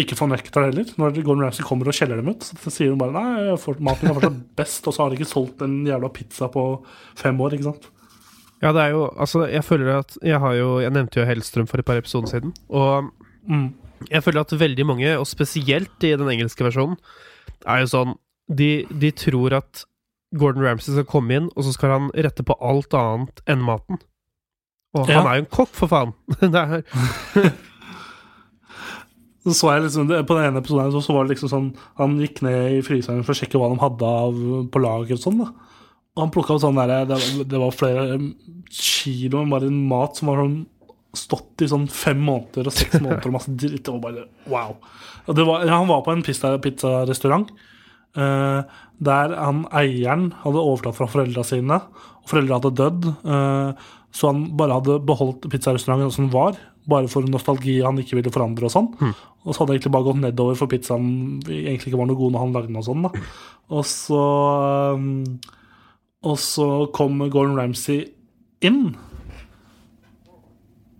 ikke 0.00 0.16
får 0.16 0.32
det 0.32 0.66
heller. 0.70 0.96
Når 0.96 1.20
Gordon 1.20 1.44
Ramsay 1.44 1.66
kommer 1.66 1.92
og 1.92 1.96
kjeller 1.96 2.20
dem 2.20 2.32
ut, 2.32 2.44
så 2.44 2.72
sier 2.72 2.92
de 2.92 3.00
bare 3.00 3.12
nei, 3.12 3.56
maten 3.84 4.08
er 4.08 4.16
fortsatt 4.16 4.42
best, 4.56 4.86
og 4.86 4.96
så 4.96 5.04
har 5.04 5.12
de 5.12 5.20
ikke 5.20 5.32
solgt 5.32 5.64
en 5.66 5.80
jævla 5.88 6.12
pizza 6.14 6.48
på 6.52 6.70
fem 7.20 7.40
år, 7.44 7.56
ikke 7.58 7.68
sant. 7.68 7.90
Ja, 8.62 8.72
det 8.76 8.82
er 8.82 8.90
jo 8.92 9.06
Altså, 9.16 9.46
jeg 9.48 9.64
føler 9.64 9.98
at 9.98 10.18
Jeg 10.22 10.38
har 10.40 10.52
jo 10.58 10.78
Jeg 10.82 10.92
nevnte 10.92 11.20
jo 11.20 11.24
Hellstrøm 11.26 11.66
for 11.70 11.78
et 11.80 11.84
par 11.88 11.96
episoder 11.96 12.28
siden, 12.28 12.54
og 12.68 13.10
Mm. 13.48 13.72
jeg 14.10 14.22
føler 14.22 14.40
at 14.40 14.52
veldig 14.60 14.84
mange, 14.86 15.18
og 15.18 15.26
spesielt 15.26 16.04
i 16.04 16.10
den 16.16 16.28
engelske 16.28 16.60
versjonen, 16.64 16.98
er 17.66 17.80
jo 17.80 17.86
sånn 17.88 18.14
De, 18.52 18.84
de 19.00 19.10
tror 19.16 19.54
at 19.56 19.84
Gordon 20.36 20.62
Ramsay 20.62 20.92
skal 20.92 21.04
komme 21.08 21.34
inn, 21.34 21.48
og 21.56 21.64
så 21.64 21.72
skal 21.72 21.90
han 21.90 22.10
rette 22.14 22.44
på 22.46 22.54
alt 22.60 22.92
annet 22.94 23.40
enn 23.48 23.62
maten. 23.64 23.98
Og 24.94 25.08
Ja. 25.08 25.20
han 25.22 25.26
er 25.26 25.34
jo 25.38 25.42
en 25.46 25.50
kokk, 25.56 25.72
for 25.74 25.88
faen! 25.88 26.12
Så 29.44 29.54
så 29.56 29.70
jeg 29.72 29.82
liksom, 29.86 30.06
På 30.28 30.36
den 30.36 30.44
ene 30.50 30.60
episoden 30.60 30.92
så, 30.92 31.00
så 31.00 31.14
var 31.16 31.24
det 31.24 31.32
liksom 31.34 31.48
sånn 31.48 31.68
Han 31.96 32.18
gikk 32.20 32.42
ned 32.44 32.74
i 32.76 32.82
fryseren 32.84 33.22
for 33.24 33.32
å 33.32 33.38
sjekke 33.38 33.56
hva 33.60 33.70
de 33.72 33.80
hadde 33.80 34.10
av 34.24 34.34
på 34.70 34.82
lager 34.84 35.16
og 35.16 35.22
sånn. 35.22 35.38
da 35.44 35.48
han 36.18 36.30
plukka 36.34 36.56
opp 36.56 36.62
sånn 36.64 36.78
der, 36.80 37.04
det, 37.08 37.18
det 37.48 37.58
var 37.62 37.70
flere 37.76 38.18
kilo 38.70 39.44
med 39.44 39.54
bare 39.60 39.70
mat 39.70 40.18
som 40.18 40.30
var 40.32 40.40
sånn 40.42 40.58
stått 41.16 41.64
i 41.64 41.68
sånn 41.70 41.88
fem 41.90 42.20
måneder 42.22 42.68
og 42.70 42.74
seks 42.74 43.00
måneder 43.02 43.30
og 43.30 43.34
masse 43.34 43.54
dritt. 43.58 43.88
Og 43.90 44.00
bare 44.02 44.26
wow. 44.50 44.76
Og 45.26 45.34
det 45.38 45.46
var, 45.48 45.64
han 45.70 45.88
var 45.90 46.04
på 46.06 46.12
en 46.14 46.22
pizza- 46.26 46.58
pizzarestaurant 46.62 47.50
eh, 48.18 48.60
der 49.00 49.34
han 49.38 49.64
eieren 49.74 50.28
hadde 50.44 50.60
overtatt 50.62 50.98
fra 50.98 51.08
foreldra 51.10 51.42
sine, 51.46 51.80
og 52.20 52.30
foreldra 52.30 52.58
hadde 52.60 52.74
dødd. 52.78 53.08
eh, 53.24 53.88
så 54.10 54.26
han 54.32 54.44
bare 54.58 54.74
hadde 54.80 54.96
beholdt 55.06 55.44
pizzarestauranten 55.50 56.10
som 56.14 56.24
den 56.26 56.34
var, 56.34 56.56
bare 56.90 57.06
for 57.10 57.22
nostalgi 57.30 57.76
han 57.84 57.98
ikke 58.02 58.16
ville 58.18 58.32
forandre 58.34 58.66
og 58.66 58.72
sånn. 58.74 58.88
Og 59.46 59.54
så 59.54 59.60
hadde 59.62 59.70
det 59.72 59.78
egentlig 59.80 59.92
bare 59.94 60.06
gått 60.08 60.18
nedover 60.24 60.58
for 60.58 60.66
pizzaen 60.72 61.06
egentlig 61.46 61.92
ikke 61.92 62.00
var 62.00 62.08
noe 62.10 62.18
god 62.18 62.34
når 62.34 62.42
han 62.42 62.54
lagde 62.56 62.70
den 62.72 62.80
og 62.80 62.86
sånn. 62.88 63.06
da. 63.06 63.10
Og 63.70 63.86
så 63.86 64.22
um, 64.98 65.38
Og 66.26 66.36
så 66.40 66.66
kom 66.96 67.20
Gordon 67.32 67.56
Ramsay 67.56 68.04
inn. 68.66 68.90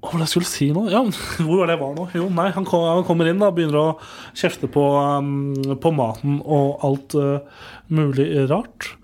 Hva 0.00 0.14
var 0.14 0.22
det 0.22 0.26
jeg 0.30 0.32
skulle 0.32 0.48
si 0.48 0.70
nå? 0.72 0.86
Ja, 0.88 1.02
Hvor 1.44 1.60
var 1.60 1.68
det 1.68 1.76
jeg 1.76 1.82
var 1.82 1.96
nå? 1.98 2.06
Jo, 2.16 2.28
nei, 2.32 2.48
han, 2.56 2.66
kom, 2.68 2.86
han 2.88 3.04
kommer 3.08 3.28
inn 3.28 3.42
da 3.42 3.50
begynner 3.52 3.80
å 3.82 3.88
kjefte 4.32 4.70
på, 4.72 4.84
um, 4.96 5.76
på 5.80 5.92
maten 5.92 6.38
og 6.40 6.86
alt 6.86 7.16
uh, 7.20 7.66
mulig 7.92 8.30
rart. 8.48 8.94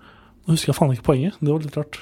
Nå 0.47 0.55
husker 0.55 0.73
jeg 0.73 0.79
faen 0.79 0.95
ikke 0.95 1.11
poenget. 1.11 1.37
Det 1.37 1.51
var 1.51 1.61
litt 1.67 1.77
rart. 1.77 2.01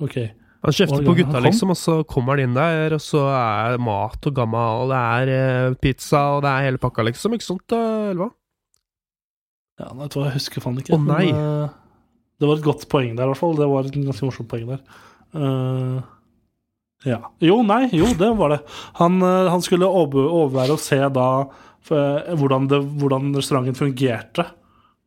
Ok. 0.00 0.16
han 0.64 0.76
kjefter 0.76 1.04
på 1.04 1.16
gutta, 1.18 1.40
liksom, 1.44 1.74
og 1.74 1.76
så 1.76 1.98
kommer 2.08 2.38
han 2.38 2.46
inn 2.46 2.56
der, 2.56 2.94
og 2.96 3.02
så 3.04 3.26
er 3.32 3.80
mat 3.82 4.28
og 4.28 4.36
gamma, 4.36 4.62
og 4.80 4.92
det 4.92 5.00
er 5.00 5.32
eh, 5.34 5.76
pizza, 5.80 6.22
og 6.36 6.44
det 6.44 6.52
er 6.52 6.66
hele 6.68 6.80
pakka, 6.80 7.04
liksom. 7.08 7.34
Ikke 7.36 7.48
sant, 7.48 7.74
eh, 7.76 8.12
eller 8.12 8.22
hva? 8.22 8.30
Ja, 9.80 9.90
nei, 9.96 10.08
jeg 10.12 10.34
husker 10.36 10.64
faen 10.64 10.80
ikke. 10.80 10.96
Å, 10.96 11.02
nei. 11.04 11.26
Men, 11.32 11.42
eh, 11.66 11.76
det 12.40 12.48
var 12.48 12.56
et 12.56 12.64
godt 12.64 12.86
poeng 12.88 13.12
der, 13.18 13.26
i 13.28 13.32
hvert 13.34 13.40
fall. 13.40 13.56
Det 13.58 13.68
var 13.68 13.84
et 13.84 13.96
ganske 14.00 14.24
morsomt 14.26 14.48
poeng 14.50 14.70
der. 14.72 14.80
Uh, 15.36 16.00
ja. 17.06 17.18
Jo, 17.44 17.60
nei, 17.64 17.84
jo, 17.96 18.08
det 18.18 18.30
var 18.36 18.54
det. 18.54 18.60
Han, 18.98 19.20
eh, 19.24 19.48
han 19.52 19.62
skulle 19.64 19.88
overvære 19.88 20.74
og 20.74 20.80
se 20.82 20.98
da 21.14 21.28
for, 21.84 22.24
hvordan, 22.36 22.66
det, 22.68 22.80
hvordan 23.00 23.30
restauranten 23.36 23.78
fungerte 23.78 24.48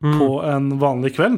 Mm. 0.04 0.18
på 0.20 0.26
en 0.44 0.66
vanlig 0.82 1.14
kveld. 1.16 1.38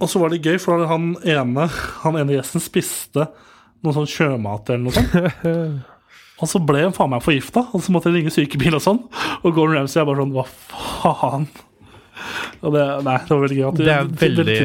Og 0.00 0.08
så 0.08 0.20
var 0.22 0.32
det 0.32 0.38
gøy, 0.40 0.56
for 0.62 0.86
han 0.88 1.10
ene, 1.28 1.66
han 2.06 2.16
ene 2.16 2.38
gjesten 2.38 2.62
spiste 2.64 3.26
noe 3.84 3.92
sånn 3.92 4.08
sjømat 4.08 4.70
eller 4.72 4.86
noe 4.86 4.94
sånt. 4.96 5.84
Og 6.40 6.48
så 6.48 6.56
ble 6.64 6.86
han 6.86 6.94
faen 6.96 7.10
meg 7.12 7.20
forgifta, 7.20 7.66
og 7.76 7.82
så 7.84 7.92
måtte 7.92 8.08
jeg 8.08 8.22
ringe 8.22 8.32
sykebil 8.32 8.78
og 8.78 8.80
sånn. 8.80 9.02
Og 9.44 9.50
Gordon 9.52 9.76
Ramsay 9.76 10.00
er 10.00 10.06
bare 10.08 10.22
sånn 10.22 10.32
Hva 10.32 10.46
faen? 10.48 11.44
Og 12.60 12.74
det, 12.74 12.86
nei, 13.06 13.18
det 13.26 13.34
var 13.34 13.42
veldig 13.46 13.58
gøy. 13.58 13.66
At 13.70 13.80
Det 13.80 13.92
er 13.94 14.10
veldig 14.24 14.58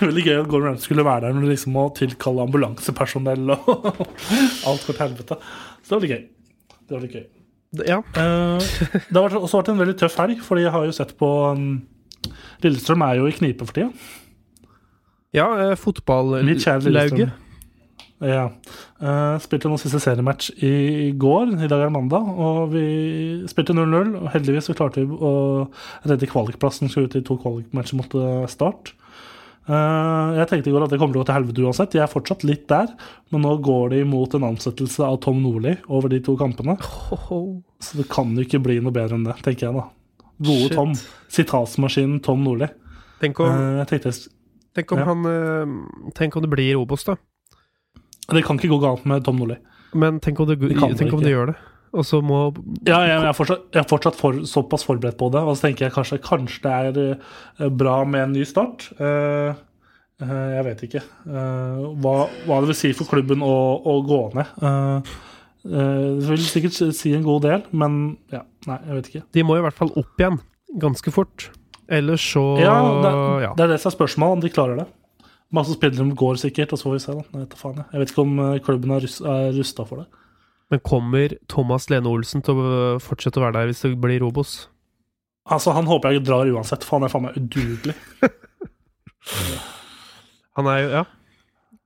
veldig 0.00 0.24
gøy 0.24 0.38
at 0.38 0.48
Gordon 0.48 0.70
Ramsay 0.70 0.86
skulle 0.88 1.04
være 1.04 1.26
der 1.26 1.36
når 1.36 1.50
liksom 1.52 1.74
må 1.76 1.84
tilkalle 1.96 2.46
ambulansepersonell 2.46 3.52
og 3.54 3.86
alt 3.90 4.86
går 4.86 4.96
til 4.96 5.02
helvete. 5.04 5.38
Så 5.82 5.88
det 5.88 5.96
var 5.96 6.04
litt 6.06 6.14
gøy. 6.14 6.24
Det 6.80 6.96
var 6.96 7.04
litt 7.06 7.16
gøy. 7.18 7.26
Ja. 7.88 8.00
Eh, 8.20 8.72
det 9.08 9.16
har 9.16 9.36
også 9.38 9.60
vært 9.60 9.72
en 9.72 9.80
veldig 9.80 9.96
tøff 10.00 10.18
helg, 10.20 10.42
fordi 10.44 10.66
jeg 10.66 10.74
har 10.74 10.88
jo 10.88 10.96
sett 10.96 11.14
på 11.20 11.30
um, 11.56 11.70
Lillestrøm 12.62 13.04
er 13.06 13.20
jo 13.20 13.28
i 13.30 13.36
knipe 13.36 13.66
for 13.66 13.76
tida. 13.76 13.90
ja 15.36 15.48
eh, 15.64 15.76
Fotballauget. 15.80 16.42
Ja. 18.22 18.46
Uh, 19.02 19.34
spilte 19.42 19.70
nå 19.70 19.76
siste 19.80 19.98
seriematch 20.02 20.52
i 20.62 21.10
går. 21.18 21.56
I 21.56 21.68
dag 21.68 21.80
er 21.80 21.88
det 21.88 21.94
mandag. 21.96 22.26
Og 22.30 22.72
vi 22.74 22.86
spilte 23.50 23.74
0-0. 23.74 24.14
Og 24.20 24.28
heldigvis 24.34 24.70
så 24.70 24.76
klarte 24.78 25.02
vi 25.02 25.18
å 25.18 25.32
redde 26.06 26.28
kvalikplassen. 26.30 26.90
Skulle 26.90 27.10
ut 27.10 27.18
i 27.18 27.24
to 27.26 27.38
kvalikmatcher 27.42 27.98
mot 27.98 28.18
eh, 28.18 28.44
Start. 28.50 28.94
Uh, 29.62 30.34
jeg 30.38 30.48
tenkte 30.50 30.70
i 30.70 30.74
går 30.74 30.84
at 30.86 30.90
det 30.90 30.98
kommer 30.98 31.14
til 31.14 31.20
å 31.20 31.22
gå 31.22 31.28
til 31.30 31.38
helvete 31.38 31.66
uansett. 31.66 31.96
Jeg 31.98 32.04
er 32.04 32.12
fortsatt 32.12 32.46
litt 32.46 32.68
der. 32.70 32.92
Men 33.34 33.44
nå 33.46 33.56
går 33.64 33.94
det 33.94 34.04
imot 34.06 34.38
en 34.38 34.46
ansettelse 34.52 35.06
av 35.06 35.18
Tom 35.24 35.42
Nordli 35.42 35.74
over 35.90 36.12
de 36.12 36.22
to 36.22 36.36
kampene. 36.38 36.78
Så 37.82 37.98
det 37.98 38.06
kan 38.12 38.30
jo 38.36 38.46
ikke 38.46 38.62
bli 38.62 38.78
noe 38.82 38.94
bedre 38.94 39.18
enn 39.18 39.26
det, 39.26 39.34
tenker 39.42 39.68
jeg 39.68 39.78
da. 39.80 39.88
Gode 40.42 40.68
Shit. 40.68 40.78
Tom. 40.78 40.94
Sitatsmaskinen 41.32 42.22
Tom 42.22 42.46
Nordli. 42.46 42.70
Tenk 43.22 43.42
om, 43.42 43.50
uh, 43.50 43.82
jeg 43.82 43.90
tenkte 43.90 44.14
tenk 44.72 44.94
om 44.94 45.02
ja. 45.02 45.04
han 45.06 46.14
Tenk 46.16 46.34
om 46.38 46.42
det 46.42 46.50
blir 46.50 46.78
Obos, 46.80 47.06
da. 47.06 47.18
Det 48.30 48.44
kan 48.46 48.58
ikke 48.58 48.70
gå 48.70 48.80
galt 48.82 49.04
med 49.08 49.24
Tom 49.26 49.40
Nordli. 49.40 49.58
Men 49.98 50.20
tenk 50.22 50.40
om 50.40 50.48
det, 50.48 50.58
Det 50.62 50.78
tenk 50.78 51.12
om 51.12 51.22
det 51.22 51.34
gjør 51.34 51.52
det. 51.52 51.58
Og 51.92 52.06
så 52.08 52.22
må 52.24 52.46
Ja, 52.86 53.02
jeg, 53.04 53.18
jeg 53.18 53.28
er 53.28 53.36
fortsatt, 53.36 53.66
jeg 53.74 53.82
er 53.82 53.88
fortsatt 53.88 54.16
for, 54.16 54.38
såpass 54.48 54.86
forberedt 54.88 55.18
på 55.20 55.28
det. 55.34 55.42
Og 55.44 55.56
så 55.56 55.68
tenker 55.68 55.86
jeg 55.86 55.96
kanskje, 55.96 56.20
kanskje 56.24 56.62
det 56.64 57.02
er 57.02 57.18
eh, 57.66 57.68
bra 57.68 57.98
med 58.08 58.28
en 58.28 58.32
ny 58.38 58.46
start. 58.48 58.88
Uh, 58.96 59.52
uh, 60.22 60.46
jeg 60.56 60.64
vet 60.70 60.86
ikke 60.88 61.02
uh, 61.02 61.92
hva, 62.00 62.14
hva 62.46 62.62
det 62.62 62.72
vil 62.72 62.78
si 62.78 62.94
for 62.96 63.10
klubben 63.12 63.44
å, 63.44 63.52
å 63.84 63.98
gå 64.08 64.22
ned. 64.38 65.12
Det 65.62 66.26
vil 66.26 66.40
sikkert 66.42 66.74
si 66.96 67.12
en 67.14 67.26
god 67.26 67.44
del, 67.44 67.60
men 67.70 67.98
ja, 68.32 68.40
nei, 68.66 68.80
jeg 68.88 68.96
vet 68.96 69.10
ikke. 69.12 69.20
De 69.36 69.44
må 69.46 69.54
i 69.54 69.62
hvert 69.62 69.76
fall 69.78 69.92
opp 70.00 70.18
igjen 70.18 70.40
ganske 70.82 71.12
fort. 71.14 71.52
Ellers 71.92 72.24
så 72.32 72.42
Ja, 72.58 72.74
det, 73.04 73.12
ja. 73.44 73.52
det 73.58 73.66
er 73.66 73.74
det 73.74 73.78
som 73.82 73.92
er 73.92 73.94
spørsmålet, 73.94 74.38
om 74.38 74.42
de 74.42 74.50
klarer 74.50 74.80
det. 74.80 74.88
Masse 75.52 75.76
spillere 75.76 76.16
går 76.16 76.40
sikkert, 76.40 76.72
og 76.72 76.80
så 76.80 76.88
får 76.88 76.94
vi 76.96 77.04
se. 77.04 77.14
da. 77.18 77.24
Jeg 77.32 77.44
vet, 77.44 77.56
jeg. 77.92 78.00
vet 78.00 78.12
ikke 78.12 78.24
om 78.24 78.38
eh, 78.40 78.58
klubben 78.64 78.94
er, 78.96 79.04
rus, 79.04 79.18
rusta 79.58 79.84
for 79.88 80.02
det. 80.02 80.06
Men 80.72 80.80
kommer 80.88 81.34
Thomas 81.52 81.90
Lene 81.92 82.08
Olsen 82.08 82.40
til 82.44 82.56
å 82.56 82.98
fortsette 83.04 83.36
å 83.36 83.44
være 83.44 83.58
der 83.58 83.68
hvis 83.68 83.84
det 83.84 83.92
blir 84.00 84.22
Robos? 84.24 84.54
Altså, 85.44 85.74
Han 85.76 85.88
håper 85.90 86.14
jeg 86.14 86.24
drar 86.24 86.48
uansett, 86.48 86.86
for 86.86 86.96
han 86.96 87.04
er 87.04 87.12
faen 87.12 87.26
meg 87.26 87.36
udugelig. 87.36 87.96
Han 90.56 90.68
er 90.68 90.78
jo 90.82 90.88
Ja. 90.92 91.04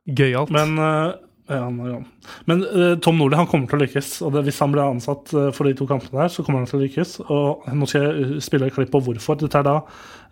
Gøyalt. 0.06 0.50
Men, 0.54 0.78
eh, 0.78 1.14
ja, 1.50 1.66
ja. 1.90 1.98
Men 2.46 2.62
uh, 2.62 2.98
Tom 3.02 3.18
Nordli 3.18 3.38
han 3.38 3.46
kommer 3.50 3.66
til 3.70 3.78
å 3.78 3.82
lykkes. 3.84 4.10
Og 4.26 4.34
det, 4.34 4.44
Hvis 4.46 4.58
han 4.62 4.72
blir 4.74 4.84
ansatt 4.84 5.32
uh, 5.34 5.48
for 5.54 5.66
de 5.66 5.74
to 5.78 5.86
kampene 5.86 6.20
der, 6.22 6.30
så 6.30 6.44
kommer 6.46 6.62
han 6.62 6.70
til 6.70 6.78
å 6.78 6.84
lykkes. 6.84 7.16
Og 7.26 7.66
Nå 7.74 7.88
skal 7.90 8.06
jeg 8.06 8.26
eh, 8.26 8.36
spille 8.42 8.68
et 8.70 8.74
klipp 8.74 8.90
på 8.94 9.02
hvorfor. 9.06 9.38
Dette 9.40 9.62
er 9.62 9.66
da 9.66 9.76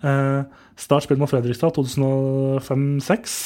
eh, 0.03 0.63
Start 0.77 1.05
spill 1.07 1.19
mot 1.21 1.31
Fredrikstad 1.31 1.75
2005-2006. 1.77 3.37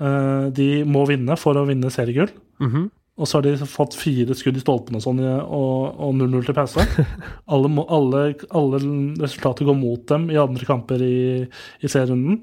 Eh, 0.00 0.46
de 0.56 0.68
må 0.88 1.02
vinne 1.08 1.36
for 1.36 1.54
å 1.60 1.66
vinne 1.68 1.90
seriegull. 1.92 2.30
Mhm. 2.62 2.88
Og 3.20 3.26
så 3.28 3.36
har 3.36 3.42
de 3.44 3.66
fått 3.68 3.92
fire 4.00 4.32
skudd 4.38 4.56
i 4.56 4.60
stolpen 4.62 4.96
og 4.96 5.02
sånn, 5.04 5.18
og 5.44 5.98
og 6.00 6.14
0-0 6.16 6.46
til 6.46 6.54
pause. 6.56 6.80
alle, 7.52 7.68
må- 7.68 7.84
alle, 7.92 8.22
alle 8.56 8.78
resultater 9.20 9.66
går 9.68 9.76
mot 9.76 10.06
dem 10.08 10.30
i 10.32 10.38
andre 10.40 10.64
kamper 10.64 11.02
i, 11.04 11.44
i 11.84 11.86
serierunden. 11.90 12.38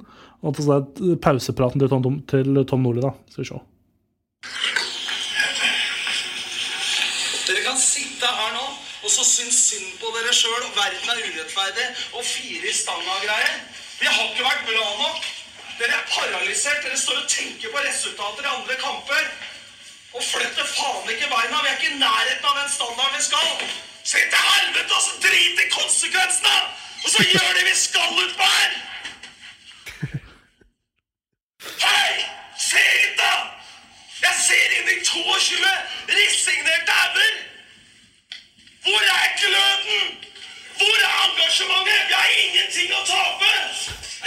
Og 0.46 0.54
så 0.62 0.76
er 0.76 0.84
det 1.00 1.16
pausepraten 1.24 1.82
til 1.82 1.90
Tom, 1.90 2.20
til 2.30 2.62
Tom 2.70 2.84
Nordli, 2.86 3.02
da. 3.02 3.10
Skal 3.34 3.42
vi 3.42 3.50
se. 3.50 3.58
Dere 7.48 7.64
kan 7.66 7.80
sitte 7.82 8.28
her 8.38 8.54
nå 8.54 8.66
og 9.08 9.10
så 9.14 9.24
synes 9.24 9.56
synd 9.72 9.90
på 10.02 10.10
dere 10.14 10.34
sjøl, 10.36 10.62
og 10.68 10.74
verden 10.76 11.10
er 11.14 11.20
urettferdig, 11.26 11.86
og 12.18 12.24
fire 12.28 12.68
i 12.70 12.74
stanga-greier. 12.76 13.54
Vi 14.00 14.06
har 14.06 14.24
ikke 14.30 14.46
vært 14.46 14.66
bra 14.70 14.88
nok. 15.02 15.28
Dere 15.80 15.98
er 15.98 16.08
paralysert. 16.12 16.84
Dere 16.86 16.98
står 16.98 17.22
og 17.22 17.30
tenker 17.32 17.74
på 17.74 17.84
resultater 17.86 18.46
i 18.46 18.54
andre 18.54 18.76
kamper. 18.82 19.24
Og 20.14 20.24
flytter 20.24 20.70
faen 20.74 21.10
ikke 21.14 21.30
beina. 21.34 21.62
Vi 21.64 21.72
er 21.72 21.78
ikke 21.78 21.94
i 21.96 22.02
nærheten 22.02 22.50
av 22.50 22.60
den 22.62 22.70
standarden 22.76 23.18
vi 23.18 23.24
skal. 23.30 23.50
Se 24.12 24.20
til 24.32 24.44
helvete, 24.52 24.94
og 24.98 25.02
så 25.08 25.14
drit 25.26 25.64
i 25.64 25.70
konsekvensene! 25.70 26.58
Og 27.04 27.10
så 27.14 27.24
gjør 27.32 27.50
det 27.58 27.64
vi 27.70 27.74
skal 27.76 28.22
utpå 28.24 28.46
her! 28.58 28.72
Hei! 31.82 32.14
Se 32.68 32.84
hit, 32.92 33.18
da! 33.20 33.34
Jeg 34.22 34.40
ser 34.46 34.78
inn 34.78 34.94
i 34.94 34.98
22 35.10 35.74
resignerte 36.14 36.96
hauger! 37.02 37.36
Hvor 38.88 39.12
er 39.18 39.28
gløden? 39.42 40.27
Hvor 40.80 40.98
er 41.08 41.14
engasjementet? 41.26 42.02
Vi 42.08 42.14
har 42.14 42.30
ingenting 42.44 42.92
å 42.94 43.02
tape! 43.10 43.54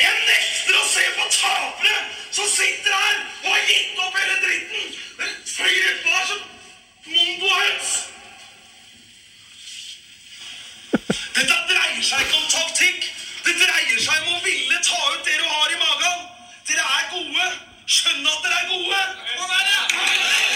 Jeg 0.01 0.15
nekter 0.27 0.79
å 0.79 0.85
se 0.89 1.05
på 1.17 1.27
tapere 1.37 1.99
som 2.35 2.49
sitter 2.51 2.95
her 2.95 3.19
og 3.45 3.51
har 3.53 3.67
gitt 3.69 4.01
opp 4.05 4.19
hele 4.19 4.37
dritten! 4.45 4.89
Den 5.21 5.37
flyr 5.53 5.89
utpå 5.93 6.15
her 6.17 6.27
som 6.33 6.41
mongohøns! 7.13 7.93
Dette 11.39 11.59
dreier 11.71 12.05
seg 12.11 12.27
ikke 12.27 12.43
om 12.43 12.49
taktikk. 12.57 13.11
Det 13.47 13.57
dreier 13.63 14.05
seg 14.09 14.27
om 14.27 14.37
å 14.37 14.45
ville 14.45 14.85
ta 14.91 15.03
ut 15.15 15.25
det 15.27 15.39
du 15.39 15.47
har 15.47 15.75
i 15.77 15.83
magen. 15.87 16.29
Dere 16.69 16.93
er 16.99 17.11
gode. 17.15 17.51
Skjønn 17.87 18.27
at 18.27 18.47
dere 18.47 18.63
er 18.65 18.71
gode. 18.75 20.50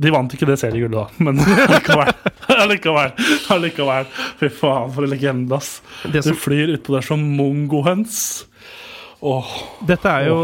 De 0.00 0.12
vant 0.14 0.32
ikke 0.32 0.46
det 0.48 0.56
seriegullet, 0.62 0.96
da, 0.96 1.24
men 1.26 1.40
allikevel. 1.66 2.12
allikevel. 2.56 3.10
allikevel. 3.52 4.06
Fy 4.40 4.48
faen, 4.60 4.92
for 4.94 5.04
en 5.04 5.12
legende, 5.12 5.56
ass. 5.58 5.74
Det 6.06 6.22
Du 6.24 6.30
som- 6.30 6.38
flyr 6.46 6.72
utpå 6.78 6.96
der 6.96 7.04
som 7.04 7.20
mongohøns. 7.36 8.46
Åh, 9.20 9.48
Dette 9.84 10.08
er 10.08 10.30
jo 10.30 10.36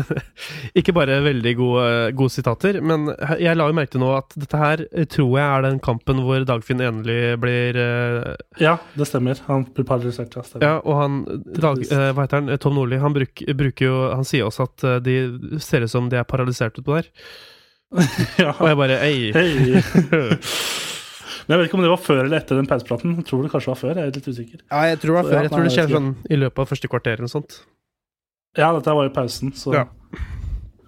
ikke 0.76 0.92
bare 0.92 1.14
veldig 1.24 1.52
gode, 1.56 1.84
gode 2.18 2.32
sitater, 2.34 2.76
men 2.84 3.06
jeg 3.40 3.56
la 3.56 3.64
jo 3.70 3.76
merke 3.78 3.94
til 3.94 4.02
nå 4.02 4.10
at 4.18 4.34
dette 4.36 4.60
her 4.60 4.82
tror 5.08 5.30
jeg 5.38 5.46
er 5.46 5.64
den 5.64 5.78
kampen 5.84 6.20
hvor 6.26 6.44
Dagfinn 6.44 6.82
endelig 6.84 7.38
blir 7.40 7.78
uh, 7.80 8.34
Ja, 8.60 8.74
det 8.92 9.08
stemmer. 9.08 9.40
Han 9.48 9.64
blir 9.72 9.88
paralysert, 9.88 10.36
ja. 10.36 10.44
Ja, 10.60 10.74
og 10.84 11.00
han 11.00 11.16
Dag, 11.56 11.80
uh, 11.88 12.10
Hva 12.12 12.26
heter 12.26 12.42
han? 12.42 12.52
Tom 12.60 12.76
Nordli. 12.76 13.00
Han 13.00 13.16
bruk, 13.16 13.40
bruker 13.56 13.88
jo 13.88 13.96
Han 14.12 14.28
sier 14.28 14.50
også 14.50 14.68
at 14.68 14.84
eh, 14.84 14.98
de 15.04 15.58
ser 15.64 15.88
ut 15.88 15.92
som 15.96 16.12
de 16.12 16.20
er 16.20 16.28
paralysert 16.28 16.76
utpå 16.82 16.98
der. 17.00 17.08
Ja. 18.42 18.52
Og 18.58 18.68
jeg 18.70 18.80
bare 18.80 18.98
Ei. 19.06 19.30
Hey. 19.38 19.82
Men 21.44 21.58
jeg 21.58 21.60
vet 21.60 21.68
ikke 21.68 21.76
om 21.76 21.84
det 21.84 21.92
var 21.92 22.00
før 22.00 22.22
eller 22.24 22.38
etter 22.40 22.56
den 22.56 22.68
pausepraten. 22.68 23.18
Jeg 23.20 23.26
tror 23.28 23.42
det 23.44 23.50
kanskje 23.52 23.68
var 23.74 23.80
før. 23.80 23.98
Jeg 24.00 24.08
er 24.08 24.14
litt 24.16 24.28
usikker. 24.30 24.60
Ja, 24.64 24.78
jeg 24.88 25.00
tror 25.02 25.10
det 25.10 25.16
var 25.18 25.26
før. 25.28 25.42
Jeg 25.44 25.52
tror 25.52 25.66
det 25.66 25.72
skjedde 25.74 25.90
skjer 25.92 25.98
sånn 25.98 26.12
i 26.32 26.38
løpet 26.40 26.62
av 26.62 26.70
første 26.70 26.88
kvarter 26.88 27.18
eller 27.18 27.26
noe 27.26 27.34
sånt. 27.34 27.58
Ja, 28.56 28.70
dette 28.72 28.94
var 28.96 29.10
i 29.10 29.12
pausen, 29.12 29.52
så 29.58 29.74
Ja. 29.76 29.84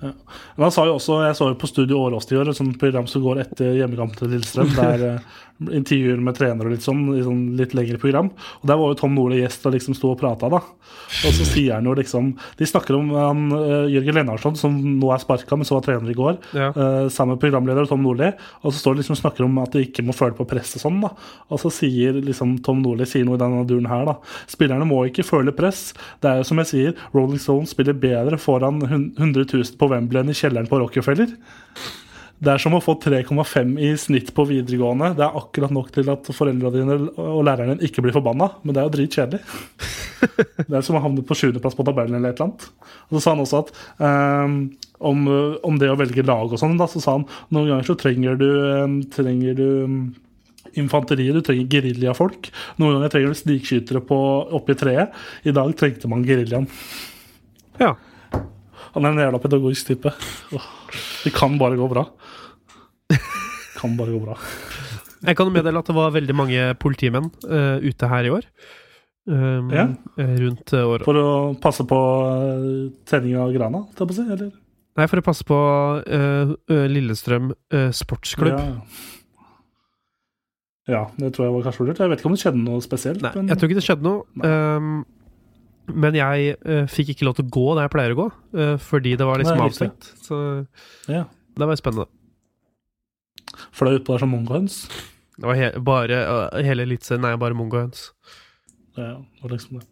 Ja. 0.02 0.10
Men 0.56 0.66
han 0.66 0.72
sa 0.74 0.84
jo 0.84 0.98
også, 0.98 1.22
Jeg 1.24 1.36
så 1.38 1.46
jo 1.48 1.56
på 1.56 1.68
Studio 1.70 1.98
Årås 2.04 2.28
i 2.30 2.36
år, 2.36 2.50
et 2.50 2.58
sånt 2.58 2.78
program 2.78 3.06
som 3.08 3.22
går 3.24 3.40
etter 3.40 3.78
hjemmekampen 3.78 4.18
til 4.18 4.28
Lillestrøm. 4.34 4.72
Der 4.76 5.04
eh, 5.08 5.20
intervjuer 5.60 6.20
med 6.20 6.36
trenere 6.36 6.68
og 6.68 6.74
litt 6.74 6.84
sånn, 6.84 7.04
i 7.16 7.22
sånn 7.24 7.42
litt 7.58 7.74
lengre 7.76 8.00
program. 8.00 8.30
Og 8.60 8.66
Der 8.68 8.78
var 8.80 8.92
jo 8.92 8.98
Tom 9.00 9.14
Nordli 9.16 9.40
gjest 9.40 9.64
og 9.66 9.74
liksom 9.76 9.96
sto 9.96 10.12
og 10.12 10.20
prata, 10.20 10.50
da. 10.52 10.60
Og 10.60 11.32
så 11.36 11.46
sier 11.46 11.76
han 11.76 11.86
jo 11.86 11.94
liksom 11.96 12.32
De 12.58 12.66
snakker 12.66 12.96
om 12.96 13.10
han, 13.14 13.40
eh, 13.52 13.88
Jørgen 13.94 14.18
Lennarsson, 14.18 14.56
som 14.58 14.76
nå 14.76 15.12
er 15.12 15.22
sparka, 15.22 15.56
men 15.56 15.64
så 15.64 15.78
var 15.78 15.86
trener 15.86 16.10
i 16.10 16.16
går. 16.16 16.38
Ja. 16.52 16.70
Uh, 16.76 17.08
sammen 17.08 17.36
med 17.36 17.42
programleder 17.44 17.88
Tom 17.88 18.02
Nordli. 18.04 18.32
Og 18.62 18.72
så 18.72 18.80
står 18.80 18.94
det 18.94 19.04
liksom 19.04 19.16
og 19.16 19.22
snakker 19.22 19.44
om 19.44 19.58
at 19.62 19.72
de 19.72 19.84
ikke 19.86 20.04
må 20.04 20.16
føle 20.16 20.36
på 20.36 20.48
press 20.48 20.76
og 20.76 20.84
sånn. 20.84 21.00
da 21.00 21.12
Og 21.50 21.60
så 21.62 21.72
sier 21.72 22.20
liksom 22.20 22.58
Tom 22.62 22.82
Nordli 22.84 23.06
sier 23.08 23.24
noe 23.24 23.38
i 23.38 23.42
denne 23.42 23.66
duren 23.68 23.88
her, 23.90 24.04
da. 24.08 24.18
Spillerne 24.50 24.88
må 24.88 25.04
ikke 25.08 25.26
føle 25.26 25.54
press. 25.56 25.92
Det 26.20 26.30
er 26.30 26.42
jo 26.42 26.48
som 26.48 26.60
jeg 26.62 26.72
sier, 26.72 26.96
Rolling 27.14 27.40
Stones 27.40 27.72
spiller 27.76 27.96
bedre 27.96 28.38
foran 28.40 28.82
100 28.82 29.46
000 29.46 29.78
på 29.78 29.88
Wembley 29.92 30.22
enn 30.22 30.34
i 30.34 30.36
kjelleren 30.36 30.68
på 30.70 30.80
Rockefeller. 30.82 31.32
Det 32.36 32.52
er 32.52 32.60
som 32.60 32.74
å 32.76 32.82
få 32.84 32.98
3,5 33.00 33.70
i 33.80 33.94
snitt 33.96 34.28
på 34.36 34.44
videregående. 34.48 35.14
Det 35.16 35.24
er 35.24 35.38
akkurat 35.40 35.72
nok 35.72 35.88
til 35.94 36.10
at 36.12 36.28
foreldra 36.36 36.68
dine 36.74 36.98
og 37.16 37.40
læreren 37.48 37.74
din 37.78 37.86
ikke 37.88 38.04
blir 38.04 38.12
forbanna, 38.12 38.50
men 38.62 38.76
det 38.76 38.82
er 38.82 38.88
jo 38.90 38.94
dritkjedelig. 38.98 39.40
Det 40.66 40.72
er 40.72 40.84
som 40.84 40.96
å 40.96 41.00
havne 41.04 41.20
på 41.28 41.36
sjuendeplass 41.36 41.74
på 41.76 41.84
tabellen 41.84 42.16
eller 42.16 42.32
et 42.32 42.38
eller 42.38 42.46
annet. 42.48 42.62
Og 43.10 43.16
så 43.18 43.20
sa 43.20 43.34
han 43.34 43.42
også 43.42 43.58
at 43.60 43.72
um, 44.00 44.54
om, 45.10 45.26
om 45.68 45.76
det 45.80 45.90
å 45.92 45.98
velge 46.00 46.24
lag 46.24 46.48
og 46.48 46.60
sånn, 46.60 46.78
da, 46.80 46.86
så 46.88 47.02
sa 47.04 47.18
han 47.18 47.26
noen 47.52 47.68
ganger 47.68 47.88
så 47.90 47.96
trenger 48.00 48.38
du, 48.40 48.46
um, 48.80 48.94
trenger 49.12 49.58
du 49.58 49.66
um, 49.84 49.98
infanteriet, 50.80 51.36
du 51.36 51.44
trenger 51.44 51.68
geriljafolk. 51.74 52.48
Noen 52.80 52.96
ganger 52.96 53.12
trenger 53.12 53.36
du 53.36 53.40
snikskytere 53.42 54.02
på- 54.08 54.22
oppi 54.56 54.76
treet. 54.80 55.12
I 55.44 55.52
dag 55.56 55.76
trengte 55.76 56.08
man 56.10 56.24
geriljaen. 56.26 56.68
Ja. 57.80 57.92
Han 58.96 59.04
er 59.04 59.12
en 59.12 59.20
jævla 59.26 59.40
pedagogisk 59.42 59.90
type. 59.92 60.12
Det 61.22 61.32
kan 61.36 61.58
bare 61.60 61.76
gå 61.76 61.86
bra. 61.92 62.06
Kan 63.76 63.96
bare 63.98 64.14
gå 64.16 64.22
bra. 64.24 64.36
Jeg 65.26 65.36
kan 65.36 65.50
meddele 65.52 65.80
at 65.80 65.88
det 65.90 65.96
var 65.96 66.12
veldig 66.14 66.34
mange 66.36 66.62
politimenn 66.80 67.28
uh, 67.44 67.76
ute 67.84 68.08
her 68.08 68.24
i 68.28 68.32
år. 68.32 68.46
Um, 69.26 69.68
Ja. 69.74 69.88
eh, 70.22 70.36
Rundt 70.38 70.70
uh, 70.72 70.84
året. 70.86 71.04
For 71.04 71.18
å 71.18 71.28
passe 71.60 71.84
på 71.88 71.96
uh, 71.98 72.92
tenning 73.10 73.34
av 73.42 73.50
grana, 73.52 73.80
tar 73.96 74.06
jeg 74.06 74.12
på 74.12 74.14
å 74.14 74.18
si? 74.20 74.26
Eller? 74.36 74.52
Nei, 74.96 75.06
for 75.10 75.20
å 75.20 75.24
passe 75.26 75.44
på 75.44 75.56
eh, 76.08 76.52
eh, 76.72 76.86
Lillestrøm 76.88 77.50
uh, 77.52 77.90
sportsklubb. 77.92 78.54
Ja. 78.56 78.76
ja, 80.94 81.02
det 81.20 81.34
tror 81.36 81.48
jeg 81.50 81.54
var 81.58 81.66
kanskje 81.66 81.88
lurt. 81.90 82.00
Jeg 82.00 82.12
vet 82.14 82.22
ikke 82.22 82.30
om 82.30 82.36
det 82.38 82.40
skjedde 82.44 82.62
noe 82.62 82.84
spesielt. 82.84 83.20
Nei, 83.26 83.32
men 83.36 83.50
jeg 83.52 83.58
tror 83.60 83.68
ikke 83.72 83.80
det 83.82 83.84
skjedde 83.90 84.06
noe. 84.06 84.24
Um, 84.40 84.94
men 85.92 86.16
jeg 86.18 86.56
uh, 86.66 86.84
fikk 86.90 87.14
ikke 87.14 87.26
lov 87.28 87.36
til 87.38 87.46
å 87.46 87.52
gå 87.56 87.66
der 87.76 87.86
jeg 87.86 87.94
pleier 87.94 88.14
å 88.14 88.20
gå, 88.20 88.28
uh, 88.58 88.76
fordi 88.82 89.14
det 89.18 89.26
var 89.28 89.42
liksom 89.42 89.62
avstengt. 89.64 90.10
Så 90.26 90.38
ja. 91.10 91.24
det 91.56 91.68
var 91.70 91.78
spennende. 91.78 92.08
Fløy 93.76 93.98
utpå 93.98 94.14
der 94.14 94.24
som 94.24 94.32
mongohøns. 94.34 94.84
Det 95.36 95.44
var 95.44 95.58
he 95.58 95.70
bare 95.84 96.20
uh, 96.24 96.60
Hele 96.64 96.86
eliteserien 96.86 97.26
er 97.28 97.40
bare 97.40 97.56
mongohøns. 97.56 98.10
Ja, 98.96 99.18
det 99.20 99.42
var 99.42 99.52
liksom 99.52 99.80
det. 99.80 99.86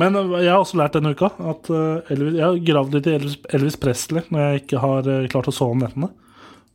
Men 0.00 0.16
uh, 0.16 0.38
jeg 0.40 0.50
har 0.50 0.62
også 0.62 0.80
lært 0.80 0.96
denne 0.98 1.14
uka 1.14 1.30
at 1.52 1.70
uh, 1.72 2.12
Elvis, 2.12 2.38
jeg 2.38 2.46
har 2.46 2.64
gravd 2.72 2.98
litt 2.98 3.08
i 3.08 3.16
Elvis, 3.18 3.38
Elvis 3.54 3.78
Presley 3.80 4.26
når 4.32 4.44
jeg 4.44 4.64
ikke 4.64 4.82
har 4.82 5.08
uh, 5.08 5.30
klart 5.32 5.50
å 5.52 5.54
sove 5.54 5.76
om 5.76 5.84
nettene. 5.84 6.10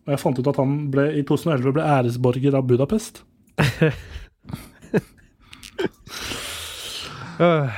Og 0.08 0.14
jeg 0.14 0.22
fant 0.24 0.40
ut 0.40 0.50
at 0.54 0.62
han 0.62 0.78
ble, 0.94 1.10
i 1.20 1.24
2011 1.28 1.76
ble 1.76 1.84
æresborger 1.98 2.58
av 2.58 2.68
Budapest. 2.70 3.24
Øh, 7.38 7.70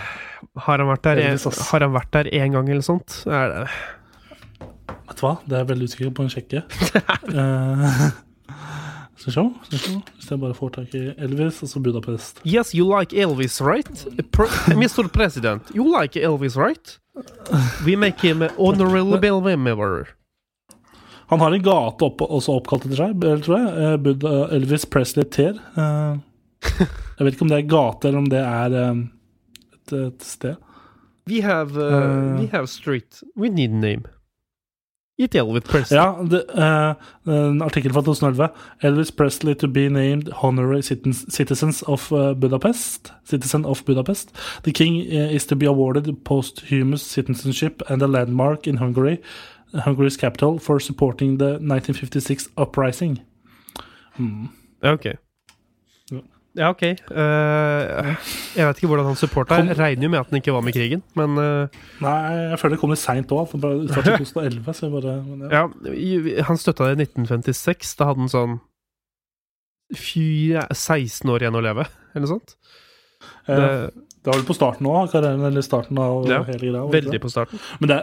har 0.58 0.80
han 0.82 0.88
vært 0.90 1.04
der 1.04 1.22
en. 1.24 1.38
Har 1.70 1.80
han 1.86 1.94
vært 1.94 2.12
der 2.16 2.30
én 2.34 2.56
gang 2.56 2.70
eller 2.70 2.86
sånt? 2.86 3.22
Er 3.28 3.54
det 3.54 3.68
Vet 5.10 5.18
du 5.20 5.26
hva? 5.26 5.36
Det 5.46 5.56
er 5.56 5.62
jeg 5.64 5.70
veldig 5.70 5.88
usikker 5.90 6.12
på 6.18 6.26
en 6.26 6.32
sjekke. 6.34 6.64
uh, 7.34 8.10
Skal 9.20 9.30
vi 9.30 9.34
se. 9.36 9.44
Se. 9.78 9.96
Hvis 10.16 10.30
jeg 10.32 10.40
bare 10.40 10.56
får 10.56 10.70
tak 10.78 10.94
i 10.96 11.02
Elvis, 11.18 11.58
og 11.66 11.70
så 11.72 11.82
Budapest. 11.84 12.40
Yes, 12.48 12.74
you 12.74 12.86
like 12.88 13.14
Elvis, 13.14 13.60
right? 13.62 14.06
Pre 14.32 14.48
Mr. 14.80 15.10
President, 15.12 15.64
you 15.76 15.84
like 15.92 16.16
Elvis, 16.16 16.56
right? 16.56 16.98
We 17.86 17.98
make 17.98 18.22
him 18.22 18.42
an 18.42 18.54
honorable 18.58 19.58
member. 19.58 20.08
Han 21.30 21.40
har 21.40 21.52
en 21.54 21.62
gate 21.62 22.06
opp, 22.06 22.22
også 22.26 22.56
oppkalt 22.58 22.88
etter 22.88 23.02
seg, 23.04 23.20
tror 23.46 23.58
jeg. 23.60 23.68
eh, 23.78 23.98
Bud, 24.02 24.24
eh, 24.26 24.56
Elvis 24.56 24.86
Presley 24.90 25.28
Ter. 25.30 25.60
Uh, 25.76 26.18
jeg 26.80 27.26
vet 27.28 27.36
ikke 27.36 27.46
om 27.46 27.52
det 27.52 27.60
er 27.60 27.68
gate, 27.70 28.08
eller 28.08 28.24
om 28.24 28.30
det 28.32 28.40
er 28.42 28.78
eh, 28.80 29.04
et, 29.94 30.08
et 30.08 30.24
sted. 30.24 30.56
We 31.28 31.42
have, 31.42 31.78
uh, 31.78 32.40
we 32.40 32.48
have 32.48 32.68
street. 32.68 33.22
We 33.36 33.50
need 33.50 33.72
name. 33.72 34.04
It 35.18 35.36
Elvis 35.36 35.64
Presley. 35.64 35.98
Ja, 35.98 36.16
det, 36.24 36.46
uh, 36.56 36.94
en 37.34 37.62
artikkel 37.62 37.94
fra 37.94 38.02
2011. 38.02 38.50
Elvis 38.82 39.12
Presley 39.12 39.54
to 39.54 39.68
be 39.68 39.90
named 39.90 40.30
honorary 40.44 40.82
citizens, 40.82 41.84
of 41.88 42.10
Budapest. 42.40 43.14
Citizen 43.26 43.66
of 43.66 43.84
Budapest. 43.86 44.32
The 44.64 44.72
king 44.72 44.96
is 45.34 45.46
to 45.46 45.56
be 45.56 45.66
awarded 45.66 46.24
posthumous 46.24 47.02
citizenship 47.02 47.82
and 47.90 48.02
a 48.02 48.08
landmark 48.08 48.68
in 48.68 48.78
Hungary, 48.78 49.18
Hungary's 49.74 50.18
capital, 50.18 50.60
for 50.60 50.80
supporting 50.80 51.38
the 51.38 51.60
1956 51.60 52.50
uprising. 52.58 53.20
Ja, 54.82 54.94
ok. 54.94 55.18
Ja. 56.58 56.72
Ok. 56.74 56.82
Uh, 57.14 58.10
jeg 58.58 58.66
vet 58.66 58.80
ikke 58.82 58.90
hvordan 58.90 59.06
han 59.12 59.20
supporta. 59.20 59.60
Jeg 59.62 59.78
regner 59.78 60.08
jo 60.08 60.10
med 60.10 60.20
at 60.20 60.32
han 60.32 60.40
ikke 60.42 60.56
var 60.56 60.64
med 60.66 60.74
i 60.74 60.80
krigen, 60.80 61.04
men 61.16 61.38
uh, 61.38 61.78
Nei, 62.02 62.16
jeg 62.50 62.60
føler 62.60 62.76
det 62.76 62.82
kommer 62.82 63.00
seint 63.00 63.32
òg. 63.36 63.52
Fra 63.54 64.04
2011. 64.08 64.74
Så 64.74 64.88
jeg 64.88 64.96
bare, 64.96 65.14
ja. 65.54 65.62
ja. 65.70 66.44
Han 66.50 66.60
støtta 66.60 66.90
det 66.90 66.98
i 66.98 67.06
1956. 67.06 67.94
Da 68.00 68.10
hadde 68.10 68.26
han 68.26 68.34
sånn 68.34 68.58
fy, 69.96 70.54
16 70.74 71.30
år 71.34 71.46
igjen 71.46 71.58
å 71.58 71.64
leve, 71.66 71.88
eller 72.14 72.26
noe 72.26 72.34
sånt. 72.36 72.56
Uh, 73.50 73.56
Det, 73.56 73.66
Det 74.20 74.30
var 74.30 74.38
vel 74.42 74.48
på 74.50 74.58
starten 74.58 74.90
òg, 74.90 75.10
karrieren, 75.14 75.46
eller 75.48 75.66
starten 75.66 75.98
av 76.02 76.28
Ja, 76.30 76.44
hele 76.50 76.60
greia. 76.66 76.86
veldig 76.94 77.22
på 77.24 77.32
starten. 77.32 77.62
Men 77.80 77.94
det, 77.94 78.00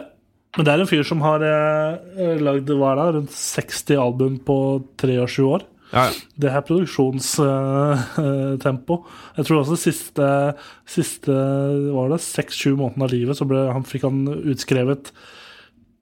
men 0.57 0.65
det 0.65 0.73
er 0.73 0.81
en 0.83 0.89
fyr 0.89 1.03
som 1.05 1.21
har 1.21 1.43
eh, 1.45 2.39
lagd 2.41 2.71
hva 2.73 2.91
er 2.95 2.99
det, 2.99 3.07
rundt 3.19 3.35
60 3.37 3.99
album 4.01 4.39
på 4.47 4.57
tre 4.97 5.19
og 5.21 5.29
sju 5.29 5.43
år. 5.51 5.67
Ja, 5.93 6.07
ja. 6.07 6.11
Det 6.35 6.49
er 6.51 6.61
produksjonstempo. 6.67 8.95
jeg 9.37 9.45
tror 9.47 9.59
også 9.61 9.75
siste, 9.79 10.27
siste 10.89 11.31
var 11.95 12.09
det 12.11 12.19
seks-sju 12.25 12.71
månedene 12.75 13.05
av 13.07 13.13
livet 13.13 13.35
så 13.39 13.45
ble, 13.47 13.59
han, 13.71 13.83
fikk 13.87 14.03
han 14.07 14.17
utskrevet 14.51 15.03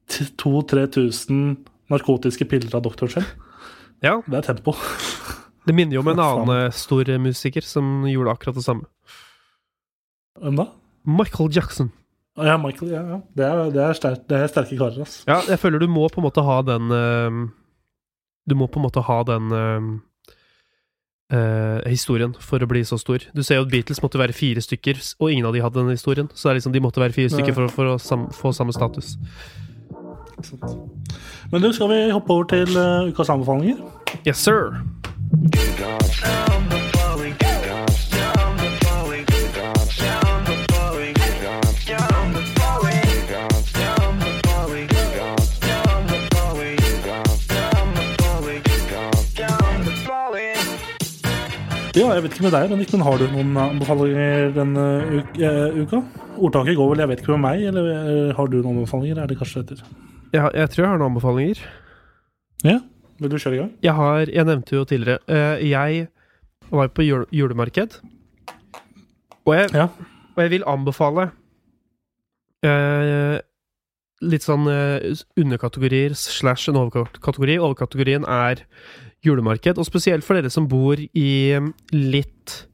2000-3000 0.09 1.57
narkotiske 1.93 2.45
piller 2.49 2.73
av 2.77 2.81
doktoren 2.87 3.13
sin. 3.13 3.27
ja. 4.05 4.15
Det 4.25 4.37
er 4.41 4.45
tempo. 4.53 4.71
Det 5.65 5.73
minner 5.73 5.93
jo 5.97 6.01
om 6.01 6.11
en 6.13 6.25
annen 6.29 6.49
eh, 6.55 6.73
stor 6.73 7.05
musiker 7.21 7.63
som 7.65 7.83
gjorde 8.09 8.31
akkurat 8.33 8.57
det 8.57 8.65
samme. 8.65 8.85
Hvem 10.41 10.55
da? 10.59 10.65
Michael 11.05 11.49
Jackson. 11.53 11.91
Ja, 12.35 12.57
Michael. 12.59 12.91
Ja, 12.91 13.01
ja. 13.13 13.19
Det 13.33 13.45
er, 13.45 13.71
det 13.71 13.83
er, 13.83 13.93
sterk, 13.95 14.25
det 14.29 14.37
er 14.41 14.47
sterke 14.51 14.77
karer, 14.77 14.99
altså. 15.05 15.23
Ja, 15.29 15.39
jeg 15.47 15.59
føler 15.61 15.79
du 15.79 15.87
må 15.87 16.09
på 16.11 16.19
en 16.19 16.25
måte 16.27 16.43
ha 16.43 16.61
den 16.67 16.91
eh, 16.91 17.31
Du 18.45 18.55
må 18.55 18.67
på 18.69 18.79
en 18.79 18.87
måte 18.87 19.05
ha 19.05 19.21
den 19.27 19.51
Uh, 21.33 21.81
eh, 21.81 21.89
historien 21.89 22.35
for 22.37 22.61
å 22.61 22.67
bli 22.69 22.83
så 22.85 22.99
stor. 23.01 23.23
Du 23.33 23.41
ser 23.41 23.57
jo 23.57 23.63
at 23.65 23.71
Beatles 23.71 24.01
måtte 24.03 24.19
være 24.21 24.35
fire 24.37 24.61
stykker, 24.61 24.99
og 25.17 25.31
ingen 25.31 25.47
av 25.49 25.55
de 25.55 25.63
hadde 25.63 25.79
den 25.79 25.89
historien. 25.89 26.29
Så 26.35 26.45
det 26.45 26.51
er 26.51 26.59
liksom, 26.59 26.75
de 26.75 26.83
måtte 26.85 27.01
være 27.01 27.17
fire 27.17 27.31
stykker 27.33 27.57
for, 27.57 27.73
for 27.73 27.95
å 27.95 27.97
sam, 27.97 28.27
få 28.29 28.53
samme 28.53 28.75
status. 28.77 29.15
Men 31.49 31.65
du, 31.65 31.71
skal 31.73 31.89
vi 31.89 31.99
hoppe 32.13 32.29
over 32.29 32.45
til 32.53 32.77
uh, 32.77 33.09
ukas 33.09 33.33
anbefalinger? 33.33 33.81
Yes, 34.21 34.37
sir! 34.37 34.69
Ja, 51.95 52.09
jeg 52.11 52.25
vet 52.25 52.33
ikke 52.35 52.43
med 52.43 52.51
deg, 52.51 52.65
Bendik, 52.71 52.89
men 52.91 53.03
har 53.05 53.21
du 53.21 53.25
noen 53.31 53.53
anbefalinger 53.61 54.49
denne 54.55 54.83
eh, 55.39 55.77
uka? 55.79 56.01
Ordtaket 56.35 56.75
går 56.75 56.89
vel 56.91 56.99
'jeg 56.99 57.07
vet 57.11 57.21
ikke 57.21 57.37
med 57.37 57.43
meg', 57.45 57.63
eller 57.69 57.85
eh, 57.91 58.33
har 58.35 58.47
du 58.51 58.57
noen 58.61 58.81
anbefalinger? 58.81 59.21
Er 59.23 59.27
det 59.27 59.37
kanskje 59.39 59.63
etter? 59.63 59.83
Jeg, 60.33 60.49
jeg 60.53 60.69
tror 60.69 60.83
jeg 60.83 60.89
har 60.91 60.97
noen 60.99 61.13
anbefalinger. 61.13 61.61
Ja, 62.65 62.79
vil 63.19 63.31
du 63.31 63.37
kjøre 63.37 63.55
i 63.55 63.61
gang? 63.61 63.71
Jeg 63.81 63.93
har 63.93 64.19
Jeg 64.27 64.45
nevnte 64.45 64.75
jo 64.75 64.83
tidligere 64.83 65.19
eh, 65.27 65.69
Jeg 65.69 66.07
var 66.71 66.87
på 66.87 67.01
jul, 67.05 67.25
julemarked. 67.31 68.01
Og 69.45 69.55
jeg, 69.55 69.69
Ja. 69.73 69.87
og 70.35 70.43
jeg 70.43 70.49
vil 70.49 70.63
anbefale 70.67 71.31
Uh, 72.65 73.37
litt 74.25 74.41
sånn 74.41 74.65
uh, 74.65 74.97
underkategorier 75.37 76.15
slash 76.17 76.69
en 76.71 76.79
overkategori. 76.79 77.59
Overkategorien 77.61 78.25
er 78.25 78.63
julemarked, 79.23 79.77
og 79.77 79.85
spesielt 79.87 80.25
for 80.25 80.37
dere 80.37 80.51
som 80.53 80.67
bor 80.67 80.99
i 80.99 81.29
eh, 81.55 81.69
litt 81.93 82.65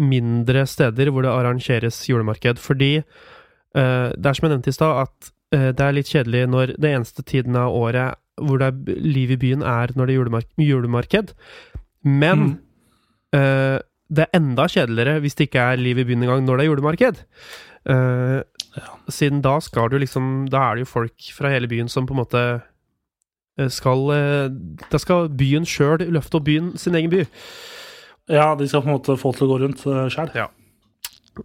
mindre 0.00 0.64
steder 0.66 1.10
hvor 1.12 1.26
det 1.26 1.32
arrangeres 1.34 1.98
julemarked. 2.08 2.56
Fordi 2.58 3.02
uh, 3.02 4.08
det 4.16 4.26
er 4.26 4.32
som 4.38 4.46
jeg 4.46 4.54
nevnte 4.54 4.72
i 4.72 4.76
stad, 4.78 5.02
at 5.04 5.30
uh, 5.52 5.68
det 5.76 5.84
er 5.84 5.92
litt 5.92 6.08
kjedelig 6.08 6.46
når 6.48 6.72
det 6.80 6.94
eneste 6.94 7.22
tiden 7.28 7.58
av 7.60 7.74
året 7.76 8.16
hvor 8.40 8.56
det 8.62 8.70
er 8.70 9.02
liv 9.04 9.34
i 9.34 9.36
byen, 9.36 9.60
er 9.60 9.92
når 9.92 10.08
det 10.08 10.14
er 10.14 10.18
julemark 10.22 10.48
julemarked. 10.56 11.34
Men 12.08 12.46
Mm. 12.46 12.56
uh, 13.36 13.78
det 14.10 14.24
er 14.24 14.38
enda 14.40 14.64
kjedeligere 14.66 15.20
hvis 15.20 15.36
det 15.38 15.50
ikke 15.50 15.66
er 15.74 15.76
liv 15.78 16.00
i 16.00 16.04
byen 16.08 16.24
engang 16.24 16.46
når 16.46 16.56
det 16.56 16.64
er 16.64 16.70
julemarked. 16.70 17.20
Eh, 17.86 18.40
Siden 19.10 19.40
da 19.42 19.56
skal 19.60 19.88
du 19.90 19.96
liksom 19.98 20.48
Da 20.52 20.58
er 20.68 20.74
det 20.76 20.84
jo 20.84 20.90
folk 20.92 21.30
fra 21.34 21.48
hele 21.50 21.66
byen 21.70 21.88
som 21.88 22.06
på 22.06 22.12
en 22.14 22.20
måte 22.20 22.42
skal 23.68 24.06
eh, 24.14 24.52
Da 24.90 24.98
skal 25.02 25.28
byen 25.28 25.66
sjøl 25.68 26.06
løfte 26.08 26.40
opp 26.40 26.46
byen, 26.48 26.72
sin 26.80 26.96
egen 26.96 27.12
by. 27.12 27.26
Ja, 28.30 28.54
de 28.56 28.68
skal 28.70 28.84
på 28.84 28.88
en 28.88 28.96
måte 28.96 29.18
få 29.20 29.34
til 29.34 29.48
å 29.48 29.50
gå 29.50 29.60
rundt 29.64 29.82
uh, 29.90 30.06
sjøl. 30.12 30.30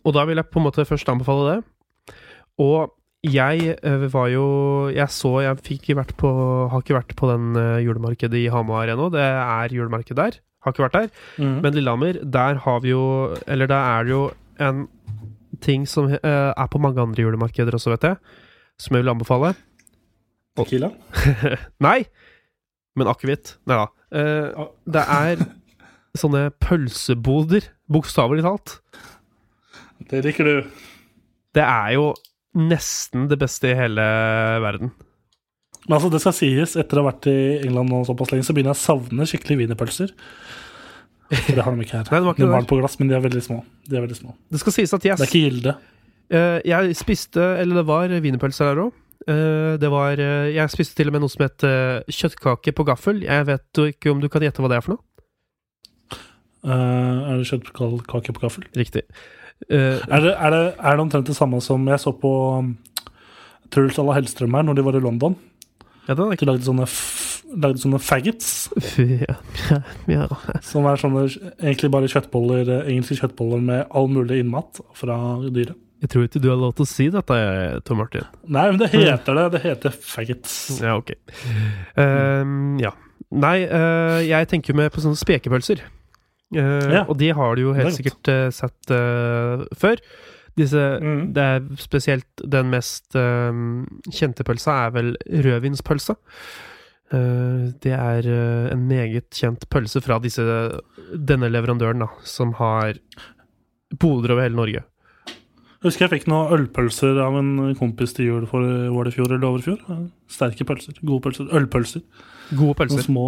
Og 0.03 0.13
da 0.15 0.25
vil 0.27 0.37
jeg 0.39 0.49
på 0.51 0.61
en 0.61 0.67
måte 0.67 0.85
først 0.87 1.09
anbefale 1.09 1.47
det. 1.49 1.57
Og 2.61 2.93
jeg 3.25 3.75
eh, 3.81 4.05
var 4.13 4.27
jo 4.29 4.45
Jeg 4.93 5.09
så 5.09 5.39
Jeg 5.43 5.61
fikk 5.65 5.89
vært 5.97 6.13
på 6.19 6.29
Har 6.71 6.83
ikke 6.83 6.97
vært 6.97 7.15
på 7.17 7.29
den 7.31 7.55
eh, 7.57 7.83
julemarkedet 7.85 8.43
i 8.43 8.49
Hamar 8.53 8.91
ennå. 8.91 9.09
Det 9.13 9.23
er 9.23 9.73
julemarked 9.73 10.17
der. 10.19 10.39
Har 10.63 10.73
ikke 10.73 10.85
vært 10.85 10.97
der. 10.97 11.09
Mm. 11.37 11.59
Men 11.63 11.77
Lillehammer, 11.77 12.19
der 12.21 12.61
har 12.61 12.81
vi 12.83 12.93
jo 12.93 13.33
Eller 13.47 13.69
der 13.71 13.81
er 13.97 14.03
det 14.03 14.13
jo 14.13 14.23
en 14.61 14.87
ting 15.63 15.85
som 15.87 16.07
uh, 16.07 16.19
er 16.21 16.67
på 16.71 16.79
mange 16.79 17.01
andre 17.01 17.23
julemarkeder 17.23 17.75
også, 17.75 17.89
vet 17.93 18.03
jeg. 18.03 18.15
Som 18.79 18.95
jeg 18.95 19.03
vil 19.03 19.11
anbefale. 19.11 19.53
Tequila? 20.55 20.91
Nei! 21.85 21.99
Men 22.95 23.11
akevitt. 23.11 23.57
Nei 23.67 23.79
da. 23.81 23.87
Uh, 24.15 24.67
det 24.87 25.03
er 25.03 25.41
sånne 26.15 26.47
pølseboder, 26.63 27.67
bokstavelig 27.91 28.45
talt. 28.45 28.77
Det 30.09 30.21
liker 30.23 30.47
du. 30.47 30.85
Det 31.55 31.63
er 31.63 31.95
jo 31.97 32.13
nesten 32.55 33.27
det 33.31 33.39
beste 33.41 33.71
i 33.71 33.75
hele 33.77 34.05
verden. 34.63 34.93
Men 35.85 35.97
altså, 35.97 36.09
det 36.13 36.21
skal 36.23 36.35
sies, 36.35 36.75
etter 36.79 36.99
å 36.99 37.03
ha 37.03 37.11
vært 37.11 37.27
i 37.29 37.39
England 37.65 37.91
nå 37.91 38.01
såpass 38.07 38.31
lenge, 38.31 38.47
så 38.47 38.55
begynner 38.55 38.73
jeg 38.73 38.79
å 38.79 38.85
savne 38.85 39.27
skikkelig 39.29 39.59
wienerpølser. 39.61 40.13
For 41.29 41.57
det 41.57 41.65
har 41.65 41.75
de 41.75 41.85
ikke 41.85 41.99
her. 41.99 42.07
Nei, 42.11 42.21
det 42.21 42.25
var 42.25 42.37
ikke 42.37 42.45
de 42.45 42.55
har 42.55 42.69
på 42.69 42.79
glass, 42.79 42.97
men 43.01 43.11
de 43.11 43.17
er 43.17 43.25
veldig 43.25 43.43
små. 43.45 43.59
De 43.85 43.99
er 43.99 44.05
veldig 44.05 44.17
små. 44.17 44.35
Det 44.53 44.61
skal 44.63 44.77
sies 44.77 44.95
at 44.97 45.07
jeg, 45.07 45.19
Det 45.19 45.27
er 45.27 45.31
ikke 45.31 45.43
Gilde. 45.43 45.75
Uh, 46.25 46.57
jeg 46.65 46.95
spiste 46.97 47.43
Eller 47.61 47.77
det 47.77 47.83
var 47.85 48.09
wienerpølser 48.09 48.71
der 48.71 48.87
òg. 48.87 48.95
Det 49.81 49.89
var 49.89 50.19
eh, 50.21 50.51
Jeg 50.53 50.69
spiste 50.73 50.97
til 50.99 51.09
og 51.09 51.15
med 51.15 51.23
noe 51.23 51.33
som 51.33 51.45
het 51.45 51.65
eh, 51.65 52.05
kjøttkake 52.13 52.75
på 52.77 52.85
gaffel. 52.85 53.23
Jeg 53.25 53.47
vet 53.47 53.79
jo 53.79 53.87
ikke 53.89 54.13
om 54.13 54.21
du 54.21 54.29
kan 54.29 54.45
gjette 54.45 54.61
hva 54.61 54.69
det 54.69 54.77
er 54.79 54.85
for 54.85 54.95
noe? 54.95 55.03
Uh, 56.65 57.29
er 57.29 57.41
det 57.41 57.49
kjøttkake 57.49 58.33
på 58.33 58.41
gaffel? 58.41 58.65
Riktig. 58.77 59.05
Uh, 59.69 60.01
Er 60.09 60.21
det, 60.23 60.33
er, 60.33 60.49
det, 60.49 60.61
er 60.77 60.95
det 60.97 61.03
omtrent 61.03 61.27
det 61.29 61.37
samme 61.37 61.61
som 61.61 61.85
jeg 61.87 62.01
så 62.01 62.13
på 62.17 62.31
um, 62.59 62.71
Truls 63.73 63.99
à 64.01 64.05
la 64.05 64.15
Hellstrøm 64.17 64.57
her 64.57 64.65
når 64.65 64.77
de 64.77 64.85
var 64.85 64.97
i 64.97 65.03
London? 65.03 65.37
ja, 66.07 66.15
De 66.15 66.47
lagde 66.47 66.65
sånne, 66.65 66.85
lagde 67.61 67.81
sånne 67.81 68.01
faggots, 68.03 68.51
ja, 70.11 70.27
som 70.65 70.85
er 70.89 71.01
sånne 71.01 71.25
egentlig 71.29 71.91
bare 71.93 72.09
kjøttboller, 72.11 72.69
eh, 72.69 72.91
engelske 72.93 73.17
kjøttboller 73.21 73.63
med 73.65 73.87
all 73.89 74.09
mulig 74.11 74.43
innmat 74.43 74.81
fra 74.97 75.17
dyret. 75.47 75.77
Jeg 76.03 76.11
tror 76.11 76.27
ikke 76.27 76.41
du 76.43 76.49
har 76.51 76.59
lov 76.59 76.75
til 76.75 76.85
å 76.85 76.89
si 76.89 77.07
dette, 77.13 77.39
Tom 77.87 78.01
Martin. 78.01 78.27
Nei, 78.51 78.65
men 78.71 78.79
det 78.81 78.91
heter 78.93 79.37
det. 79.39 79.45
Det 79.55 79.61
heter 79.63 79.95
faggots. 79.95 80.55
Ja, 80.83 80.97
ok. 80.99 81.13
Um, 81.95 82.75
ja. 82.81 82.91
Nei, 83.33 83.57
uh, 83.65 84.19
jeg 84.21 84.49
tenker 84.51 84.75
med 84.77 84.91
på 84.93 85.01
sånne 85.03 85.19
spekepølser. 85.19 85.81
Uh, 86.53 86.91
Ja. 86.91 87.03
Og 87.07 87.17
de 87.19 87.31
har 87.33 87.57
du 87.57 87.63
jo 87.65 87.75
helt 87.75 87.95
sikkert 87.95 88.29
uh, 88.31 88.47
sett 88.53 88.91
før. 89.79 90.03
Disse, 90.55 90.83
mm. 91.01 91.23
Det 91.35 91.47
er 91.55 91.65
spesielt 91.83 92.43
den 92.47 92.69
mest 92.71 93.11
eh, 93.19 93.57
kjente 94.15 94.45
pølsa 94.47 94.77
er 94.85 94.93
vel 94.95 95.09
rødvinspølsa. 95.43 96.15
Det 97.11 97.91
er 97.91 98.29
en 98.71 98.85
meget 98.87 99.35
kjent 99.35 99.67
pølse 99.67 99.99
fra 99.99 100.15
disse, 100.23 100.45
denne 101.11 101.49
leverandøren, 101.51 102.05
da, 102.05 102.07
som 102.23 102.55
har 102.61 102.95
boder 103.99 104.31
over 104.31 104.47
hele 104.47 104.55
Norge. 104.61 104.85
Jeg 105.85 105.91
husker 105.91 106.05
jeg 106.07 106.11
fikk 106.15 106.23
noen 106.31 106.49
ølpølser 106.55 107.19
av 107.21 107.35
en 107.37 107.49
kompis 107.77 108.15
til 108.17 108.25
jul 108.25 108.45
for 108.49 108.63
var 108.89 109.05
det 109.05 109.11
i 109.11 109.15
fjor 109.19 109.29
eller 109.35 109.45
overfjor. 109.51 109.83
Sterke 110.33 110.65
pølser. 110.65 110.95
Gode 111.05 111.21
pølser. 111.27 111.49
Ølpølser. 111.59 112.01
Gode 112.57 112.73
pølser. 112.79 113.03
små, 113.05 113.25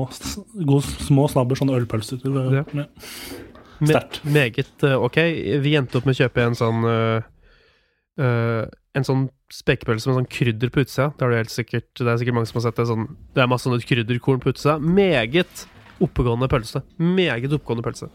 gode, 0.65 0.79
små 1.05 1.27
snabber, 1.29 1.59
sånne 1.59 1.75
ølpølser. 1.77 2.23
Ja. 2.25 2.63
Ja. 2.79 2.85
Sterkt. 3.77 4.23
Me- 4.25 4.33
Meget 4.39 4.85
eh, 4.89 4.95
ok. 5.05 5.19
Vi 5.61 5.75
endte 5.77 5.99
opp 5.99 6.07
med 6.09 6.17
å 6.17 6.21
kjøpe 6.23 6.47
en 6.47 6.57
sånn 6.57 6.81
uh, 6.89 7.19
uh, 8.17 8.63
En 8.97 9.05
sånn 9.05 9.27
spekepølse 9.53 10.09
med 10.09 10.17
sånn 10.17 10.29
krydder 10.33 10.71
på 10.73 10.81
utsida. 10.81 11.11
Det, 11.19 11.29
helt 11.37 11.53
sikkert, 11.53 11.91
det 12.01 12.09
er 12.09 12.17
sikkert 12.23 12.39
mange 12.39 12.49
som 12.49 12.57
har 12.57 12.65
sett 12.71 12.79
det. 12.81 12.87
Sånn, 12.89 13.05
det 13.37 13.43
er 13.43 13.51
masse 13.51 13.69
sånne 13.69 13.85
krydderkorn 13.85 14.41
på 14.41 14.49
utsida. 14.55 14.79
Meget 14.81 15.67
oppegående 16.01 16.49
pølse. 16.49 16.81
Meget 16.97 17.53
oppegående 17.53 17.85
pølse. 17.85 18.09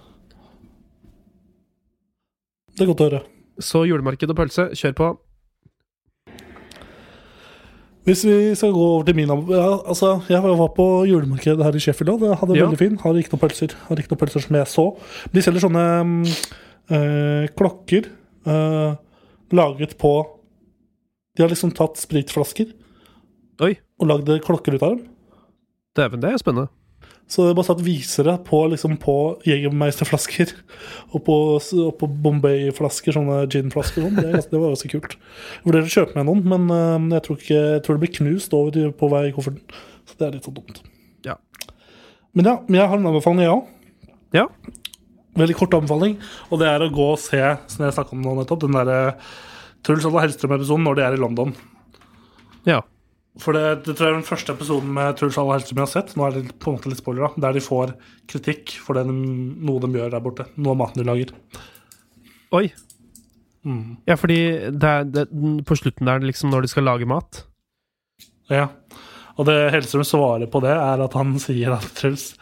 Det 2.75 2.83
er 2.83 2.91
godt 2.91 3.05
å 3.05 3.09
høre. 3.13 3.23
Så 3.61 3.85
julemarked 3.89 4.31
og 4.33 4.37
pølse, 4.37 4.71
kjør 4.79 4.95
på. 4.97 5.11
Hvis 8.03 8.25
vi 8.27 8.55
skal 8.59 8.73
gå 8.75 8.83
over 8.83 9.05
til 9.07 9.15
min 9.15 9.29
ja, 9.31 9.79
altså, 9.87 10.25
Jeg 10.29 10.43
var 10.43 10.73
på 10.75 10.87
julemarkedet 11.07 11.63
her 11.63 11.77
i 11.77 11.83
Sheffield 11.83 12.11
òg. 12.17 12.21
Det 12.25 12.39
hadde 12.41 12.57
Ja. 12.57 12.65
veldig 12.67 12.79
fin. 12.79 12.97
Har 12.99 13.15
ikke 13.15 13.31
noen 13.37 13.43
pølser. 13.45 13.75
Har 13.87 13.97
ikke 13.97 14.11
noen 14.11 14.19
pølser 14.25 14.43
som 14.43 14.57
jeg 14.57 14.67
så. 14.67 14.87
De 15.33 15.43
selger 15.43 15.63
sånne 15.63 15.85
eh, 16.91 17.47
klokker 17.55 18.09
øh, 18.47 18.97
laget 19.53 19.97
på 19.99 20.13
De 21.37 21.43
har 21.45 21.49
liksom 21.49 21.71
tatt 21.73 21.97
spritflasker 21.97 22.73
Oi, 23.63 23.77
og 24.01 24.09
lagd 24.09 24.27
klokker 24.43 24.75
ut 24.75 24.83
av 24.83 24.97
dem. 24.97 25.07
dæven, 25.97 26.21
det 26.21 26.33
er 26.33 26.39
spennende. 26.39 26.69
Så 27.33 27.47
det 27.47 27.53
er 27.53 27.57
bare 27.57 27.69
satt 27.71 27.81
visere 27.81 28.35
på, 28.45 28.59
liksom, 28.69 28.99
på 29.01 29.17
Jegermeisterflasker 29.49 30.51
og 31.15 31.23
på, 31.25 31.37
og 31.57 31.93
på 31.97 32.09
Bombay-flasker, 32.27 33.15
sånne 33.17 33.39
gin-flasker. 33.47 34.05
sånn. 34.05 34.19
Det, 34.21 34.43
det 34.51 34.61
var 34.61 34.75
ganske 34.75 34.91
kult. 34.93 35.17
Jeg 35.17 35.65
vurderer 35.65 35.89
å 35.89 35.95
kjøpe 35.95 36.19
meg 36.19 36.29
noen, 36.29 36.43
men 36.53 36.67
øh, 36.77 37.07
jeg, 37.17 37.25
tror 37.25 37.39
ikke, 37.41 37.63
jeg 37.63 37.85
tror 37.87 37.97
det 37.97 38.05
blir 38.05 38.15
knust 38.19 38.57
over 38.59 38.93
på 39.01 39.11
vei 39.15 39.23
i 39.31 39.33
kofferten. 39.33 39.81
Så 40.11 40.19
det 40.19 40.29
er 40.29 40.37
litt 40.37 40.49
så 40.51 40.53
dumt. 40.53 40.83
Ja. 41.25 41.39
Men 42.37 42.51
ja, 42.51 42.57
jeg 42.77 42.93
har 42.93 43.01
en 43.01 43.11
anbefaling, 43.15 43.47
jeg 43.47 43.57
òg. 43.57 44.13
Ja. 44.37 44.47
Veldig 45.41 45.57
kort 45.57 45.79
anbefaling. 45.79 46.19
Og 46.53 46.61
det 46.61 46.69
er 46.69 46.85
å 46.85 46.93
gå 46.93 47.11
og 47.15 47.21
se, 47.23 47.41
som 47.73 47.87
jeg 47.87 48.09
om 48.13 48.25
nå 48.27 48.37
nettopp, 48.43 48.67
den 48.67 48.77
der 48.77 49.17
Truls 49.87 50.05
og 50.05 50.21
Hellstrøm-episoden 50.21 50.85
når 50.85 51.01
de 51.01 51.07
er 51.07 51.17
i 51.17 51.23
London. 51.23 51.57
Ja. 52.69 52.83
For 53.41 53.57
det, 53.57 53.85
det 53.87 53.95
tror 53.97 54.07
jeg 54.07 54.13
er 54.13 54.19
den 54.19 54.29
første 54.29 54.53
episoden 54.53 54.91
med 54.93 55.17
Truls 55.17 55.39
Alle 55.41 55.57
Hellstrøm 55.57 55.79
jeg 55.81 55.87
har 55.87 55.93
sett. 55.95 56.11
Nå 56.19 56.27
er 56.27 56.35
det 56.37 56.43
på 56.61 56.69
en 56.69 56.77
måte 56.77 56.91
litt 56.93 57.01
spoiler, 57.01 57.25
da. 57.25 57.45
Der 57.47 57.57
de 57.57 57.63
får 57.65 57.95
kritikk 58.29 58.75
for 58.85 58.99
det 58.99 59.07
de, 59.09 59.15
noe 59.15 59.81
de 59.81 59.89
gjør 59.97 60.13
der 60.13 60.25
borte. 60.25 60.47
Noe 60.59 60.75
av 60.75 60.81
maten 60.83 61.01
de 61.01 61.07
lager. 61.09 61.33
Oi. 62.53 62.67
Mm. 63.65 63.97
Ja, 64.11 64.19
fordi 64.21 64.39
det 64.75 64.91
er, 64.91 65.09
det, 65.09 65.25
på 65.65 65.79
slutten 65.79 66.11
der, 66.11 66.25
liksom, 66.27 66.51
når 66.53 66.67
de 66.67 66.73
skal 66.73 66.89
lage 66.89 67.09
mat 67.09 67.45
Ja. 68.51 68.67
Og 69.41 69.49
det 69.49 69.57
Hellstrøm 69.73 70.05
svarer 70.07 70.51
på 70.51 70.61
det, 70.65 70.75
er 70.75 71.03
at 71.05 71.17
han 71.17 71.35
sier 71.47 71.75
at 71.77 71.87
Truls 71.99 72.33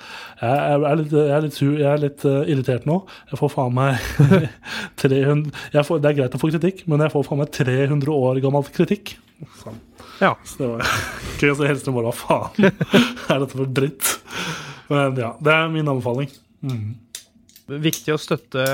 jeg 0.41 0.77
er 0.89 0.97
litt, 0.97 1.11
jeg 1.13 1.35
er 1.37 1.43
litt, 1.45 1.57
sur, 1.57 1.75
jeg 1.77 1.89
er 1.91 2.01
litt 2.01 2.23
eh, 2.25 2.47
irritert 2.49 2.87
nå. 2.89 3.03
Jeg 3.29 3.41
får 3.43 3.51
faen 3.53 3.75
meg 3.77 3.99
300 5.03 5.51
jeg 5.75 5.85
får, 5.85 6.01
Det 6.01 6.09
er 6.09 6.17
greit 6.23 6.37
å 6.37 6.41
få 6.41 6.49
kritikk, 6.49 6.87
men 6.89 7.05
jeg 7.05 7.13
får 7.13 7.27
faen 7.27 7.43
meg 7.43 7.53
300 7.53 8.15
år 8.15 8.41
gammel 8.41 8.71
kritikk. 8.73 9.15
Sånn. 9.61 9.77
Ja. 10.21 10.33
Så 10.49 10.63
det 10.63 10.71
var 10.71 10.95
gøy 11.43 11.53
å 11.53 11.59
se 11.59 11.69
Hellstrøm 11.69 11.99
bare 11.99 12.15
Hva 12.15 12.17
faen 12.17 12.71
er 12.71 13.45
dette 13.45 13.53
for 13.53 13.69
dritt? 13.69 14.15
Men 14.91 15.21
ja, 15.21 15.35
det 15.45 15.55
er 15.55 15.69
min 15.71 15.93
anbefaling. 15.93 16.33
Mm. 16.65 16.97
Viktig 17.71 18.15
å 18.17 18.19
støtte, 18.19 18.65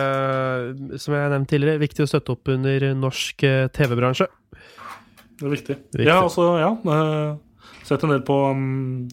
som 1.02 1.12
jeg 1.12 1.32
nevnte 1.32 1.50
tidligere, 1.50 1.82
viktig 1.82 2.06
å 2.06 2.08
støtte 2.08 2.32
opp 2.32 2.48
under 2.54 2.86
norsk 2.96 3.44
eh, 3.44 3.66
TV-bransje. 3.74 4.30
Det 5.36 5.44
er 5.44 5.52
viktig. 5.52 5.76
Viktig. 5.90 6.06
Ja, 6.06 6.22
altså, 6.22 6.46
ja. 6.62 6.70
Sett 7.86 8.02
en 8.04 8.12
del 8.14 8.24
på 8.26 8.36
um, 8.50 9.06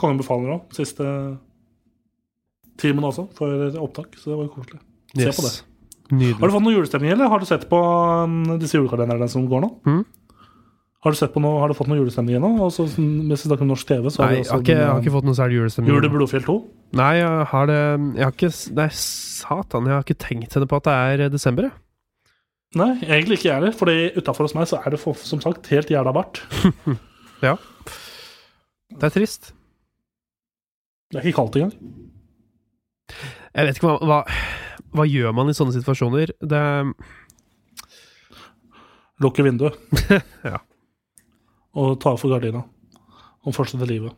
Kongen 0.00 0.18
befaler 0.18 0.54
òg, 0.56 0.72
siste 0.74 1.04
timen 2.80 3.04
også, 3.06 3.28
for 3.36 3.76
opptak. 3.82 4.16
Så 4.18 4.32
det 4.32 4.38
var 4.38 4.48
koselig. 4.50 4.80
Se 5.12 5.34
på 5.36 5.44
det. 5.46 5.52
Har 6.40 6.48
du 6.48 6.54
fått 6.54 6.64
noe 6.64 6.74
julestemning, 6.74 7.12
eller 7.14 7.30
har 7.30 7.40
du 7.40 7.46
sett 7.48 7.68
på 7.70 7.78
um, 7.78 8.56
disse 8.60 8.76
julekalenderne 8.76 9.28
som 9.30 9.46
går 9.48 9.62
nå? 9.64 9.70
Mm. 9.88 10.02
Har 11.02 11.14
du, 11.14 11.18
sett 11.18 11.32
på 11.34 11.40
noe, 11.42 11.58
har 11.58 11.70
du 11.70 11.74
fått 11.74 11.88
noe 11.90 11.98
julestemning 11.98 12.36
ennå? 12.38 12.52
Altså, 12.62 12.84
sånn, 12.90 13.06
mens 13.26 13.42
vi 13.42 13.48
snakker 13.50 13.66
om 13.66 13.72
norsk 13.72 13.88
TV, 13.88 14.04
så 14.06 14.22
Nei, 14.22 14.28
vi 14.30 14.42
jeg 14.42 14.50
har 14.52 14.60
ikke, 14.62 14.76
jeg 14.76 14.90
har 14.90 15.00
ikke 15.02 15.14
fått 15.16 15.26
noe 15.26 15.38
særlig 15.38 15.56
julestemning. 15.58 15.90
Jul 15.90 16.06
i 16.06 16.10
Blodfjell 16.12 16.44
2. 16.46 16.54
Nei, 17.00 17.12
jeg 17.18 17.46
har 17.50 17.70
det 17.70 17.78
Jeg 17.80 18.22
har 18.22 18.34
ikke 18.36 18.50
Nei, 18.76 18.86
satan, 18.98 19.88
jeg 19.88 19.96
har 19.96 20.04
ikke 20.06 20.18
tenkt 20.22 20.54
henne 20.54 20.68
på 20.70 20.78
at 20.78 20.86
det 20.86 20.98
er 21.26 21.32
desember, 21.32 21.66
jeg. 21.66 21.78
Nei, 22.78 22.92
egentlig 23.02 23.40
ikke 23.40 23.48
jeg 23.48 23.56
heller, 23.58 23.74
Fordi 23.76 23.96
utafor 24.16 24.46
hos 24.46 24.54
meg 24.56 24.68
så 24.70 24.78
er 24.80 24.94
det 24.94 25.00
for, 25.02 25.18
som 25.18 25.42
sagt 25.42 25.72
helt 25.74 25.90
jævla 25.92 26.14
bart. 26.14 26.44
Ja. 27.42 27.56
Det 28.92 29.08
er 29.08 29.14
trist. 29.14 29.52
Det 31.12 31.20
er 31.20 31.26
ikke 31.28 31.38
kaldt 31.40 31.56
engang. 31.58 31.74
Jeg 33.52 33.66
vet 33.68 33.76
ikke 33.80 33.90
hva, 33.90 33.98
hva 34.08 34.20
Hva 34.92 35.04
gjør 35.08 35.32
man 35.36 35.48
i 35.48 35.54
sånne 35.56 35.72
situasjoner? 35.74 36.32
Det 36.40 36.62
Lukke 39.22 39.44
vinduet. 39.46 39.76
Ja. 40.52 40.58
Og 41.78 41.94
ta 42.02 42.12
for 42.20 42.28
gardina. 42.34 42.60
Og 43.46 43.54
fortsette 43.56 43.86
livet. 43.88 44.12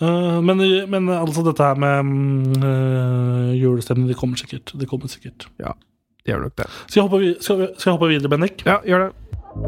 Eh, 0.00 0.38
men, 0.40 0.62
men 0.88 1.08
altså, 1.12 1.42
dette 1.44 1.66
her 1.66 1.76
med 1.80 2.06
mm, 2.08 2.62
eh, 2.64 3.50
julestemning, 3.60 4.06
det 4.08 4.16
kommer 4.16 4.40
sikkert. 4.40 4.72
Det 4.80 4.88
kommer 4.88 5.10
sikkert. 5.12 5.48
Det 5.60 6.32
gjør 6.32 6.46
nok 6.46 6.56
det. 6.62 6.68
Skal 6.86 7.00
jeg 7.02 7.04
hoppe, 7.08 7.20
vi- 7.20 7.36
skal 7.44 7.66
jeg 7.66 7.92
hoppe 7.92 8.08
videre, 8.08 8.32
Bendik? 8.32 8.64
Ja, 8.68 8.78
gjør 8.88 9.04
det. 9.08 9.29
Ja. 9.50 9.58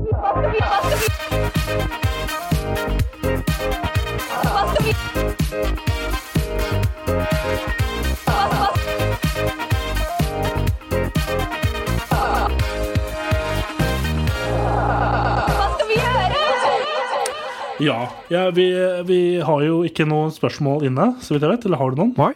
ja 18.30 18.50
vi, 18.50 18.72
vi 19.04 19.40
har 19.42 19.62
jo 19.66 19.82
ikke 19.82 20.06
noen 20.06 20.30
spørsmål 20.30 20.86
inne, 20.86 21.18
så 21.18 21.34
vidt 21.34 21.42
jeg 21.42 21.56
vet. 21.56 21.66
Eller 21.66 21.82
har 21.82 21.90
du 21.90 21.98
noen? 21.98 22.14
Nei. 22.14 22.30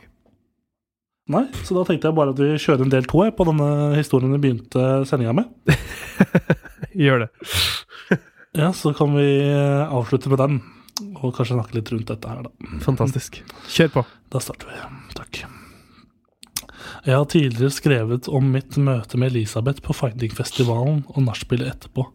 Nei, 1.30 1.46
så 1.62 1.78
da 1.78 1.86
tenkte 1.86 2.10
jeg 2.10 2.18
bare 2.18 2.34
at 2.34 2.42
vi 2.42 2.58
kjører 2.58 2.82
en 2.86 2.90
del 2.90 3.06
to 3.06 3.22
på 3.38 3.46
denne 3.46 3.70
historien 3.94 4.34
vi 4.34 4.42
begynte 4.48 5.04
sendinga 5.06 5.44
med. 5.44 5.70
Gjør 6.96 7.26
det. 7.26 7.30
Ja, 8.56 8.70
så 8.72 8.94
kan 8.96 9.10
vi 9.12 9.26
eh, 9.44 9.92
avslutte 9.92 10.30
med 10.32 10.40
den, 10.40 10.54
og 11.20 11.34
kanskje 11.36 11.58
snakke 11.58 11.76
litt 11.76 11.90
rundt 11.92 12.08
dette 12.08 12.30
her, 12.30 12.46
da. 12.46 12.70
Fantastisk. 12.80 13.42
Kjør 13.68 13.90
på. 13.98 14.04
Da 14.32 14.40
starter 14.40 14.70
vi. 14.70 14.78
Takk. 15.12 15.42
Jeg 17.04 17.18
har 17.18 17.26
tidligere 17.28 17.74
skrevet 17.74 18.30
om 18.32 18.48
mitt 18.54 18.78
møte 18.80 19.20
med 19.20 19.34
Elisabeth 19.34 19.84
på 19.84 19.92
Finding-festivalen 19.98 21.02
og 21.12 21.26
nachspielet 21.26 21.68
etterpå. 21.74 22.06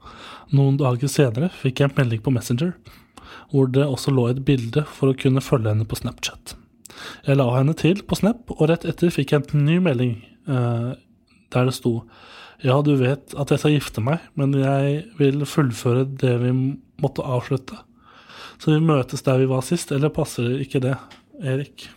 Noen 0.57 0.82
dager 0.82 1.11
senere 1.13 1.51
fikk 1.61 1.84
jeg 1.84 1.91
en 1.91 1.99
melding 1.99 2.25
på 2.25 2.34
Messenger, 2.34 2.73
hvor 3.53 3.69
det 3.69 3.86
også 3.86 4.11
lå 4.15 4.25
et 4.32 4.41
bilde 4.47 4.82
for 4.97 5.11
å 5.11 5.19
kunne 5.21 5.45
følge 5.45 5.75
henne 5.75 5.86
på 5.86 6.01
Snapchat. 6.01 6.55
Jeg 7.29 7.38
la 7.38 7.47
henne 7.53 7.77
til 7.77 8.01
på 8.01 8.17
Snap, 8.17 8.49
og 8.57 8.65
rett 8.73 8.89
etter 8.89 9.13
fikk 9.13 9.36
jeg 9.36 9.45
en 9.53 9.65
ny 9.69 9.77
melding 9.84 10.17
eh, 10.49 10.91
der 11.53 11.69
det 11.69 11.77
sto 11.77 11.99
Ja, 12.62 12.78
du 12.86 12.93
vet 12.99 13.34
at 13.34 13.49
jeg 13.53 13.62
skal 13.62 13.74
gifte 13.74 14.03
meg, 14.05 14.22
men 14.38 14.53
jeg 14.57 15.05
vil 15.18 15.45
fullføre 15.49 16.05
det 16.05 16.36
vi 16.43 16.51
måtte 17.01 17.26
avslutte. 17.26 17.80
Så 18.62 18.76
vi 18.76 18.84
møtes 18.86 19.26
der 19.26 19.41
vi 19.41 19.49
var 19.49 19.66
sist, 19.66 19.91
eller 19.95 20.14
passer 20.14 20.59
ikke 20.62 20.84
det, 20.84 20.93
Erik? 21.41 21.88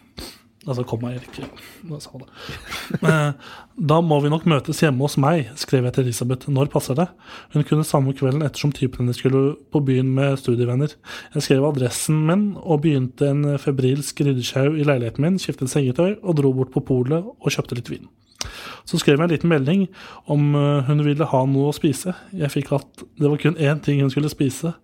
Altså, 0.64 0.80
kom 0.88 1.02
meg, 1.04 1.18
Erik. 1.18 1.42
Da 1.84 1.98
sa 2.00 2.16
det? 2.22 2.30
Eh, 3.04 3.32
Da 3.74 3.98
må 4.00 4.16
vi 4.22 4.30
nok 4.32 4.44
møtes 4.48 4.78
hjemme 4.80 5.02
hos 5.04 5.18
meg, 5.20 5.50
skrev 5.60 5.84
jeg 5.84 5.96
til 5.96 6.06
Elisabeth. 6.06 6.48
Når 6.48 6.70
passer 6.72 6.96
det? 6.96 7.08
Hun 7.52 7.66
kunne 7.68 7.84
samme 7.84 8.14
kvelden 8.16 8.44
ettersom 8.46 8.72
typen 8.72 9.02
hennes 9.04 9.18
skulle 9.20 9.56
på 9.74 9.82
byen 9.84 10.08
med 10.16 10.38
studievenner. 10.40 10.94
Jeg 11.34 11.44
skrev 11.44 11.66
adressen 11.68 12.22
min 12.28 12.46
og 12.62 12.84
begynte 12.86 13.28
en 13.34 13.58
febrilsk 13.60 14.24
ryddesjau 14.24 14.70
i 14.78 14.86
leiligheten 14.86 15.26
min, 15.26 15.40
skiftet 15.42 15.72
sengetøy 15.74 16.14
og 16.22 16.38
dro 16.40 16.54
bort 16.56 16.72
på 16.72 16.84
polet 16.86 17.26
og 17.26 17.50
kjøpte 17.52 17.76
litt 17.82 17.90
vin. 17.92 18.08
Så 18.84 19.00
skrev 19.00 19.18
jeg 19.18 19.26
en 19.26 19.32
liten 19.32 19.52
melding 19.52 19.86
om 20.30 20.54
eh, 20.58 20.84
hun 20.88 21.04
ville 21.06 21.28
ha 21.30 21.44
noe 21.48 21.70
å 21.70 21.76
spise. 21.76 22.14
Jeg 22.36 22.52
fikk 22.52 22.72
at 22.76 23.04
det 23.20 23.30
var 23.30 23.40
kun 23.42 23.58
én 23.58 23.82
ting 23.84 24.02
hun 24.04 24.12
skulle 24.12 24.32
spise. 24.32 24.74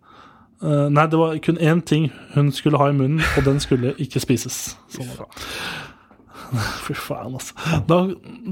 Eh, 0.63 0.89
nei, 0.93 1.07
det 1.11 1.21
var 1.21 1.39
kun 1.45 1.61
én 1.61 1.85
ting 1.85 2.11
hun 2.35 2.51
skulle 2.53 2.81
ha 2.81 2.91
i 2.91 2.97
munnen, 2.97 3.23
og 3.37 3.47
den 3.47 3.61
skulle 3.63 3.95
ikke 4.03 4.23
spises. 4.23 4.75
Sånn. 4.95 5.09
Fy 6.85 6.97
faen, 6.99 7.37
altså. 7.39 7.55
Da, 7.89 8.03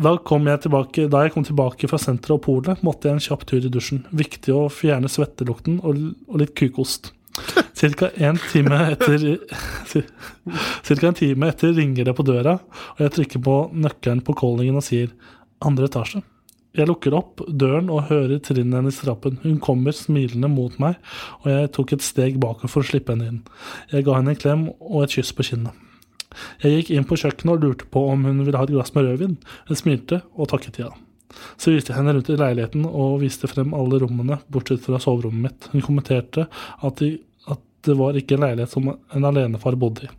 da, 0.04 0.14
kom 0.26 0.46
jeg 0.48 0.64
tilbake, 0.64 1.08
da 1.10 1.24
jeg 1.26 1.34
kom 1.34 1.46
tilbake 1.46 1.90
fra 1.90 2.00
senteret 2.00 2.36
og 2.38 2.44
polet, 2.46 2.82
måtte 2.86 3.10
jeg 3.10 3.18
en 3.18 3.24
kjapp 3.28 3.46
tur 3.48 3.64
i 3.64 3.72
dusjen. 3.72 4.04
Viktig 4.14 4.54
å 4.54 4.66
fjerne 4.72 5.10
svettelukten 5.10 5.80
og, 5.82 6.02
og 6.30 6.42
litt 6.42 6.54
kukost. 6.58 7.12
Cirka 7.78 8.10
en 8.16 8.38
time 8.50 8.78
etter 8.94 9.26
Cirka 10.86 11.10
en 11.10 11.18
time 11.18 11.50
etter 11.52 11.76
ringer 11.76 12.08
det 12.08 12.16
på 12.18 12.26
døra, 12.26 12.58
og 12.96 13.04
jeg 13.04 13.14
trykker 13.16 13.44
på 13.44 13.58
nøkkelen 13.74 14.24
på 14.26 14.34
callingen 14.38 14.80
og 14.80 14.86
sier 14.86 15.12
'andre 15.62 15.88
etasje'. 15.88 16.24
Jeg 16.76 16.86
lukker 16.86 17.14
opp 17.16 17.42
døren 17.48 17.88
og 17.90 18.06
hører 18.10 18.38
trinnene 18.44 18.82
hennes 18.82 19.00
i 19.00 19.06
trappen. 19.06 19.38
Hun 19.42 19.58
kommer 19.58 19.94
smilende 19.96 20.50
mot 20.52 20.76
meg, 20.78 20.98
og 21.42 21.50
jeg 21.50 21.72
tok 21.74 21.92
et 21.96 22.06
steg 22.06 22.38
bakover 22.38 22.70
for 22.70 22.84
å 22.84 22.90
slippe 22.90 23.14
henne 23.14 23.30
inn. 23.32 23.42
Jeg 23.90 24.04
ga 24.06 24.18
henne 24.18 24.36
en 24.36 24.42
klem 24.42 24.68
og 24.78 25.02
et 25.02 25.16
kyss 25.16 25.32
på 25.34 25.46
kinnet. 25.48 25.74
Jeg 26.62 26.76
gikk 26.76 26.90
inn 26.94 27.08
på 27.08 27.16
kjøkkenet 27.18 27.54
og 27.54 27.64
lurte 27.64 27.88
på 27.90 28.04
om 28.12 28.26
hun 28.28 28.44
ville 28.44 28.60
ha 28.60 28.66
et 28.68 28.74
glass 28.74 28.94
med 28.94 29.08
rødvin. 29.08 29.38
Hun 29.70 29.80
smilte 29.80 30.20
og 30.36 30.50
takket 30.52 30.78
ja. 30.84 30.90
Så 31.60 31.72
viste 31.72 31.92
jeg 31.92 31.98
henne 31.98 32.14
rundt 32.16 32.30
i 32.32 32.38
leiligheten 32.38 32.84
og 32.88 33.20
viste 33.22 33.48
frem 33.50 33.74
alle 33.76 34.00
rommene, 34.02 34.38
bortsett 34.52 34.84
fra 34.84 35.00
soverommet 35.02 35.44
mitt. 35.48 35.68
Hun 35.72 35.84
kommenterte 35.84 36.46
at, 36.48 37.00
de, 37.00 37.18
det 37.86 37.98
var 37.98 38.16
ikke 38.18 38.36
en 38.36 38.46
leilighet 38.46 38.72
som 38.74 38.88
en 38.90 39.28
alenefar 39.28 39.76
bodde 39.78 40.08
i. 40.08 40.14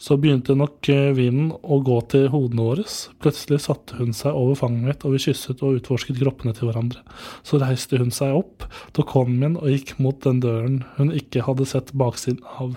Så 0.00 0.16
begynte 0.16 0.56
nok 0.56 0.88
vinden 0.88 1.16
vinen 1.16 1.50
å 1.62 1.78
gå 1.84 1.98
til 2.10 2.30
hodene 2.32 2.64
våre. 2.64 2.84
Plutselig 3.22 3.60
satte 3.66 3.98
hun 3.98 4.14
seg 4.16 4.36
over 4.36 4.56
fanget 4.58 4.88
mitt, 4.88 5.04
og 5.04 5.14
vi 5.14 5.22
kysset 5.26 5.62
og 5.64 5.80
utforsket 5.80 6.18
kroppene 6.20 6.54
til 6.56 6.70
hverandre. 6.70 7.02
Så 7.46 7.60
reiste 7.62 8.00
hun 8.00 8.12
seg 8.14 8.36
opp, 8.38 8.66
tok 8.96 9.12
hånden 9.16 9.42
min 9.42 9.58
og 9.60 9.70
gikk 9.72 9.96
mot 10.02 10.18
den 10.24 10.40
døren 10.44 10.80
hun 10.96 11.12
ikke 11.14 11.44
hadde 11.46 11.68
sett 11.68 11.92
baksiden 11.96 12.42
av. 12.56 12.74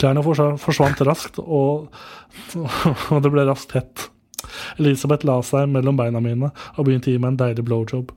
Klærne 0.00 0.24
forsvant 0.24 1.04
raskt, 1.08 1.38
og 1.60 1.92
det 2.54 3.32
ble 3.32 3.46
raskt 3.48 3.76
hett. 3.76 4.08
Elisabeth 4.78 5.26
la 5.26 5.38
seg 5.44 5.68
mellom 5.72 5.96
beina 5.98 6.20
mine 6.22 6.50
og 6.74 6.84
begynte 6.86 7.10
å 7.10 7.14
gi 7.14 7.20
meg 7.20 7.34
en 7.34 7.40
deilig 7.40 7.64
blowjob. 7.68 8.12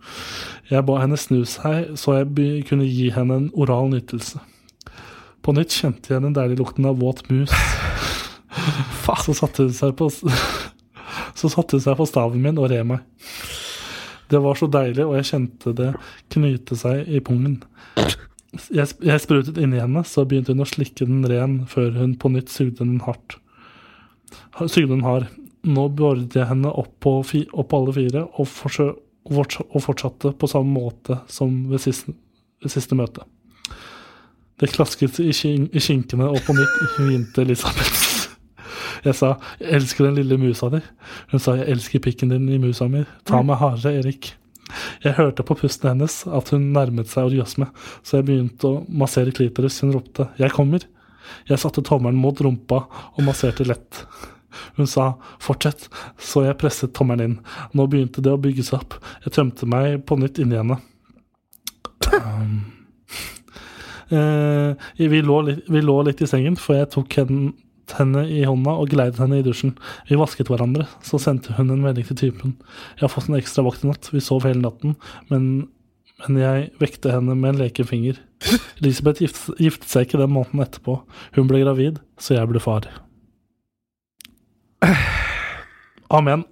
Jeg 0.72 0.86
ba 0.88 1.00
henne 1.02 1.20
snu 1.20 1.44
seg, 1.48 1.96
så 2.00 2.20
jeg 2.20 2.68
kunne 2.68 2.88
gi 2.88 3.10
henne 3.16 3.42
en 3.42 3.50
oral 3.56 3.92
nytelse. 3.94 4.42
På 5.48 5.54
nytt 5.56 5.72
kjente 5.72 6.12
jeg 6.12 6.24
den 6.26 6.36
deilige 6.36 6.60
lukten 6.60 6.88
av 6.90 6.98
våt 7.00 7.24
mus. 7.32 7.54
Så 9.24 9.34
satte 9.38 9.64
hun 9.68 9.74
seg 9.76 9.94
på 10.00 10.10
Så 11.40 11.48
satte 11.54 11.78
hun 11.78 11.84
seg 11.86 11.96
på 12.00 12.08
staven 12.10 12.42
min 12.44 12.60
og 12.60 12.68
red 12.72 12.84
meg. 12.90 13.06
Det 14.28 14.42
var 14.44 14.58
så 14.60 14.68
deilig, 14.68 15.06
og 15.06 15.14
jeg 15.16 15.28
kjente 15.30 15.72
det 15.78 15.92
knyte 16.34 16.76
seg 16.76 17.08
i 17.08 17.22
pungen. 17.24 17.62
Jeg, 18.74 18.90
jeg 19.06 19.22
sprutet 19.24 19.60
inni 19.62 19.80
henne, 19.80 20.02
så 20.08 20.26
begynte 20.28 20.52
hun 20.52 20.66
å 20.66 20.68
slikke 20.68 21.08
den 21.08 21.24
ren 21.32 21.62
før 21.72 21.94
hun 21.96 22.18
på 22.20 22.32
nytt 22.34 22.52
sugde 22.52 22.82
den 22.84 23.00
hardt. 23.06 23.38
Ha- 24.60 24.68
Sugde 24.68 24.92
den 24.98 25.06
hard. 25.08 25.30
Nå 25.68 25.88
beordret 25.96 26.36
jeg 26.36 26.50
henne 26.50 26.74
opp 26.76 26.92
på, 27.04 27.14
fi, 27.28 27.46
opp 27.56 27.70
på 27.72 27.80
alle 27.80 27.96
fire 27.96 28.26
og, 28.28 28.52
og 29.32 29.80
fortsatte 29.88 30.34
på 30.40 30.52
samme 30.52 30.76
måte 30.76 31.22
som 31.32 31.62
ved 31.72 31.86
siste, 31.88 32.12
ved 32.64 32.74
siste 32.76 33.00
møte. 33.00 33.24
Det 34.58 34.72
klasket 34.74 35.20
i, 35.22 35.32
kin 35.38 35.68
i 35.70 35.82
kinkene, 35.84 36.30
og 36.32 36.42
på 36.46 36.56
nytt 36.58 36.78
hvinte 36.98 37.44
Elisabeth. 37.44 38.08
Jeg 39.06 39.16
sa 39.16 39.38
'jeg 39.60 39.70
elsker 39.78 40.06
den 40.06 40.16
lille 40.16 40.38
musa 40.38 40.70
di'. 40.70 40.82
Hun 41.32 41.40
sa 41.40 41.56
'jeg 41.56 41.70
elsker 41.70 42.00
pikken 42.00 42.30
din 42.30 42.50
i 42.50 42.58
musa 42.58 42.88
mi'. 42.88 43.06
Ta 43.26 43.42
meg 43.42 43.58
hardere, 43.58 44.00
Erik. 44.00 44.34
Jeg 45.04 45.14
hørte 45.14 45.44
på 45.44 45.56
pusten 45.56 45.90
hennes 45.90 46.28
at 46.28 46.50
hun 46.50 46.74
nærmet 46.74 47.08
seg 47.08 47.30
orgasme, 47.30 47.70
så 48.04 48.18
jeg 48.18 48.26
begynte 48.26 48.68
å 48.68 48.86
massere 48.90 49.32
klitoris. 49.32 49.82
Hun 49.82 49.94
ropte 49.94 50.30
'jeg 50.38 50.52
kommer'. 50.52 50.86
Jeg 51.48 51.60
satte 51.60 51.84
tommelen 51.84 52.20
mot 52.20 52.38
rumpa 52.42 52.88
og 53.18 53.24
masserte 53.24 53.66
lett. 53.66 54.06
Hun 54.76 54.88
sa 54.88 55.16
'fortsett', 55.40 55.88
så 56.18 56.46
jeg 56.46 56.58
presset 56.58 56.94
tommelen 56.94 57.22
inn. 57.22 57.40
Nå 57.74 57.88
begynte 57.88 58.22
det 58.22 58.32
å 58.32 58.42
bygge 58.42 58.64
seg 58.64 58.80
opp. 58.80 58.96
Jeg 59.24 59.34
tømte 59.34 59.66
meg 59.66 60.06
på 60.06 60.18
nytt 60.18 60.40
inni 60.40 60.56
henne. 60.56 60.80
Um, 62.14 62.77
vi, 64.10 65.22
lå 65.22 65.38
litt, 65.48 65.64
vi 65.70 65.82
lå 65.84 65.96
litt 66.08 66.22
i 66.24 66.28
sengen, 66.30 66.56
for 66.60 66.78
jeg 66.80 66.90
tok 66.94 67.18
henne, 67.20 67.54
henne 67.98 68.26
i 68.28 68.42
hånda 68.48 68.74
og 68.82 68.90
gleidet 68.92 69.20
henne 69.22 69.40
i 69.40 69.46
dusjen. 69.46 69.74
Vi 70.10 70.18
vasket 70.20 70.50
hverandre, 70.52 70.88
så 71.08 71.20
sendte 71.24 71.56
hun 71.58 71.72
en 71.72 71.84
melding 71.86 72.08
til 72.10 72.20
typen. 72.20 72.56
Jeg 72.98 73.06
har 73.08 73.14
fått 73.14 73.30
en 73.32 73.40
ekstra 73.40 73.64
vakt 73.68 73.84
i 73.86 73.92
natt, 73.92 74.10
vi 74.14 74.20
sov 74.24 74.44
hele 74.48 74.64
natten, 74.64 74.96
men, 75.32 75.48
men 76.26 76.40
jeg 76.42 76.70
vekte 76.84 77.14
henne 77.16 77.36
med 77.40 77.56
en 77.56 77.62
lekefinger.' 77.66 78.24
Elisabeth 78.82 79.24
gift, 79.24 79.48
giftet 79.58 79.90
seg 79.90 80.06
ikke 80.06 80.20
den 80.22 80.30
måneden 80.36 80.62
etterpå. 80.62 81.00
Hun 81.34 81.48
ble 81.50 81.64
gravid, 81.64 81.98
så 82.22 82.36
jeg 82.38 82.52
ble 82.52 82.62
far. 82.62 82.86
Amen. 86.14 86.44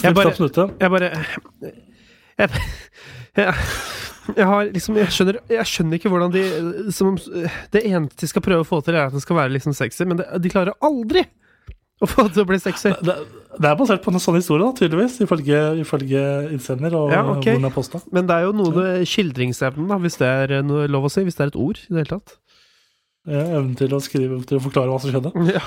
Snipp, 0.00 0.14
bare- 0.16 0.32
snapp, 0.34 0.36
snute. 0.40 0.64
Jeg 0.80 0.90
bare 0.90 1.10
jeg, 2.38 2.48
jeg, 3.36 3.54
jeg 4.36 4.46
har 4.46 4.70
liksom 4.70 4.96
Jeg 5.00 5.12
skjønner, 5.14 5.38
jeg 5.50 5.68
skjønner 5.68 5.98
ikke 5.98 6.10
hvordan 6.12 6.32
de 6.34 6.42
som, 6.94 7.14
Det 7.72 7.84
eneste 7.88 8.22
de 8.22 8.30
skal 8.30 8.44
prøve 8.44 8.64
å 8.64 8.68
få 8.68 8.80
til, 8.84 8.96
er 8.96 9.08
at 9.08 9.14
den 9.14 9.24
skal 9.24 9.38
være 9.40 9.54
liksom 9.56 9.76
sexy, 9.76 10.06
men 10.08 10.20
det, 10.20 10.28
de 10.42 10.52
klarer 10.52 10.76
aldri 10.84 11.24
å 12.02 12.08
få 12.10 12.26
det 12.26 12.34
til 12.34 12.42
å 12.42 12.48
bli 12.48 12.58
sexy. 12.58 12.90
Det, 13.06 13.14
det 13.62 13.68
er 13.68 13.76
basert 13.78 14.02
på 14.02 14.10
en 14.10 14.22
sånn 14.22 14.38
historie, 14.40 14.64
da, 14.66 14.74
tydeligvis, 14.74 15.20
ifølge, 15.22 15.60
ifølge 15.84 16.22
innsender 16.50 16.96
og 16.98 17.12
Ja, 17.14 17.22
okay. 17.22 17.52
hvor 17.52 17.60
den 17.60 17.68
er 17.68 17.74
posta. 17.76 18.00
Men 18.10 18.26
det 18.26 18.38
er 18.38 18.48
jo 18.48 18.56
noe 18.58 18.74
med 18.74 19.06
skildringsevnen, 19.06 19.86
da, 19.92 20.00
hvis 20.02 20.18
det 20.18 20.30
er 20.30 20.66
noe 20.66 20.88
lov 20.90 21.06
å 21.06 21.12
si. 21.12 21.22
Hvis 21.22 21.38
det 21.38 21.46
er 21.46 21.52
et 21.52 21.60
ord 21.62 21.78
i 21.78 21.86
det 21.92 22.00
hele 22.00 22.10
tatt. 22.16 22.34
Ja, 23.30 23.44
Evnen 23.44 23.76
til 23.78 23.94
å 23.94 24.00
skrive 24.02 24.40
til 24.50 24.58
å 24.58 24.64
forklare 24.64 24.90
hva 24.90 24.98
som 25.02 25.14
skjedde. 25.14 25.30
Ja. 25.54 25.62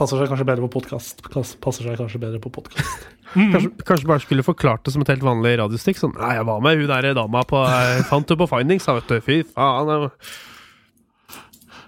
Passer 0.00 0.16
seg 0.16 0.30
kanskje 0.32 0.46
bedre 0.48 0.64
på 0.64 0.72
podkast. 0.80 1.18
Passer 1.60 1.84
seg 1.84 1.98
kanskje 2.00 2.20
bedre 2.22 2.40
på 2.42 2.52
podkast. 2.54 3.08
Kanskje, 3.30 3.68
kanskje 3.86 4.08
bare 4.10 4.22
skulle 4.24 4.42
forklart 4.42 4.82
det 4.82 4.90
som 4.90 5.02
et 5.04 5.10
helt 5.12 5.22
vanlig 5.22 5.52
radiostikk. 5.60 6.00
Sånn 6.00 6.16
Nei, 6.18 6.32
jeg 6.34 6.46
var 6.48 6.62
med 6.64 6.80
hun 6.80 6.88
der 6.90 7.06
dama 7.14 7.44
på 7.46 7.60
Jeg 7.62 8.00
fant 8.08 8.26
henne 8.32 8.40
på 8.40 8.48
Findings, 8.50 8.88
da, 8.88 8.96
vet 8.96 9.06
du. 9.12 9.20
Fy 9.22 9.36
faen. 9.54 9.86
jeg- 9.92 10.10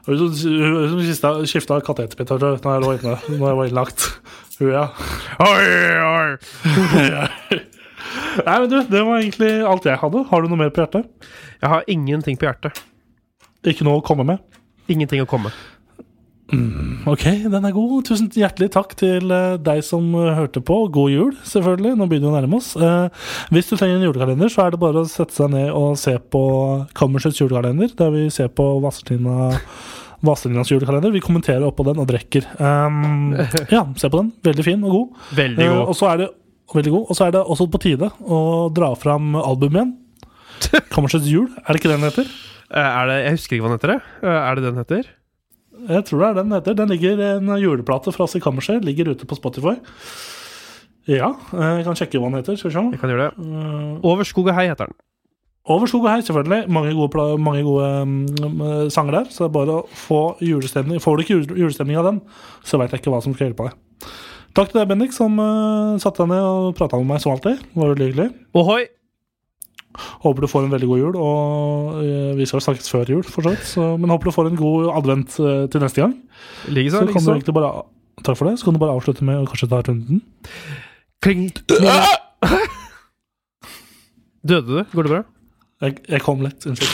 Hun 0.07 0.21
som 0.39 1.01
skifta- 1.03 1.33
skifta 1.51 1.81
kateterspitt 1.83 2.31
når 2.31 2.45
jeg 2.63 2.83
lå 2.85 2.93
inne, 2.95 3.17
når 3.41 3.49
jeg 3.49 3.59
var 3.59 3.67
innlagt. 3.73 4.07
Hun, 4.61 4.71
ja. 4.71 4.85
Oi, 5.43 5.67
oi. 6.13 6.31
Nei, 8.47 8.57
men 8.61 8.69
du, 8.71 8.79
det 8.93 9.03
var 9.09 9.19
egentlig 9.19 9.51
alt 9.67 9.85
jeg 9.91 9.99
hadde. 9.99 10.23
Har 10.31 10.43
du 10.43 10.49
noe 10.53 10.61
mer 10.63 10.71
på 10.71 10.85
hjertet? 10.85 11.11
Jeg 11.63 11.71
har 11.75 11.83
ingenting 11.91 12.39
på 12.39 12.47
hjertet. 12.47 12.79
Ikke 13.67 13.83
noe 13.89 13.99
å 13.99 14.07
komme 14.07 14.23
med? 14.31 14.39
Ingenting 14.91 15.23
å 15.23 15.29
komme. 15.31 15.51
Ok, 17.09 17.23
den 17.49 17.65
er 17.65 17.73
god. 17.73 18.03
Tusen 18.05 18.29
hjertelig 18.37 18.69
takk 18.75 18.93
til 19.01 19.31
eh, 19.33 19.55
deg 19.65 19.81
som 19.87 20.11
eh, 20.21 20.35
hørte 20.37 20.61
på. 20.65 20.77
God 20.93 21.11
jul, 21.13 21.31
selvfølgelig. 21.49 21.95
Nå 21.97 22.07
begynner 22.11 22.29
vi 22.29 22.35
å 22.35 22.41
nærme 22.43 22.59
oss. 22.61 22.75
Eh, 22.77 23.25
hvis 23.55 23.71
du 23.71 23.77
trenger 23.79 23.97
en 23.99 24.05
julekalender, 24.05 24.53
så 24.53 24.67
er 24.67 24.75
det 24.75 24.81
bare 24.83 25.01
å 25.03 25.09
sette 25.09 25.33
seg 25.39 25.49
ned 25.55 25.71
og 25.73 25.97
se 26.01 26.15
på 26.33 26.43
Kammersets 26.99 27.41
julekalender, 27.41 27.95
der 27.99 28.13
vi 28.15 28.27
ser 28.35 28.53
på 28.53 28.67
Vazelina 28.85 29.53
Vazelina's 30.23 30.71
julekalender. 30.71 31.11
Vi 31.17 31.25
kommenterer 31.25 31.65
oppå 31.67 31.83
den 31.89 31.99
og 31.99 32.07
drikker. 32.13 32.45
Um, 32.61 33.33
ja, 33.73 33.81
se 33.99 34.07
på 34.13 34.21
den. 34.21 34.29
Veldig 34.47 34.67
fin 34.69 34.85
og 34.87 34.93
god. 34.95 35.25
Veldig 35.41 35.65
Eh, 35.67 35.73
god. 35.73 35.89
og 35.89 35.97
så 35.99 36.13
er 36.13 36.21
det 36.23 36.29
veldig 36.77 36.93
god. 36.95 37.09
Og 37.11 37.19
så 37.19 37.27
er 37.27 37.35
det 37.35 37.43
også 37.43 37.67
på 37.73 37.81
tide 37.83 38.13
å 38.23 38.43
dra 38.77 38.93
fram 38.95 39.33
albumet 39.41 39.81
igjen. 39.81 39.97
Kammersets 40.95 41.27
jul, 41.27 41.49
er 41.65 41.73
det 41.75 41.81
ikke 41.83 41.91
den 41.97 42.07
heter? 42.07 42.29
Eh, 42.71 42.87
Er 43.01 43.11
det, 43.11 43.19
jeg 43.25 43.35
husker 43.41 43.57
ikke 43.57 43.65
hva 43.67 43.73
den 43.73 43.81
heter. 43.81 43.97
Eh, 44.23 44.39
Er 44.45 44.55
det 44.61 44.65
den 44.69 44.79
heter? 44.85 45.11
Jeg 45.89 46.05
tror 46.09 46.23
det 46.23 46.29
er 46.29 46.39
den 46.39 46.51
den 46.51 46.59
heter. 46.59 46.75
Den 46.79 46.93
ligger 46.93 47.23
En 47.37 47.51
juleplate 47.61 48.13
fra 48.15 48.25
oss 48.25 48.37
kammerset 48.43 48.85
ligger 48.85 49.11
ute 49.13 49.27
på 49.27 49.39
Spotify. 49.39 49.77
Ja, 51.11 51.33
eh, 51.53 51.79
jeg 51.81 51.87
kan 51.87 51.99
sjekke 51.99 52.21
hva 52.21 52.31
den 52.31 52.39
heter. 52.39 52.57
Skal 52.57 52.71
vi 52.71 52.77
se. 52.77 52.85
Jeg 52.95 53.01
kan 53.01 53.11
gjøre 53.11 53.31
det. 53.31 53.47
Eh, 53.47 53.97
Over 54.07 54.25
skog 54.25 54.47
og 54.49 54.55
hei 54.55 54.69
heter 54.69 54.87
den. 54.93 54.99
Over 55.67 55.87
skog 55.87 56.07
og 56.07 56.11
hei, 56.11 56.23
selvfølgelig. 56.27 56.69
Mange 56.75 56.95
gode, 56.95 57.39
mange 57.39 57.63
gode 57.63 57.91
um, 58.03 58.91
sanger 58.91 59.19
der. 59.21 59.29
Så 59.31 59.45
det 59.45 59.51
er 59.51 59.59
bare 59.59 59.77
å 59.79 59.85
få 59.95 60.23
julestemning. 60.43 61.03
Får 61.03 61.17
du 61.17 61.23
ikke 61.23 61.59
julestemning 61.59 61.99
av 62.01 62.09
den, 62.11 62.19
så 62.67 62.79
veit 62.79 62.91
jeg 62.91 63.03
ikke 63.03 63.15
hva 63.15 63.23
som 63.23 63.35
skal 63.35 63.51
hjelpe 63.51 63.69
deg. 63.69 64.09
Takk 64.59 64.73
til 64.73 64.83
deg, 64.83 64.89
Bendik, 64.91 65.15
som 65.15 65.39
uh, 65.39 65.95
satte 66.03 66.25
deg 66.25 66.35
ned 66.35 66.43
og 66.43 66.75
prata 66.79 66.99
med 66.99 67.15
meg 67.15 67.23
som 67.23 67.37
alltid. 67.37 67.63
Det 67.63 67.79
var 67.79 67.95
veldig 67.95 68.11
hyggelig. 68.11 68.29
Ohoi! 68.59 68.83
Håper 70.23 70.45
du 70.45 70.49
får 70.51 70.67
en 70.67 70.73
veldig 70.73 70.89
god 70.89 71.01
jul. 71.03 71.17
Og 71.21 71.99
eh, 72.03 72.31
vi 72.39 72.47
skal 72.49 72.65
snakkes 72.65 72.93
før 72.93 73.13
jul, 73.13 73.25
for 73.27 73.47
så. 73.47 73.55
Så, 73.69 73.89
men 74.01 74.13
håper 74.13 74.31
du 74.31 74.37
får 74.37 74.51
en 74.51 74.61
god 74.61 74.91
advent 74.97 75.37
eh, 75.43 75.65
til 75.73 75.85
neste 75.85 76.05
gang. 76.05 76.15
Likeså. 76.69 77.03
Så 77.03 77.13
kan 77.13 77.27
du 77.27 77.35
egentlig 77.37 77.57
bare 77.59 77.75
Takk 78.23 78.37
for 78.39 78.47
det. 78.47 78.59
Så 78.61 78.69
kan 78.69 78.77
du 78.77 78.79
bare 78.79 78.95
avslutte 78.95 79.25
med 79.27 79.41
å 79.41 79.47
kanskje 79.49 79.67
ta 79.73 79.81
runden. 79.83 80.21
Kling. 81.25 81.47
Døde 84.47 84.69
du? 84.69 84.83
Går 84.93 85.09
det 85.09 85.13
bra? 85.15 85.23
Jeg, 85.83 85.97
jeg 86.13 86.23
kom 86.23 86.45
lett. 86.45 86.67
Unnskyld. 86.69 86.93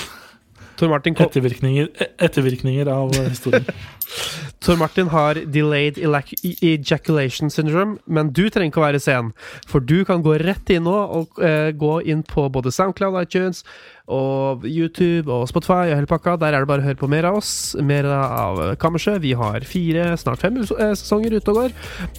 Tor 0.78 0.92
Martin, 0.92 1.16
kom. 1.18 1.26
Ettervirkninger, 1.26 1.90
ettervirkninger 2.22 2.90
av 2.92 3.12
historien. 3.18 3.66
Tor 4.68 4.76
Martin 4.76 5.08
har 5.08 5.38
delayed 5.48 5.96
ejaculation 5.96 7.48
syndrome, 7.48 7.96
men 8.04 8.28
du 8.36 8.50
trenger 8.52 8.68
ikke 8.68 8.82
å 8.82 8.84
være 8.84 8.98
sen. 9.00 9.30
For 9.64 9.80
du 9.80 10.02
kan 10.04 10.20
gå 10.20 10.34
rett 10.42 10.68
inn 10.74 10.84
nå 10.84 10.92
og 10.92 11.40
uh, 11.40 11.70
gå 11.72 11.94
inn 12.04 12.20
på 12.28 12.44
både 12.52 12.68
SoundCloud, 12.76 13.16
iTunes 13.22 13.62
og 14.08 14.64
YouTube 14.64 15.28
og 15.32 15.46
Spotify 15.50 15.90
og 15.90 15.98
hele 15.98 16.08
pakka. 16.08 16.36
Der 16.40 16.54
er 16.56 16.64
det 16.64 16.70
bare 16.70 16.82
å 16.82 16.86
høre 16.86 16.98
på 16.98 17.10
mer 17.10 17.28
av 17.28 17.38
oss, 17.42 17.50
mer 17.84 18.08
av 18.08 18.60
Kammerset. 18.80 19.20
Vi 19.22 19.34
har 19.36 19.64
fire, 19.68 20.10
snart 20.20 20.42
fem 20.42 20.56
eh, 20.62 20.94
sesonger 20.96 21.36
ute 21.36 21.52
og 21.52 21.60
går. 21.60 21.74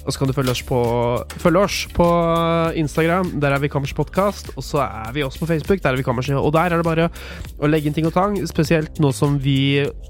Og 0.06 0.12
så 0.14 0.22
kan 0.22 0.30
du 0.30 0.36
følge 0.38 0.54
oss 0.54 0.64
på, 0.66 0.80
følge 1.42 1.64
oss 1.66 1.80
på 1.96 2.08
Instagram. 2.80 3.34
Der 3.42 3.56
er 3.56 3.64
vi 3.64 3.72
Kammers 3.74 3.96
Podcast. 3.98 4.52
Og 4.56 4.66
så 4.66 4.84
er 4.86 5.14
vi 5.16 5.26
også 5.26 5.42
på 5.44 5.50
Facebook. 5.50 5.82
Der 5.84 5.94
er 5.94 6.02
vi 6.02 6.06
Kammerset. 6.06 6.38
Og 6.38 6.54
der 6.54 6.70
er 6.70 6.82
det 6.82 6.88
bare 6.88 7.10
å 7.58 7.70
legge 7.70 7.90
inn 7.90 7.98
ting 7.98 8.10
og 8.10 8.14
tang. 8.18 8.38
Spesielt 8.50 9.02
nå 9.02 9.12
som 9.16 9.40
vi 9.42 9.60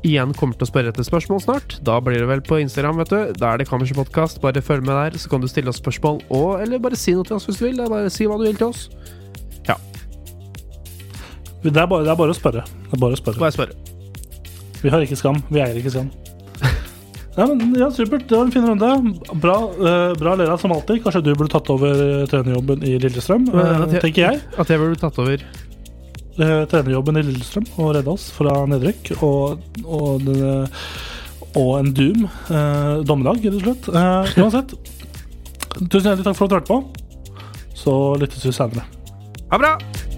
igjen 0.04 0.36
kommer 0.36 0.60
til 0.60 0.68
å 0.68 0.72
spørre 0.72 0.92
etter 0.94 1.08
spørsmål 1.08 1.44
snart. 1.46 1.80
Da 1.88 2.00
blir 2.04 2.20
det 2.20 2.30
vel 2.30 2.44
på 2.44 2.60
Instagram, 2.60 3.00
vet 3.06 3.14
du. 3.16 3.40
Da 3.40 3.54
er 3.54 3.64
det 3.64 3.70
Kammerset 3.72 3.98
Podcast. 4.00 4.42
Bare 4.44 4.64
følg 4.66 4.84
med 4.84 5.00
der, 5.00 5.22
så 5.22 5.32
kan 5.32 5.42
du 5.44 5.48
stille 5.48 5.72
oss 5.72 5.80
spørsmål. 5.80 6.26
Og, 6.28 6.60
eller 6.60 6.84
bare 6.84 7.00
si 7.00 7.16
noe 7.16 7.28
til 7.28 7.40
oss 7.40 7.48
hvis 7.48 7.64
du 7.64 7.70
vil. 7.70 7.80
Bare 7.88 8.12
si 8.12 8.28
hva 8.28 8.40
du 8.40 8.46
vil 8.50 8.60
til 8.60 8.74
oss. 8.74 8.90
Det 11.64 11.76
er, 11.76 11.86
bare, 11.92 12.04
det 12.08 12.12
er 12.14 12.20
bare 12.20 12.32
å 12.34 12.38
spørre. 12.38 12.62
Det 12.64 12.96
er 12.96 13.02
bare 13.02 13.16
å 13.18 13.20
spørre. 13.20 13.40
Bare 13.42 13.56
spørre. 13.56 13.74
Vi 14.80 14.92
har 14.94 15.02
ikke 15.04 15.18
skam. 15.20 15.42
Vi 15.52 15.60
eier 15.64 15.80
ikke 15.82 15.92
skam. 15.98 16.12
Ja, 17.40 17.46
men, 17.48 17.70
ja, 17.80 17.86
Supert. 17.94 18.26
Det 18.28 18.36
var 18.36 18.48
en 18.48 18.52
fin 18.52 18.66
runde. 18.68 18.88
Bra, 19.40 19.54
uh, 19.80 20.12
bra 20.20 20.34
Lera, 20.36 20.58
som 20.60 20.74
alltid. 20.76 20.98
Kanskje 21.06 21.22
du 21.24 21.30
burde 21.40 21.52
tatt 21.54 21.70
over 21.72 21.94
eh, 22.04 22.24
trenerjobben 22.28 22.82
i 22.84 22.98
Lillestrøm, 23.00 23.46
uh, 23.54 23.86
jeg- 23.94 24.02
tenker 24.04 24.26
jeg. 24.26 24.42
At 24.60 24.68
jeg 24.74 24.82
burde 24.82 25.00
tatt 25.00 25.20
over. 25.24 25.46
Uh, 26.40 26.66
trenerjobben 26.72 27.20
i 27.22 27.24
Lillestrøm 27.30 27.70
og 27.78 27.94
redde 27.96 28.12
oss 28.12 28.26
fra 28.36 28.58
nedrykk. 28.68 29.14
Og, 29.24 29.64
og, 29.86 30.28
og 31.54 31.72
en 31.80 31.94
doom 31.96 32.28
Uh, 32.50 33.06
dommedag, 33.08 33.40
rett 33.46 33.56
og 33.56 33.64
slett. 33.70 33.90
Uh, 33.94 34.44
uansett. 34.44 34.76
Tusen 35.86 36.10
hjertelig 36.10 36.28
takk 36.28 36.40
for 36.42 36.50
at 36.50 36.52
du 36.52 36.60
hørte 36.60 36.74
på. 36.74 36.82
Så 37.86 37.96
lyttes 38.20 38.44
vi 38.50 38.52
senere. 38.58 38.84
Ha 39.54 39.56
det 39.56 39.64
bra! 39.64 40.09